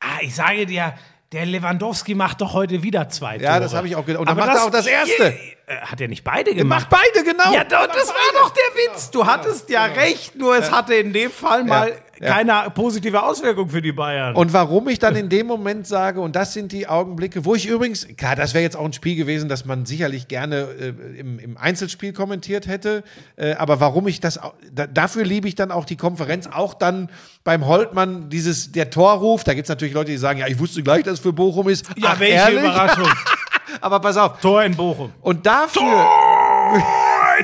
[0.00, 0.94] Ah, ich sage dir,
[1.32, 3.60] der Lewandowski macht doch heute wieder zwei Ja, Tore.
[3.60, 4.20] das habe ich auch gedacht.
[4.20, 5.28] Und dann Aber macht er auch das erste.
[5.66, 6.90] Äh, Hat er nicht beide gemacht?
[6.90, 7.52] Macht beide, genau.
[7.52, 9.10] Ja, das war doch der Witz.
[9.10, 11.94] Du hattest ja recht, nur es hatte in dem Fall mal ja.
[12.28, 14.34] Keine positive Auswirkung für die Bayern.
[14.34, 17.66] Und warum ich dann in dem Moment sage, und das sind die Augenblicke, wo ich
[17.66, 21.38] übrigens, klar, das wäre jetzt auch ein Spiel gewesen, das man sicherlich gerne äh, im,
[21.38, 23.02] im Einzelspiel kommentiert hätte,
[23.36, 24.38] äh, aber warum ich das,
[24.72, 27.10] da, dafür liebe ich dann auch die Konferenz, auch dann
[27.44, 30.82] beim Holtmann dieses, der Torruf, da gibt es natürlich Leute, die sagen, ja, ich wusste
[30.82, 31.86] gleich, dass es für Bochum ist.
[31.96, 32.60] ja, Ach, welche ehrlich?
[32.60, 33.08] Überraschung.
[33.80, 34.38] Aber pass auf.
[34.40, 35.12] Tor in Bochum.
[35.22, 36.82] Und dafür, Tor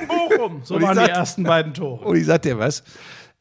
[0.00, 0.60] in Bochum.
[0.64, 2.04] So waren die ersten beiden Tore.
[2.04, 2.82] und ich sag dir was,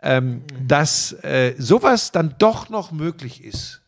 [0.02, 3.82] ähm, dass äh, sowas dann doch noch möglich ist.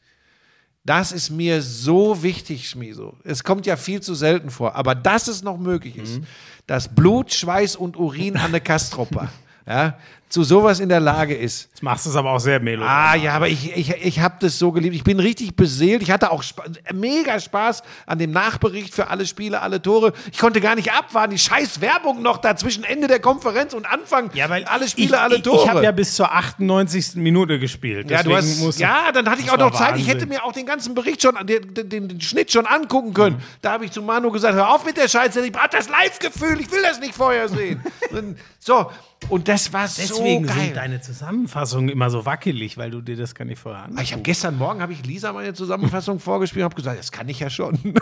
[0.86, 3.18] Das ist mir so wichtig, Schmieso.
[3.24, 6.22] Es kommt ja viel zu selten vor, aber dass es noch möglich ist,
[6.66, 9.32] dass Blut, Schweiß und Urin an der Kastropper
[9.70, 9.94] ja,
[10.30, 11.70] zu sowas in der Lage ist.
[11.72, 12.88] Jetzt machst du es aber auch sehr melodisch.
[12.88, 14.96] Ah ja, aber ich, ich, ich habe das so geliebt.
[14.96, 16.04] Ich bin richtig beseelt.
[16.04, 16.64] Ich hatte auch Spa
[16.94, 20.14] mega Spaß an dem Nachbericht für alle Spiele, alle Tore.
[20.32, 21.32] Ich konnte gar nicht abwarten.
[21.32, 24.30] Die scheiß Werbung noch da zwischen Ende der Konferenz und Anfang.
[24.36, 25.64] Ja, weil alle Spiele, ich, alle ich, Tore.
[25.64, 27.16] Ich habe ja bis zur 98.
[27.16, 28.10] Minute gespielt.
[28.12, 29.96] Ja, du hast, ja, dann hatte ich auch noch Zeit.
[29.96, 30.06] Ich Wahnsinn.
[30.06, 33.38] hätte mir auch den ganzen Bericht schon, den, den, den Schnitt schon angucken können.
[33.38, 33.44] Mhm.
[33.64, 36.60] Da habe ich zu Manu gesagt, hör auf mit der Scheiße, ich brauche das Live-Gefühl,
[36.60, 37.82] ich will das nicht vorher sehen.
[38.70, 38.92] Und so,
[39.30, 40.66] und das war Deswegen so geil.
[40.66, 44.04] sind deine Zusammenfassungen immer so wackelig, weil du dir das gar nicht vorher Ah, anguckst.
[44.04, 47.28] ich habe gestern Morgen habe ich Lisa meine Zusammenfassung vorgespielt und habe gesagt, das kann
[47.30, 47.78] ich ja schon.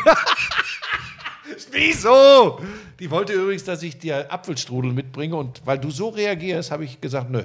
[1.71, 2.59] Wieso?
[2.99, 6.99] Die wollte übrigens, dass ich dir Apfelstrudel mitbringe und weil du so reagierst, habe ich
[7.01, 7.43] gesagt, nö.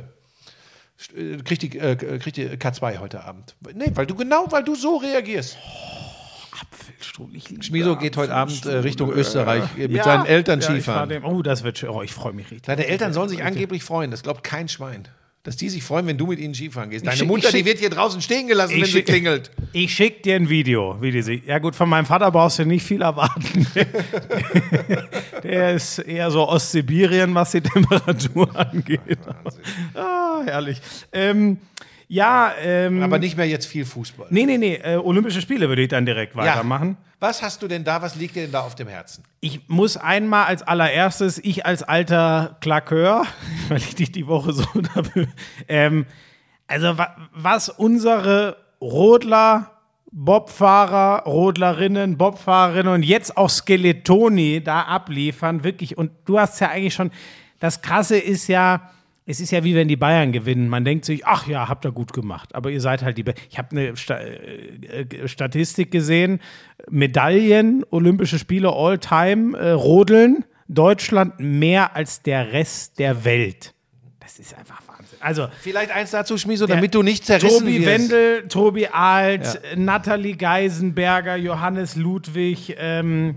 [1.17, 3.55] Äh, Kriegt die, äh, kriegt die K2 heute Abend.
[3.75, 5.57] Nee, weil du genau, weil du so reagierst.
[6.61, 8.77] Apfelstrudel, Schmiso geht heute Abend äh.
[8.79, 10.99] Richtung Österreich äh, mit Ja, seinen Eltern ja, Skifahren.
[10.99, 11.89] fahr dem- Oh, das wird schön.
[11.89, 12.63] Oh, ich freue mich richtig.
[12.63, 15.09] Deine Eltern sollen sich angeblich freuen, das glaubt kein Schwein.
[15.45, 17.05] Dass die sich freuen, wenn du mit ihnen Skifahren gehst.
[17.05, 19.51] Deine schick- Mutter, ich die schick- wird hier draußen stehen gelassen, wenn sie schick- klingelt.
[19.73, 21.45] Ich schicke dir ein Video, wie die sich.
[21.47, 23.67] Ja, gut, von meinem Vater brauchst du nicht viel erwarten.
[25.43, 29.01] Der ist eher so Ostsibirien, was die Temperatur angeht.
[29.95, 30.81] Ah, herrlich.
[31.13, 31.59] Ähm,
[32.13, 34.27] ja, ähm, Aber nicht mehr jetzt viel Fußball.
[34.29, 34.75] nee, nee, nee.
[34.75, 36.99] Äh, Olympische Spiele würde ich dann direkt weitermachen.
[37.21, 38.03] Was hast du denn da?
[38.03, 39.25] Was liegt dir denn da auf dem Herzen?
[39.41, 43.25] Ich muss einmal als allererstes, ich als alter Klakeur,
[43.71, 45.27] weil ich dich die Woche so dafür,
[45.69, 46.05] ähm,
[46.67, 49.71] also wa was unsere Rodler,
[50.11, 56.93] Bobfahrer, Rodlerinnen, Bobfahrerinnen und jetzt auch Skeletoni da abliefern, wirklich, und du hast ja eigentlich
[56.93, 57.11] schon,
[57.59, 58.91] das Krasse ist ja,
[59.33, 60.69] es ist ja wie wenn die Bayern gewinnen.
[60.69, 62.55] Man denkt sich, ach ja, habt ihr gut gemacht.
[62.55, 63.23] Aber ihr seid halt die.
[63.23, 66.39] Be ich habe eine Sta äh, Statistik gesehen:
[66.91, 73.73] Medaillen, Olympische Spiele all-time, äh, Rodeln, Deutschland mehr als der Rest der Welt.
[74.21, 75.19] Das ist einfach Wahnsinn.
[75.21, 77.87] Also, Vielleicht eins dazu, Schmieso, damit du nicht zerrissen Tobi wirst.
[77.87, 83.37] Wendel, Tobi Alt, Nathalie Geisenberger, Johannes Ludwig, ähm,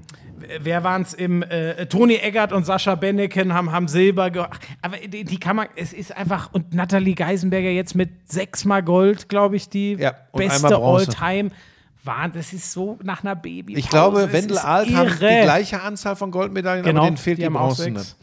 [0.60, 4.46] wer waren es im äh, Toni Eggert und Sascha Benneken haben, haben Silber ge
[4.82, 9.30] aber die, die kann man es ist einfach und Nathalie Geisenberger jetzt mit sechsmal Gold
[9.30, 11.10] glaube ich die Ja, beste Bronze.
[11.10, 11.52] All-Time
[12.34, 16.30] das ist so nach einer Baby Ich glaube, Wendel Alt haben die gleiche Anzahl von
[16.30, 18.00] Goldmedaillen, Genau, aber denen fehlt die die, Bronzene.
[18.00, 18.18] sechs.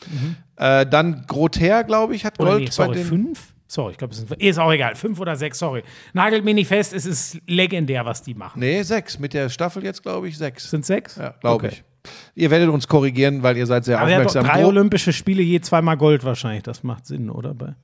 [0.56, 3.04] Äh, dann Grother, glaube ich, hat Gold nee, bei sorry, den.
[3.06, 4.94] fünf Sorry, ich glaube, es sind ist auch egal.
[4.96, 5.82] Fünf oder sechs, sorry.
[6.12, 8.60] Nagelt mir nicht fest, es ist legendär, was die machen.
[8.60, 9.18] Nee, sechs.
[9.18, 10.68] Mit der Staffel jetzt, glaube ich, sechs.
[10.68, 11.16] Sind sechs?
[11.16, 11.76] Ja, glaube okay.
[11.76, 11.84] ich.
[12.34, 14.46] Ihr werdet uns korrigieren, weil ihr seid sehr Aber aufmerksam.
[14.46, 16.62] drei Olympische Spiele, je zweimal Gold wahrscheinlich.
[16.62, 17.54] Das macht Sinn, oder?
[17.54, 17.74] Bei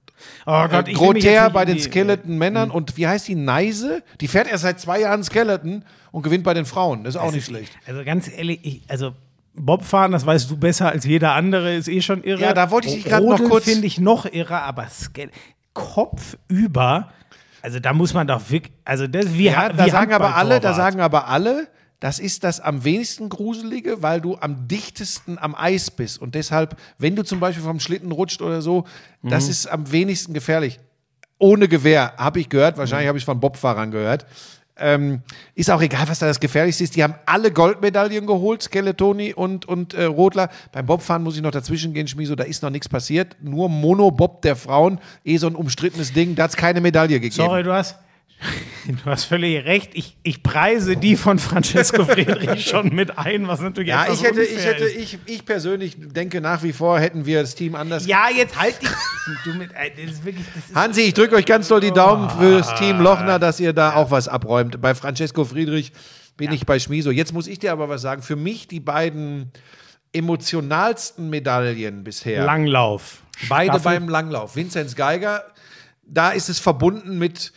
[0.47, 2.71] oh Gott, äh, Grother bei den Skeleton-Männern.
[2.71, 3.35] Und wie heißt die?
[3.35, 4.03] Neise?
[4.21, 7.05] Die fährt erst seit zwei Jahren Skeleton und gewinnt bei den Frauen.
[7.05, 7.73] Das ist auch das nicht schlecht.
[7.87, 9.13] Also ganz ehrlich, ich, also
[9.55, 12.41] Bobfahren, das weißt du besser als jeder andere, ist eh schon irre.
[12.41, 13.65] Ja, da wollte ich dich gerade noch kurz.
[13.65, 15.31] finde ich noch irre, aber Ske
[15.75, 17.11] Kopf über.
[17.63, 20.61] Also da muss man doch wirklich, also das wie, ja, da wie sagen aber alle,
[20.61, 21.69] da sagen aber alle,
[22.01, 26.77] das ist das am wenigsten gruselige, weil du am dichtesten am Eis bist und deshalb,
[26.99, 28.85] wenn du zum Beispiel vom Schlitten rutscht oder so,
[29.23, 29.31] mhm.
[29.31, 30.79] das ist am wenigsten gefährlich.
[31.39, 33.09] Ohne Gewehr, habe ich gehört, wahrscheinlich mhm.
[33.09, 34.27] habe ich von Bobfahrern gehört.
[34.81, 35.23] Ähm,
[35.57, 36.95] ist auch egal, was da das Gefährlichste ist.
[36.95, 40.51] Die haben alle Goldmedaillen geholt, Skeletoni und, und äh, Rodler.
[40.71, 43.37] Beim Bobfahren muss ich noch dazwischen gehen, Schmieso, da ist noch nichts passiert.
[43.43, 47.35] Nur Monobob der Frauen, eh so ein umstrittenes Ding, da hat es keine Medaille gegeben.
[47.35, 47.97] Sorry, du hast,
[48.87, 49.91] Du hast völlig recht.
[49.95, 54.43] Ich, ich preise die von Francesco Friedrich schon mit ein, was natürlich Ja, ich hätte,
[54.43, 58.07] ich hätte, ich, ich persönlich denke nach wie vor, hätten wir das Team anders.
[58.07, 58.89] Ja, jetzt halt dich.
[59.45, 62.31] Du mit, das ist wirklich, das ist Hansi, ich drücke euch ganz doll die Daumen
[62.35, 62.41] oh.
[62.41, 64.81] fürs Team Lochner, dass ihr da auch was abräumt.
[64.81, 65.93] Bei Francesco Friedrich
[66.39, 66.55] bin ja.
[66.55, 67.11] ich bei Schmiso.
[67.11, 68.23] Jetzt muss ich dir aber was sagen.
[68.23, 69.53] Für mich die beiden
[70.15, 72.47] emotionalsten Medaillen bisher.
[72.47, 73.23] Langlauf.
[73.51, 74.01] Beide Staffel.
[74.01, 74.57] beim Langlauf.
[74.57, 75.45] Vinzenz Geiger,
[76.07, 77.53] da ist es verbunden mit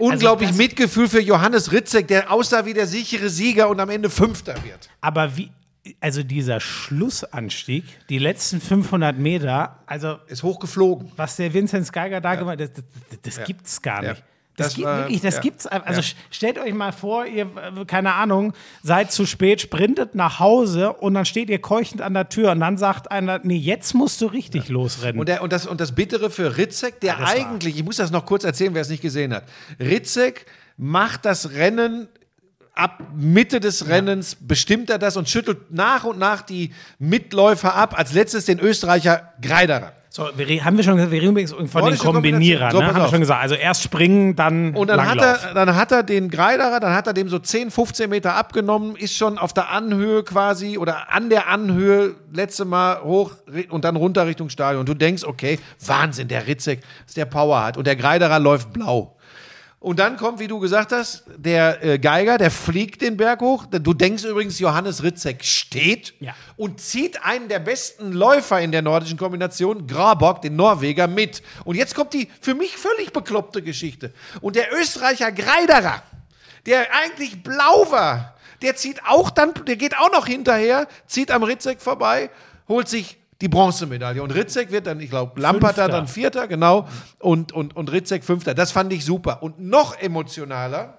[0.00, 4.10] unglaublich also Mitgefühl für Johannes Ritzek, der aussah wie der sichere Sieger und am Ende
[4.10, 4.90] Fünfter wird.
[5.00, 5.50] Aber wie,
[6.00, 11.12] also dieser Schlussanstieg, die letzten 500 Meter, also ist hochgeflogen.
[11.16, 12.38] Was der Vinzenz Geiger da ja.
[12.38, 13.44] gemacht hat, das, das, das ja.
[13.44, 14.18] gibt's gar nicht.
[14.18, 14.24] Ja.
[14.60, 15.40] Das, das gibt war, wirklich, das ja.
[15.40, 15.66] gibt's.
[15.66, 16.06] Also ja.
[16.30, 17.46] stellt euch mal vor, ihr,
[17.86, 18.52] keine Ahnung,
[18.82, 22.60] seid zu spät, sprintet nach Hause und dann steht ihr keuchend an der Tür und
[22.60, 24.74] dann sagt einer, nee, jetzt musst du richtig ja.
[24.74, 25.18] losrennen.
[25.18, 28.26] Und, der, und, das, und das Bittere für Ritzek, der eigentlich, ich muss das noch
[28.26, 29.44] kurz erzählen, wer es nicht gesehen hat.
[29.78, 30.46] Ritzek
[30.76, 32.08] macht das Rennen
[32.74, 37.98] ab Mitte des Rennens bestimmt er das und schüttelt nach und nach die Mitläufer ab.
[37.98, 39.92] Als letztes den Österreicher Greiderer.
[40.12, 42.86] So, wir, haben wir schon gesagt, wir reden übrigens von den Kombinierer, so, ne?
[42.88, 43.42] haben wir schon gesagt.
[43.42, 47.06] Also erst springen, dann Und dann hat, er, dann hat er den Greiderer, dann hat
[47.06, 51.30] er dem so 10, 15 Meter abgenommen, ist schon auf der Anhöhe quasi oder an
[51.30, 53.30] der Anhöhe letzte Mal hoch
[53.68, 54.80] und dann runter Richtung Stadion.
[54.80, 57.76] Und du denkst, okay, Wahnsinn, der Ritzek, dass der Power hat.
[57.76, 59.16] Und der Greiderer läuft blau.
[59.82, 63.64] Und dann kommt, wie du gesagt hast, der äh, Geiger, der fliegt den Berg hoch.
[63.64, 66.34] Du denkst übrigens, Johannes Ritzek steht ja.
[66.58, 71.42] und zieht einen der besten Läufer in der nordischen Kombination, Grabock, den Norweger, mit.
[71.64, 74.12] Und jetzt kommt die für mich völlig bekloppte Geschichte.
[74.42, 76.02] Und der Österreicher Greiderer,
[76.66, 81.42] der eigentlich blau war, der zieht auch dann, der geht auch noch hinterher, zieht am
[81.42, 82.28] Ritzek vorbei,
[82.68, 84.22] holt sich die Bronzemedaille.
[84.22, 86.86] Und Ritzek wird dann, ich glaube, Lamperter dann Vierter, genau,
[87.18, 88.54] und, und, und Ritzek Fünfter.
[88.54, 89.42] Das fand ich super.
[89.42, 90.98] Und noch emotionaler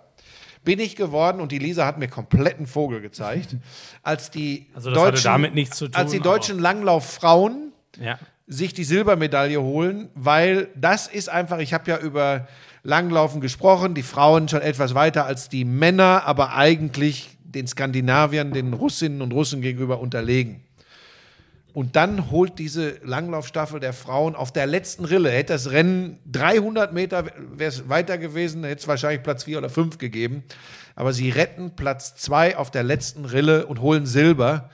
[0.63, 3.55] bin ich geworden, und die Lisa hat mir kompletten Vogel gezeigt,
[4.03, 8.19] als die also deutschen, damit nichts zu tun, als die deutschen Langlauffrauen ja.
[8.47, 12.47] sich die Silbermedaille holen, weil das ist einfach, ich habe ja über
[12.83, 18.73] Langlaufen gesprochen, die Frauen schon etwas weiter als die Männer, aber eigentlich den Skandinaviern, den
[18.73, 20.63] Russinnen und Russen gegenüber unterlegen.
[21.73, 26.93] Und dann holt diese Langlaufstaffel der Frauen auf der letzten Rille, hätte das Rennen 300
[26.93, 27.25] Meter
[27.87, 30.43] weiter gewesen, hätte es wahrscheinlich Platz 4 oder 5 gegeben.
[30.95, 34.69] Aber sie retten Platz 2 auf der letzten Rille und holen Silber.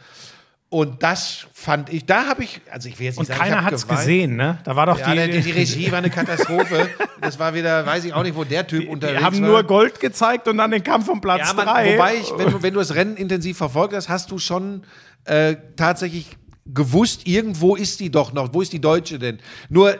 [0.70, 3.64] Und das fand ich, da habe ich, also ich will jetzt nicht und sagen, keiner
[3.64, 4.58] hat es gesehen, ne?
[4.66, 6.89] Da war doch ja, die, die, die Regie war eine Katastrophe.
[7.22, 9.32] das war wieder, weiß ich auch nicht, wo der Typ die, unterwegs war.
[9.32, 9.50] Die haben war.
[9.50, 11.64] nur Gold gezeigt und dann den Kampf um Platz 3.
[11.64, 14.84] Ja, wobei ich, wenn du, wenn du das Rennen intensiv verfolgt hast, hast du schon
[15.24, 16.36] äh, tatsächlich
[16.74, 18.53] gewusst, irgendwo ist die doch noch.
[18.53, 19.39] Wo ist die Deutsche denn?
[19.70, 19.97] Nur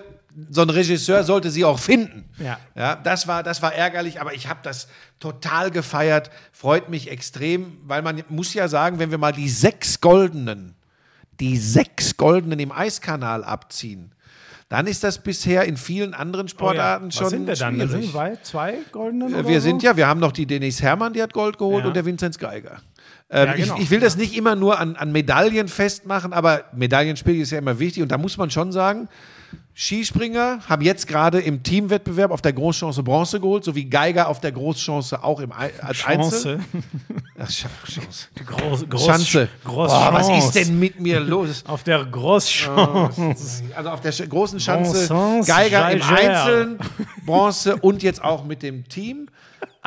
[0.50, 2.26] so ein Regisseur sollte sie auch finden.
[2.38, 2.60] Ja.
[2.76, 4.88] ja das, war, das war ärgerlich, aber ich habe das
[5.20, 6.30] total gefeiert.
[6.52, 10.76] Freut mich extrem, weil man muss ja sagen, wenn wir mal die sechs Goldenen,
[11.40, 14.12] die sechs Goldenen im Eiskanal abziehen,
[14.70, 17.12] dann ist das bisher in vielen anderen Sportarten oh ja.
[17.12, 17.76] schon sind wir dann?
[17.76, 17.90] Schwierig.
[17.90, 19.34] Sind wir zwei Goldenen?
[19.34, 21.88] Äh, wir sind ja, wir haben noch die Denise Herrmann, die hat Gold geholt ja.
[21.88, 22.82] und der Vinzenz Geiger.
[23.30, 23.76] Ähm, ja, genau.
[23.76, 27.58] ich, ich, will das nicht immer nur an, an Medaillen festmachen, aber Medaillenspiel ist ja
[27.58, 29.10] immer wichtig und da muss man schon sagen,
[29.80, 34.52] Skispringer haben jetzt gerade im Teamwettbewerb auf der Großchance Bronze geholt, sowie Geiger auf der
[34.52, 36.58] Großchance auch im, als Chance.
[36.58, 36.60] Einzel.
[37.38, 38.28] Ach, Chance.
[38.44, 39.50] Groß, Groß, Chance.
[39.64, 41.64] Groß Boah, was ist denn mit mir los?
[41.68, 43.66] Auf der Großchance.
[43.76, 46.80] Also auf der großen Chance Geiger im Einzelnen,
[47.26, 49.28] Bronze und jetzt auch mit dem Team.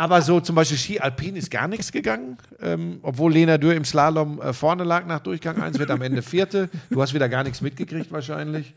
[0.00, 3.84] Aber so zum Beispiel Ski Alpin ist gar nichts gegangen, ähm, obwohl Lena Dürr im
[3.84, 6.70] Slalom äh, vorne lag nach Durchgang 1, wird am Ende Vierte.
[6.88, 8.72] Du hast wieder gar nichts mitgekriegt wahrscheinlich.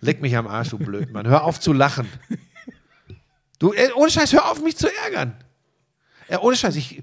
[0.00, 1.28] Leck mich am Arsch, du blöd Mann.
[1.28, 2.08] Hör auf zu lachen.
[3.60, 5.36] Du, ey, ohne Scheiß, hör auf, mich zu ärgern.
[6.28, 7.00] Ja, ohne Scheiß, ich,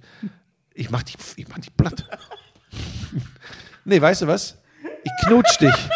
[0.74, 2.04] ich mach dich, ich mach dich platt.
[3.86, 4.58] nee, weißt du was?
[5.06, 5.90] Ich knutsch dich.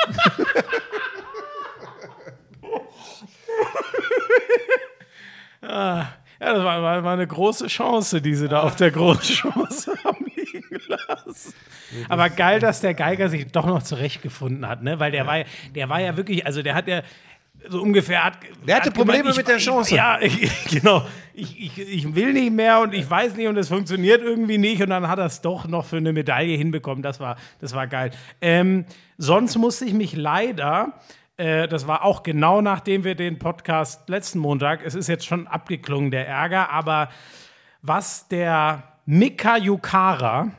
[5.63, 6.07] ah,
[6.47, 9.93] ja, das war, war, war, eine große Chance, die sie da auf der großen Chance
[10.03, 11.53] haben liegen lassen.
[12.09, 14.99] Aber geil, dass der Geiger sich doch noch zurechtgefunden hat, ne?
[14.99, 15.43] Weil der war,
[15.75, 17.01] der war ja wirklich, also der hat ja
[17.69, 18.37] so ungefähr hat.
[18.65, 19.91] Der hatte hat Probleme gemeint, mit der Chance.
[19.91, 21.05] Ich, ja, ich, genau.
[21.33, 24.81] Ich, ich, ich will nicht mehr und ich weiß nicht und es funktioniert irgendwie nicht
[24.81, 27.03] und dann hat er es doch noch für eine Medaille hinbekommen.
[27.03, 28.11] Das war, das war geil.
[28.41, 28.85] Ähm,
[29.17, 30.93] sonst musste ich mich leider
[31.37, 35.47] äh, das war auch genau nachdem wir den Podcast letzten Montag, es ist jetzt schon
[35.47, 37.09] abgeklungen, der Ärger, aber
[37.81, 40.51] was der Mika Yukara,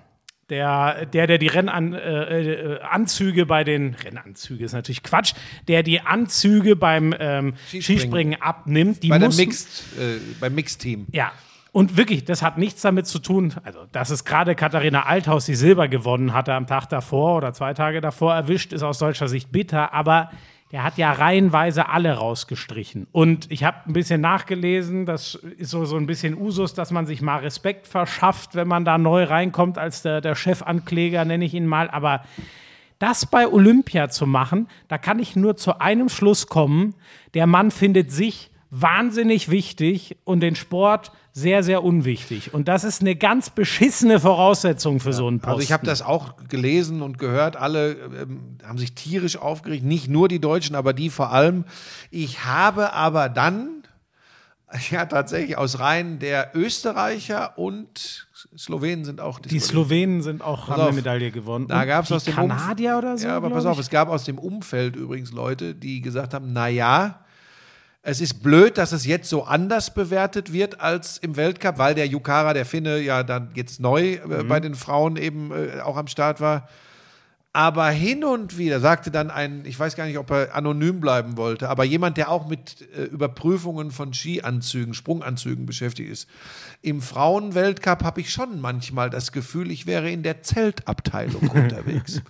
[0.48, 5.34] der, der, der die Rennanzüge äh, äh bei den Rennanzüge ist natürlich Quatsch,
[5.66, 7.82] der die Anzüge beim ähm, Skispringen.
[7.82, 8.42] Skispringen.
[8.42, 9.02] abnimmt.
[9.02, 11.06] Die bei mussten, Mixed, äh, beim Mixteam.
[11.12, 11.32] Ja.
[11.70, 15.54] Und wirklich, das hat nichts damit zu tun, also dass es gerade Katharina Althaus die
[15.54, 19.52] Silber gewonnen hatte am Tag davor oder zwei Tage davor erwischt, ist aus deutscher Sicht
[19.52, 20.30] bitter, aber
[20.72, 23.06] der hat ja reihenweise alle rausgestrichen.
[23.12, 27.06] Und ich habe ein bisschen nachgelesen, das ist so, so ein bisschen Usus, dass man
[27.06, 31.54] sich mal Respekt verschafft, wenn man da neu reinkommt, als der, der Chefankläger, nenne ich
[31.54, 31.88] ihn mal.
[31.88, 32.22] Aber
[32.98, 36.94] das bei Olympia zu machen, da kann ich nur zu einem Schluss kommen.
[37.34, 42.52] Der Mann findet sich wahnsinnig wichtig und den Sport sehr, sehr unwichtig.
[42.52, 45.14] Und das ist eine ganz beschissene Voraussetzung für ja.
[45.14, 45.50] so einen Posten.
[45.50, 47.56] Also ich habe das auch gelesen und gehört.
[47.56, 49.84] Alle ähm, haben sich tierisch aufgeregt.
[49.84, 51.64] Nicht nur die Deutschen, aber die vor allem.
[52.10, 53.82] Ich habe aber dann,
[54.90, 60.82] ja tatsächlich aus Reihen der Österreicher und Slowenen sind auch die Slowenen sind auch haben
[60.82, 61.66] eine Medaille gewonnen.
[61.66, 63.26] Da gab es aus dem Kanadier Umf oder so.
[63.26, 66.68] Ja, aber pass auf, es gab aus dem Umfeld übrigens Leute, die gesagt haben: Na
[66.68, 67.24] ja,
[68.08, 72.06] es ist blöd, dass es jetzt so anders bewertet wird als im Weltcup, weil der
[72.06, 74.48] Yukara, der Finne, ja dann jetzt neu äh, mhm.
[74.48, 76.68] bei den Frauen eben äh, auch am Start war.
[77.52, 81.36] Aber hin und wieder sagte dann ein, ich weiß gar nicht, ob er anonym bleiben
[81.36, 86.28] wollte, aber jemand, der auch mit äh, Überprüfungen von Skianzügen, Sprunganzügen beschäftigt ist.
[86.80, 92.22] Im Frauenweltcup habe ich schon manchmal das Gefühl, ich wäre in der Zeltabteilung unterwegs.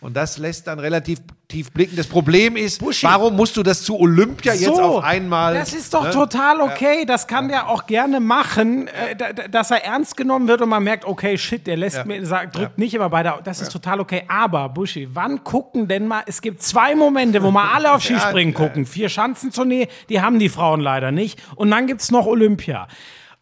[0.00, 1.96] Und das lässt dann relativ tief blicken.
[1.96, 3.06] Das Problem ist, Buschi.
[3.06, 5.54] warum musst du das zu Olympia so, jetzt auf einmal?
[5.54, 6.10] Das ist doch ne?
[6.10, 7.04] total okay.
[7.06, 9.16] Das kann der auch gerne machen, äh,
[9.48, 12.04] dass er ernst genommen wird und man merkt, okay, shit, der lässt ja.
[12.04, 12.84] mir, sagt, drückt ja.
[12.84, 13.40] nicht immer bei der.
[13.42, 13.72] Das ist ja.
[13.72, 14.24] total okay.
[14.28, 16.22] Aber, Buschi, wann gucken denn mal?
[16.26, 18.86] Es gibt zwei Momente, wo mal alle auf Skispringen gucken.
[18.86, 21.40] Vier Schanzentournee, die haben die Frauen leider nicht.
[21.54, 22.88] Und dann gibt es noch Olympia.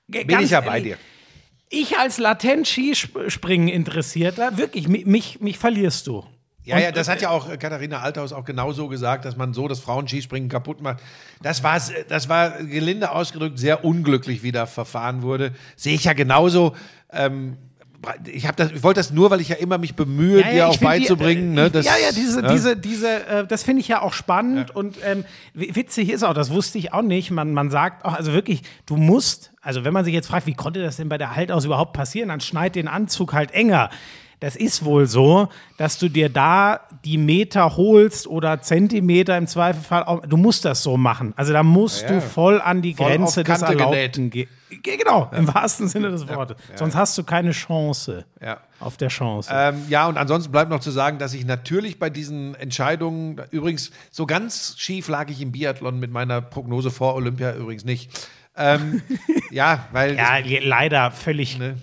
[0.06, 0.98] Bin Ganz ich ja bei dir
[1.70, 6.24] ich als latent Skispringen interessierter, wirklich, mich, mich verlierst du.
[6.64, 9.80] Ja, ja, das hat ja auch Katharina Althaus auch genauso gesagt, dass man so das
[9.80, 10.98] Frauenskispringen kaputt macht.
[11.42, 11.78] Das war,
[12.08, 15.52] das war gelinde ausgedrückt sehr unglücklich, wie da verfahren wurde.
[15.76, 16.74] Sehe ich ja genauso.
[17.12, 17.58] Ähm,
[18.26, 20.68] ich das, ich wollte das nur, weil ich ja immer mich bemühe, ja, ja, dir
[20.68, 21.54] auch beizubringen.
[21.54, 22.52] Die, äh, ne, das, ja, ja, diese, ja.
[22.52, 24.74] diese, diese, äh, das finde ich ja auch spannend ja.
[24.74, 25.24] und ähm,
[25.54, 27.30] witzig ist auch, das wusste ich auch nicht.
[27.30, 30.54] Man, man sagt auch, also wirklich, du musst, also wenn man sich jetzt fragt, wie
[30.54, 33.90] konnte das denn bei der Haltaus überhaupt passieren, dann schneid den Anzug halt enger.
[34.40, 35.48] Das ist wohl so,
[35.78, 40.04] dass du dir da die Meter holst oder Zentimeter im Zweifelfall.
[40.04, 41.32] Auch, du musst das so machen.
[41.36, 44.48] Also da musst ja, du voll an die voll Grenze des Erlaubten gehen.
[44.82, 45.38] Genau, ja.
[45.38, 46.56] im wahrsten Sinne des Wortes.
[46.70, 46.78] Ja.
[46.78, 48.24] Sonst hast du keine Chance
[48.80, 49.50] auf der Chance.
[49.52, 53.90] Ähm, ja, und ansonsten bleibt noch zu sagen, dass ich natürlich bei diesen Entscheidungen, übrigens,
[54.10, 58.28] so ganz schief lag ich im Biathlon mit meiner Prognose vor Olympia übrigens nicht.
[58.56, 59.02] Ähm,
[59.50, 60.16] ja, weil.
[60.16, 61.58] Ja, leider völlig.
[61.58, 61.76] Ne?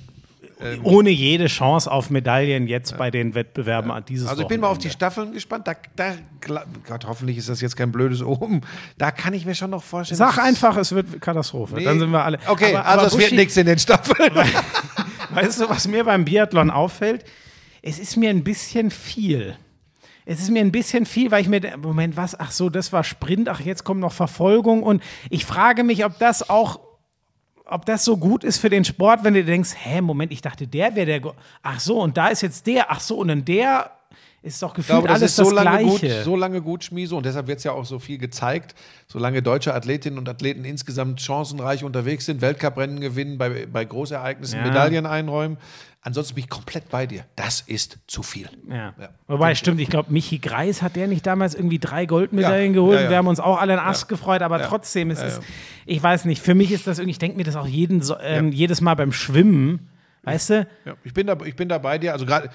[0.64, 2.98] Ähm, ohne jede Chance auf Medaillen jetzt ja.
[2.98, 4.02] bei den Wettbewerben ja.
[4.02, 5.68] dieses Also ich bin mal auf die Staffeln gespannt.
[5.68, 6.14] Da, da,
[6.88, 8.62] Gott, hoffentlich ist das jetzt kein blödes Oben.
[8.98, 10.18] Da kann ich mir schon noch vorstellen.
[10.18, 11.76] Sag einfach, es wird Katastrophe.
[11.76, 11.84] Nee.
[11.84, 12.40] Dann sind wir alle.
[12.48, 14.34] Okay, aber, also aber es wird nichts in den Staffeln.
[15.32, 17.26] weißt du, was mir beim Biathlon auffällt?
[17.82, 19.56] Es ist mir ein bisschen viel.
[20.26, 22.40] Es ist mir ein bisschen viel, weil ich mir, Moment, was?
[22.40, 24.84] Ach so, das war Sprint, ach, jetzt kommt noch Verfolgung.
[24.84, 26.80] Und ich frage mich, ob das auch
[27.72, 30.68] ob das so gut ist für den Sport, wenn du denkst, hä, Moment, ich dachte,
[30.68, 31.34] der wäre der.
[31.64, 32.92] Ach so, und da ist jetzt der.
[32.92, 33.92] Ach so, und dann der
[34.44, 36.16] ist doch gefühlt glaube, das alles ist so das lange Gleiche.
[36.16, 38.74] Gut, so lange gut, Schmieso, und deshalb wird es ja auch so viel gezeigt.
[39.08, 44.66] Solange deutsche Athletinnen und Athleten insgesamt chancenreich unterwegs sind, Weltcuprennen gewinnen, bei, bei Großereignissen ja.
[44.66, 45.58] Medaillen einräumen,
[46.04, 47.26] Ansonsten bin ich komplett bei dir.
[47.36, 48.50] Das ist zu viel.
[48.68, 48.94] Ja.
[49.00, 49.10] ja.
[49.28, 52.80] Wobei, stimmt, ich glaube, Michi Greis hat der nicht damals irgendwie drei Goldmedaillen ja.
[52.80, 53.02] geholt.
[53.02, 55.40] Ja, Wir haben uns auch alle einen Ast gefreut, aber trotzdem ist es,
[55.86, 58.52] ich weiß nicht, für mich ist das irgendwie, ich denke mir das auch jeden, ähm,
[58.52, 59.92] jedes Mal beim Schwimmen.
[60.24, 60.68] Weißt du?
[60.86, 62.14] Ja, ich bin da, ich bin da bei dir.
[62.14, 62.50] Also gerade,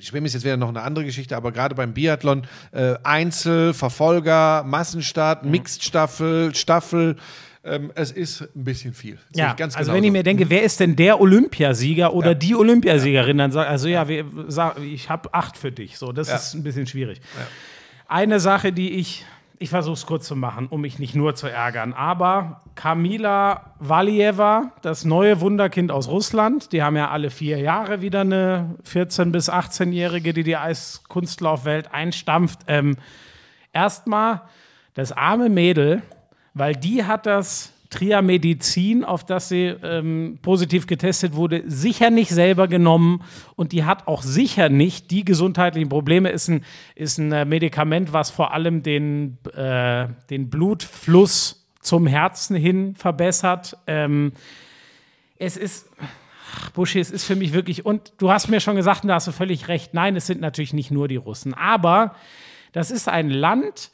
[0.00, 4.64] Schwimmen ist jetzt wieder noch eine andere Geschichte, aber gerade beim Biathlon äh, Einzel, Verfolger,
[4.64, 5.50] Massenstart, mhm.
[5.50, 7.16] Mixed-Staffel, Staffel,
[7.66, 9.18] Ähm, es ist ein bisschen viel.
[9.34, 9.92] Ja, also genauso.
[9.92, 12.34] wenn ich mir denke, wer ist denn der Olympiasieger oder ja.
[12.34, 15.98] die Olympiasiegerin, dann sage also ja, wir, sag, ich habe acht für dich.
[15.98, 16.36] So, das ja.
[16.36, 17.20] ist ein bisschen schwierig.
[17.38, 17.46] Ja.
[18.08, 19.26] Eine Sache, die ich,
[19.58, 24.72] ich versuche es kurz zu machen, um mich nicht nur zu ärgern, aber Kamila Valieva,
[24.82, 29.50] das neue Wunderkind aus Russland, die haben ja alle vier Jahre wieder eine 14- bis
[29.50, 32.60] 18-Jährige, die die Eiskunstlaufwelt einstampft.
[32.68, 32.96] Ähm,
[33.76, 34.40] Erstmal
[34.94, 36.00] das arme Mädel
[36.56, 42.66] weil die hat das Triamedizin, auf das sie ähm, positiv getestet wurde, sicher nicht selber
[42.66, 43.22] genommen
[43.56, 46.30] und die hat auch sicher nicht die gesundheitlichen Probleme.
[46.30, 46.64] Ist ein,
[46.94, 53.76] ist ein äh, Medikament, was vor allem den, äh, den Blutfluss zum Herzen hin verbessert.
[53.86, 54.32] Ähm,
[55.38, 55.88] es ist.
[56.72, 59.26] Buschi, es ist für mich wirklich, und du hast mir schon gesagt, und da hast
[59.26, 62.14] du völlig recht, nein, es sind natürlich nicht nur die Russen, aber
[62.72, 63.90] das ist ein Land,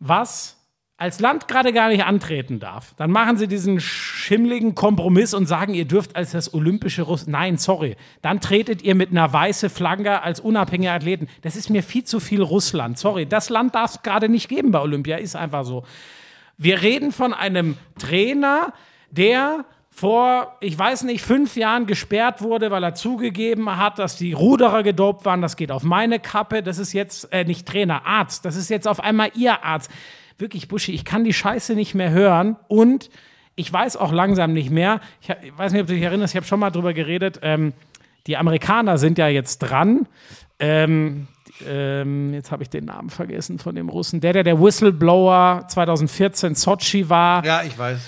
[0.00, 0.63] was
[0.96, 5.74] als Land gerade gar nicht antreten darf, dann machen sie diesen schimmligen Kompromiss und sagen,
[5.74, 7.32] ihr dürft als das olympische Russland.
[7.32, 7.96] Nein, sorry.
[8.22, 11.28] Dann tretet ihr mit einer weißen Flagge als unabhängige Athleten.
[11.42, 12.96] Das ist mir viel zu viel Russland.
[12.96, 15.16] Sorry, das Land darf es gerade nicht geben bei Olympia.
[15.16, 15.84] Ist einfach so.
[16.56, 18.72] Wir reden von einem Trainer,
[19.10, 24.32] der vor, ich weiß nicht, fünf Jahren gesperrt wurde, weil er zugegeben hat, dass die
[24.32, 25.42] Ruderer gedopt waren.
[25.42, 26.62] Das geht auf meine Kappe.
[26.62, 28.44] Das ist jetzt äh, nicht Trainer, Arzt.
[28.44, 29.90] Das ist jetzt auf einmal ihr Arzt
[30.38, 33.10] wirklich, Buschi, ich kann die Scheiße nicht mehr hören und
[33.56, 35.00] ich weiß auch langsam nicht mehr.
[35.20, 37.40] Ich, ich weiß nicht, ob du dich erinnerst, ich habe schon mal drüber geredet.
[37.42, 37.72] Ähm,
[38.26, 40.08] die Amerikaner sind ja jetzt dran.
[40.58, 41.28] Ähm,
[41.66, 44.20] ähm, jetzt habe ich den Namen vergessen von dem Russen.
[44.20, 47.44] Der, der der Whistleblower 2014 Sochi war.
[47.44, 48.00] Ja, ich weiß.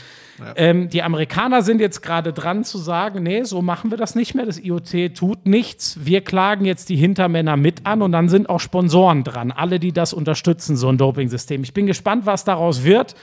[0.57, 4.35] Ähm, die Amerikaner sind jetzt gerade dran zu sagen, nee, so machen wir das nicht
[4.35, 4.47] mehr.
[4.47, 5.99] Das IOC tut nichts.
[6.05, 9.53] Wir klagen jetzt die Hintermänner mit an und dann sind auch Sponsoren dran.
[9.53, 11.63] Alle, die das unterstützen, so ein Doping-System.
[11.63, 13.15] Ich bin gespannt, was daraus wird.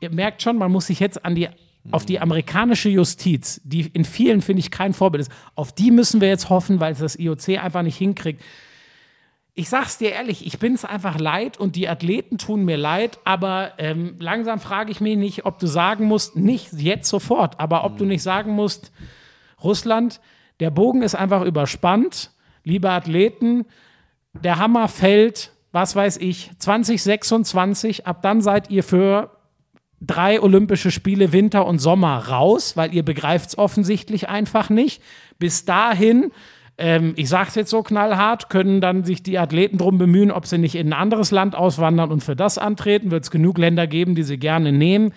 [0.00, 1.48] Ihr merkt schon, man muss sich jetzt an die
[1.90, 6.20] auf die amerikanische Justiz, die in vielen, finde ich, kein Vorbild ist, auf die müssen
[6.20, 8.42] wir jetzt hoffen, weil es das IOC einfach nicht hinkriegt,
[9.60, 13.72] ich sag's dir ehrlich, ich bin's einfach leid und die Athleten tun mir leid, aber
[13.76, 17.92] ähm, langsam frage ich mich nicht, ob du sagen musst, nicht jetzt sofort, aber ob
[17.92, 17.98] mhm.
[17.98, 18.90] du nicht sagen musst,
[19.62, 20.22] Russland,
[20.60, 22.30] der Bogen ist einfach überspannt,
[22.64, 23.66] liebe Athleten,
[24.32, 29.36] der Hammer fällt, was weiß ich, 2026, ab dann seid ihr für
[30.00, 35.02] drei Olympische Spiele Winter und Sommer raus, weil ihr begreift's offensichtlich einfach nicht.
[35.38, 36.32] Bis dahin
[36.80, 40.46] ähm, ich sage es jetzt so knallhart, können dann sich die Athleten darum bemühen, ob
[40.46, 43.10] sie nicht in ein anderes Land auswandern und für das antreten.
[43.10, 45.12] Wird es genug Länder geben, die sie gerne nehmen.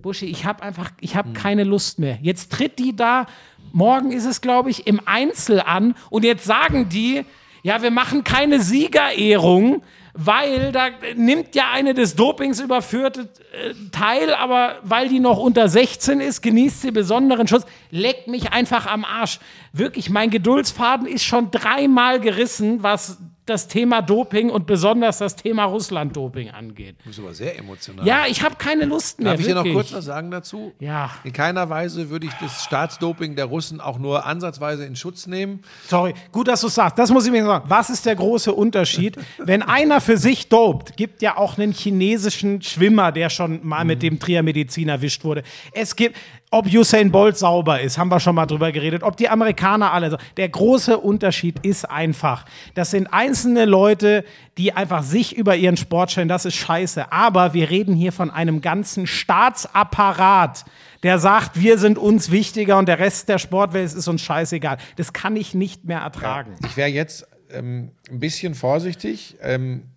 [0.00, 1.34] Buschi, ich habe einfach, ich habe hm.
[1.34, 2.18] keine Lust mehr.
[2.22, 3.26] Jetzt tritt die da,
[3.72, 7.24] morgen ist es, glaube ich, im Einzel an und jetzt sagen die,
[7.62, 9.82] ja, wir machen keine Siegerehrung,
[10.14, 13.22] weil da nimmt ja eine des Dopings überführte
[13.52, 17.66] äh, teil, aber weil die noch unter 16 ist, genießt sie besonderen Schutz.
[17.90, 19.40] Leckt mich einfach am Arsch.
[19.72, 25.64] Wirklich, mein Geduldsfaden ist schon dreimal gerissen, was das Thema Doping und besonders das Thema
[25.64, 26.96] Russland-Doping angeht.
[27.02, 28.06] Du bist aber sehr emotional.
[28.06, 29.32] Ja, ich habe keine Lust mehr.
[29.32, 30.72] Darf ich dir noch kurz was sagen dazu?
[30.78, 31.10] Ja.
[31.24, 35.60] In keiner Weise würde ich das Staatsdoping der Russen auch nur ansatzweise in Schutz nehmen.
[35.86, 36.98] Sorry, gut, dass du sagst.
[36.98, 37.66] Das muss ich mir sagen.
[37.68, 39.18] Was ist der große Unterschied?
[39.38, 44.02] Wenn einer für sich dopt, gibt ja auch einen chinesischen Schwimmer, der schon mal mit
[44.02, 45.42] dem Triamedizin erwischt wurde.
[45.72, 46.16] Es gibt,
[46.50, 50.10] ob Usain Bolt sauber ist, haben wir schon mal drüber geredet, ob die Amerikaner alle
[50.10, 50.16] so.
[50.36, 52.44] Der große Unterschied ist einfach,
[52.74, 54.24] das sind einzelne Leute,
[54.58, 57.10] die einfach sich über ihren Sport stellen, das ist scheiße.
[57.10, 60.64] Aber wir reden hier von einem ganzen Staatsapparat,
[61.02, 64.78] der sagt, wir sind uns wichtiger und der Rest der Sportwelt ist uns scheißegal.
[64.96, 66.52] Das kann ich nicht mehr ertragen.
[66.62, 69.93] Ja, ich wäre jetzt ähm, ein bisschen vorsichtig, ähm,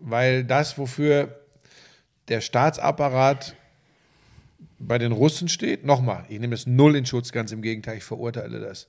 [0.00, 1.40] weil das, wofür
[2.28, 3.54] der Staatsapparat
[4.78, 8.04] bei den Russen steht, nochmal, ich nehme es null in Schutz, ganz im Gegenteil, ich
[8.04, 8.88] verurteile das.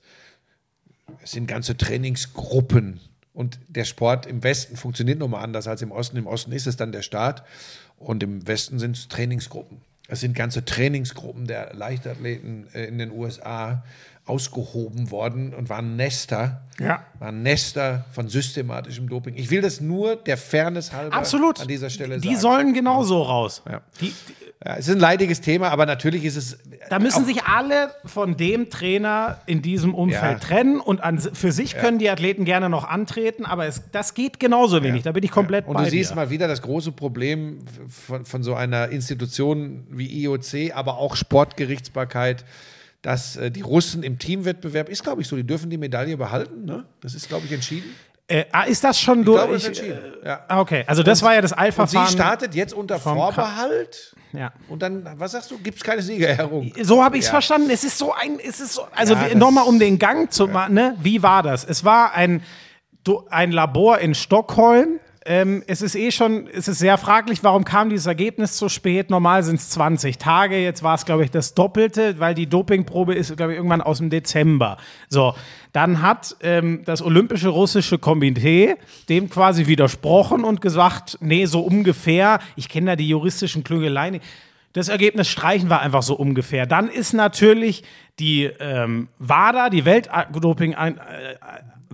[1.22, 3.00] Es sind ganze Trainingsgruppen.
[3.34, 6.18] Und der Sport im Westen funktioniert nochmal anders als im Osten.
[6.18, 7.44] Im Osten ist es dann der Staat
[7.96, 9.80] und im Westen sind es Trainingsgruppen.
[10.08, 13.84] Es sind ganze Trainingsgruppen der Leichtathleten äh, in den USA
[14.24, 17.04] ausgehoben worden und waren Nester, ja.
[17.18, 19.34] waren Nester von systematischem Doping.
[19.36, 21.60] Ich will das nur der Fairness halber Absolut.
[21.60, 22.34] an dieser Stelle die sagen.
[22.34, 23.62] Die sollen genauso raus.
[23.68, 23.80] Ja.
[24.00, 24.14] Die,
[24.64, 26.58] ja, es ist ein leidiges Thema, aber natürlich ist es.
[26.88, 30.38] Da müssen sich alle von dem Trainer in diesem Umfeld ja.
[30.38, 34.38] trennen und an, für sich können die Athleten gerne noch antreten, aber es, das geht
[34.38, 35.02] genauso wenig.
[35.02, 36.14] Da bin ich komplett und bei Und du siehst dir.
[36.14, 37.58] mal wieder das große Problem
[37.88, 42.44] von, von so einer Institution wie IOC, aber auch Sportgerichtsbarkeit
[43.02, 46.64] dass äh, die Russen im Teamwettbewerb, ist glaube ich so, die dürfen die Medaille behalten,
[46.64, 46.84] ne?
[47.00, 47.94] Das ist glaube ich entschieden.
[48.28, 49.38] Äh, ah, ist das schon durch?
[49.38, 49.98] glaube, das ist entschieden.
[50.24, 50.44] Ja.
[50.48, 54.14] Ah, okay, also das war ja das Und sie startet jetzt unter Vorbehalt.
[54.32, 54.52] Ja.
[54.68, 56.72] Und dann, was sagst du, gibt es keine Siegerehrung?
[56.80, 57.32] So habe ich es Ja.
[57.32, 57.68] verstanden.
[57.70, 60.74] Es ist so ein, es ist so, also Ja, nochmal um den Gang zu machen,
[60.74, 60.96] ne?
[61.02, 61.64] Wie war das?
[61.64, 62.42] Es war ein,
[63.28, 65.00] ein Labor in Stockholm.
[65.24, 69.08] Ähm, es ist eh schon, es ist sehr fraglich, warum kam dieses Ergebnis so spät?
[69.08, 73.14] Normal sind es 20 Tage, jetzt war es, glaube ich, das Doppelte, weil die Dopingprobe
[73.14, 74.78] ist, glaube ich, irgendwann aus dem Dezember.
[75.08, 75.34] So,
[75.72, 78.74] dann hat ähm, das Olympische Russische Komitee
[79.08, 84.20] dem quasi widersprochen und gesagt, nee, so ungefähr, ich kenne da die juristischen Klüngeleien.
[84.72, 86.66] Das Ergebnis streichen wir einfach so ungefähr.
[86.66, 87.84] Dann ist natürlich
[88.18, 90.94] die ähm, WADA, die Weltdoping, äh,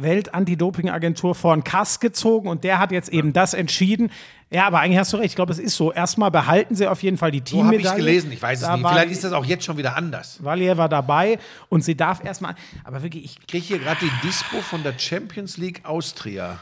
[0.02, 4.10] Weltantidoping-Agentur, vor den Kass gezogen und der hat jetzt eben das entschieden.
[4.50, 5.30] Ja, aber eigentlich hast du recht.
[5.30, 5.92] Ich glaube, es ist so.
[5.92, 8.00] Erstmal behalten sie auf jeden Fall die So habe ich Teammedaille.
[8.00, 8.88] es gelesen, ich weiß es Da nicht.
[8.88, 10.42] Vielleicht ist das auch jetzt schon wieder anders.
[10.42, 11.38] Valier war dabei
[11.68, 12.54] und sie darf erstmal.
[12.84, 16.60] Aber wirklich, ich Ich kriege hier gerade die Dispo von der Champions League Austria.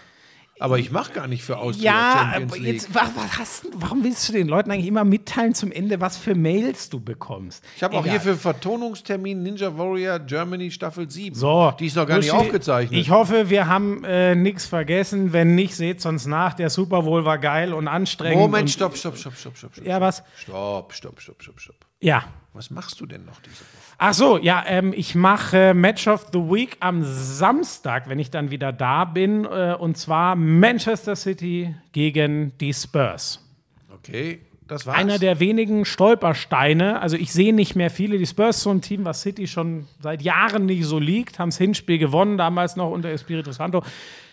[0.58, 2.74] Aber ich mache gar nicht für Austria Ja, Champions League.
[2.74, 6.34] jetzt, was, was warum willst du den Leuten eigentlich immer mitteilen zum Ende, was für
[6.34, 7.62] Mails du bekommst?
[7.76, 11.36] Ich habe auch hier für Vertonungstermin Ninja Warrior Germany Staffel 7.
[11.36, 12.98] So, Die ist noch gar nicht aufgezeichnet.
[12.98, 15.32] Ich hoffe, wir haben äh, nichts vergessen.
[15.32, 16.54] Wenn nicht, seht uns nach.
[16.54, 18.38] Der Super Bowl war geil und anstrengend.
[18.38, 19.56] Moment, stopp, stopp, stopp, stopp.
[19.56, 19.72] stopp.
[19.84, 20.22] Ja, was?
[20.36, 21.76] Stopp, stopp, stopp, stopp, stopp.
[22.00, 22.24] Ja.
[22.56, 23.94] Was machst du denn noch diese Woche?
[23.98, 28.50] Ach so, ja, ähm, ich mache Match of the Week am Samstag, wenn ich dann
[28.50, 29.44] wieder da bin.
[29.44, 33.44] Äh, und zwar Manchester City gegen die Spurs.
[33.92, 34.96] Okay, das war's.
[34.96, 37.00] Einer der wenigen Stolpersteine.
[37.00, 38.18] Also ich sehe nicht mehr viele.
[38.18, 41.58] Die Spurs so ein Team, was City schon seit Jahren nicht so liegt, haben das
[41.58, 43.82] Hinspiel gewonnen, damals noch unter Espirito Santo.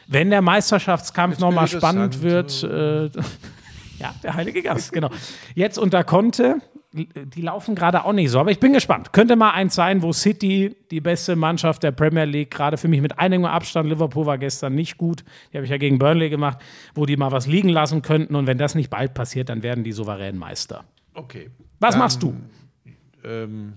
[0.07, 2.27] Wenn der Meisterschaftskampf nochmal spannend Santo.
[2.29, 3.21] wird, äh,
[3.99, 5.09] ja, der Heilige Gast, genau.
[5.55, 6.61] Jetzt unter Conte,
[6.93, 9.13] die laufen gerade auch nicht so, aber ich bin gespannt.
[9.13, 13.01] Könnte mal eins sein, wo City, die beste Mannschaft der Premier League, gerade für mich
[13.01, 16.59] mit einigem Abstand, Liverpool war gestern nicht gut, die habe ich ja gegen Burnley gemacht,
[16.93, 19.83] wo die mal was liegen lassen könnten und wenn das nicht bald passiert, dann werden
[19.83, 20.83] die souverän Meister.
[21.15, 21.49] Okay.
[21.79, 22.35] Was Dann, machst du?
[23.23, 23.73] Ähm,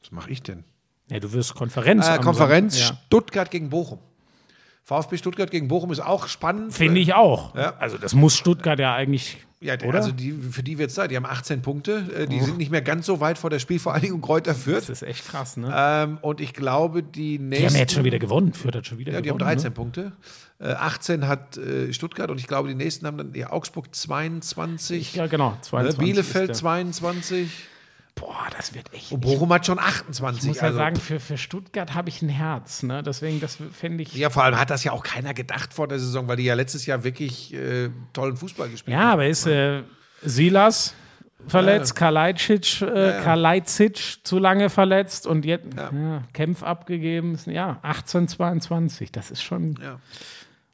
[0.00, 0.64] was mache ich denn?
[1.10, 2.08] Ja, du wirst Konferenz.
[2.08, 2.78] Äh, Konferenz.
[2.78, 2.98] Ja.
[3.06, 3.98] Stuttgart gegen Bochum.
[4.84, 6.72] VfB Stuttgart gegen Bochum ist auch spannend.
[6.72, 7.54] Finde ich auch.
[7.54, 7.74] Ja.
[7.78, 9.38] Also das muss Stuttgart ja eigentlich.
[9.60, 9.98] Ja, Oder?
[9.98, 11.10] also die, für die wird es Zeit.
[11.10, 12.06] Die haben 18 Punkte.
[12.16, 14.88] Äh, Die sind nicht mehr ganz so weit vor der Spielvereinigung Kräuter Das Fürth.
[14.88, 15.72] ist echt krass, ne?
[15.74, 17.50] Ähm, und ich glaube, die nächsten.
[17.62, 18.52] die haben ja jetzt schon wieder gewonnen.
[18.52, 19.56] Fürth hat schon wieder Ja, die haben gewonnen.
[19.56, 20.12] 13 Punkte.
[20.60, 25.14] Äh, 18 hat äh, Stuttgart und ich glaube, die nächsten haben dann ja, Augsburg 22,
[25.14, 25.18] Ne?
[25.22, 25.50] Ja, genau.
[25.58, 26.62] äh, 22 Bielefeld ist der.
[26.68, 27.50] 22
[28.18, 29.12] Boah, das wird echt.
[29.12, 30.42] und Bochum hat schon 28.
[30.42, 32.82] Ich muss ja also, sagen, für, für Stuttgart habe ich ein Herz.
[32.82, 33.02] Ne?
[33.02, 34.14] Deswegen, das fände ich.
[34.14, 36.54] ja, vor allem hat das ja auch keiner gedacht vor der Saison, weil die ja
[36.54, 39.82] letztes Jahr wirklich äh, tollen Fußball gespielt Ja, aber ist äh,
[40.22, 40.94] Silas
[41.46, 46.22] verletzt, Kalajdzic, äh, Kalajdzic zu lange verletzt und jetzt ja.
[46.32, 47.38] Kempf abgegeben.
[47.46, 49.12] Ja, 18, 22.
[49.12, 49.78] Das ist schon.
[49.82, 50.00] Ja.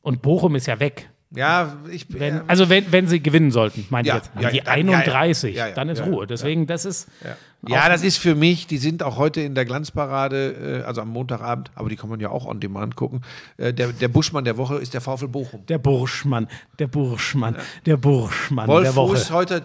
[0.02, 1.10] Und Bochum ist ja weg.
[1.34, 4.30] Ja, ich Wenn, ja, also wenn, wenn sie gewinnen sollten, meine Ja, ich jetzt.
[4.40, 4.98] ja, die ja, dann- ja, ja.
[4.98, 6.26] 31, Ja, ja, dann ist ja, Ruhe.
[6.26, 7.08] Deswegen, das ist.
[7.68, 11.08] Ja, das ist für mich, die sind auch heute in der Glanzparade, äh, also am
[11.08, 13.22] Montagabend, aber die kann man ja auch on demand gucken.
[13.56, 15.64] Äh, der, der Buschmann der Woche ist der VfL Bochum.
[15.66, 19.16] Der Burschmann, der Burschmann, der Burschmann Wolf der Woche.
[19.16, 19.56] Fuß heute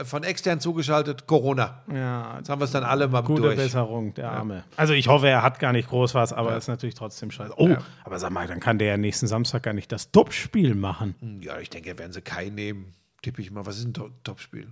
[0.00, 1.82] äh, von extern zugeschaltet, Corona.
[1.92, 3.56] Ja, Jetzt haben wir es dann alle mal gute durch.
[3.56, 4.64] Besserung, der Arme.
[4.76, 7.52] Also ich hoffe, er hat gar nicht groß was, aber ist natürlich trotzdem scheiße.
[7.56, 7.78] Oh, Ja.
[8.04, 11.14] aber sag mal, dann kann der ja nächsten Samstag gar nicht das Top-Spiel machen.
[11.42, 12.92] Ja, ich denke, werden sie Kai nehmen.
[13.22, 14.68] Tippe ich mal, was ist ein To- Topspiel?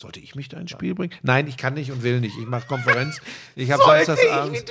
[0.00, 1.12] Sollte ich mich da ins Spiel bringen?
[1.22, 2.34] Nein, ich kann nicht und will nicht.
[2.38, 3.20] Ich mache Konferenz.
[3.54, 4.64] Ich habe Samstagsabends.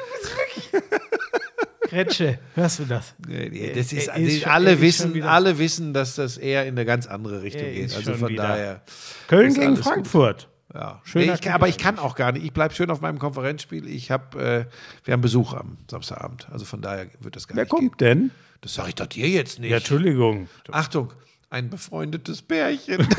[1.81, 3.15] Kretsche, hörst du das?
[3.27, 7.07] Das ist, ist schon- alle, ist wissen, alle wissen, dass das eher in eine ganz
[7.07, 7.95] andere Richtung Er geht.
[7.95, 8.81] Also von wieder- daher.
[9.27, 9.87] Köln gegen alles gut.
[9.93, 10.47] Frankfurt.
[10.73, 11.01] Ja.
[11.15, 12.45] Nee, ich, aber ich kann auch gar nicht.
[12.45, 13.87] Ich bleibe schön auf meinem Konferenzspiel.
[13.87, 14.65] Ich hab, äh,
[15.03, 16.47] wir haben Besuch am Samstagabend.
[16.51, 17.89] Also von daher wird das gar Wer nicht gehen.
[17.89, 18.31] kommt denn?
[18.61, 19.71] Das sage ich doch dir jetzt nicht.
[19.71, 20.47] Ja, Entschuldigung.
[20.71, 21.11] Achtung,
[21.49, 23.07] ein befreundetes Pärchen.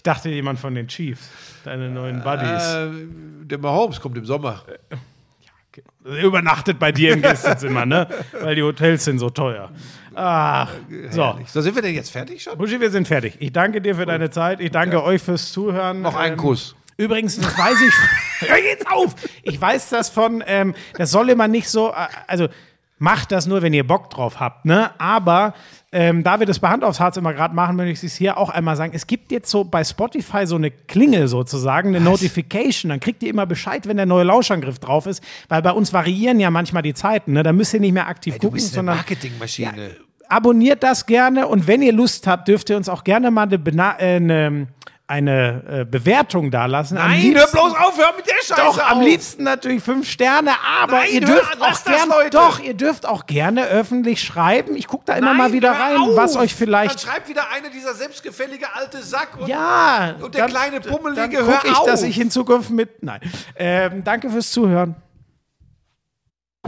[0.00, 1.28] Ich dachte jemand von den Chiefs,
[1.62, 2.72] deine neuen Buddies.
[2.72, 2.88] äh,
[3.42, 4.62] der Mahomes kommt im Sommer.
[6.06, 8.08] Er Übernachtet bei dir im Gästezimmer, ne?
[8.40, 9.70] Weil die Hotels sind so teuer.
[10.14, 10.70] Ach,
[11.10, 11.22] so.
[11.22, 11.50] Herrlich.
[11.50, 12.56] So, sind wir denn jetzt fertig schon?
[12.56, 13.36] Buschi, wir sind fertig.
[13.40, 14.60] Ich danke dir für deine Zeit.
[14.62, 16.00] Ich danke euch fürs Zuhören.
[16.00, 16.74] Noch einen Ähm, Kuss.
[16.96, 17.94] Übrigens, das weiß ich.
[18.48, 19.14] Hör jetzt auf!
[19.42, 22.48] Ich weiß das von, ähm, das soll immer nicht so, äh, also
[23.00, 24.90] macht das nur, wenn ihr Bock drauf habt, ne?
[25.00, 25.54] Aber
[25.90, 28.36] ähm, da wir das bei Hand aufs Harz immer gerade machen, möchte ich es hier
[28.36, 28.92] auch einmal sagen.
[28.94, 32.90] Es gibt jetzt so bei Spotify so eine Klingel sozusagen, eine Notification.
[32.90, 36.38] Dann kriegt ihr immer Bescheid, wenn der neue Lauschangriff drauf ist, weil bei uns variieren
[36.38, 37.42] ja manchmal die Zeiten, ne?
[37.42, 39.96] Da müsst ihr nicht mehr aktiv Du gucken, bist eine sondern Marketingmaschine.
[40.28, 43.58] abonniert das gerne und wenn ihr Lust habt, dürft ihr uns auch gerne mal eine,
[43.58, 44.68] Bena äh, eine
[45.10, 46.94] eine äh, Bewertung da lassen.
[46.94, 48.90] Nein, liebsten, hör bloß auf, hör mit der Scheiße Doch, auf.
[48.90, 53.06] am liebsten natürlich fünf Sterne, aber Nein, ihr dürft hör, auch gerne, doch, ihr dürft
[53.06, 54.76] auch gerne öffentlich schreiben.
[54.76, 56.16] Ich gucke da immer Nein, mal wieder rein, auf.
[56.16, 56.92] was euch vielleicht.
[56.92, 61.38] Dann schreibt wieder einer dieser selbstgefällige alte Sack und, ja, und der dann, kleine Pummelige.
[61.38, 61.86] Dann gucke ich, auf.
[61.86, 63.02] dass ich in Zukunft mit.
[63.02, 63.20] Nein.
[63.56, 64.94] Ähm, danke fürs Zuhören.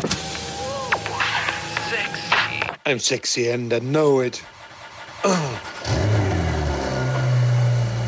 [0.00, 0.10] Sexy.
[2.84, 4.42] I'm sexy and I know it.
[5.22, 5.30] Oh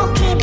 [0.00, 0.39] broken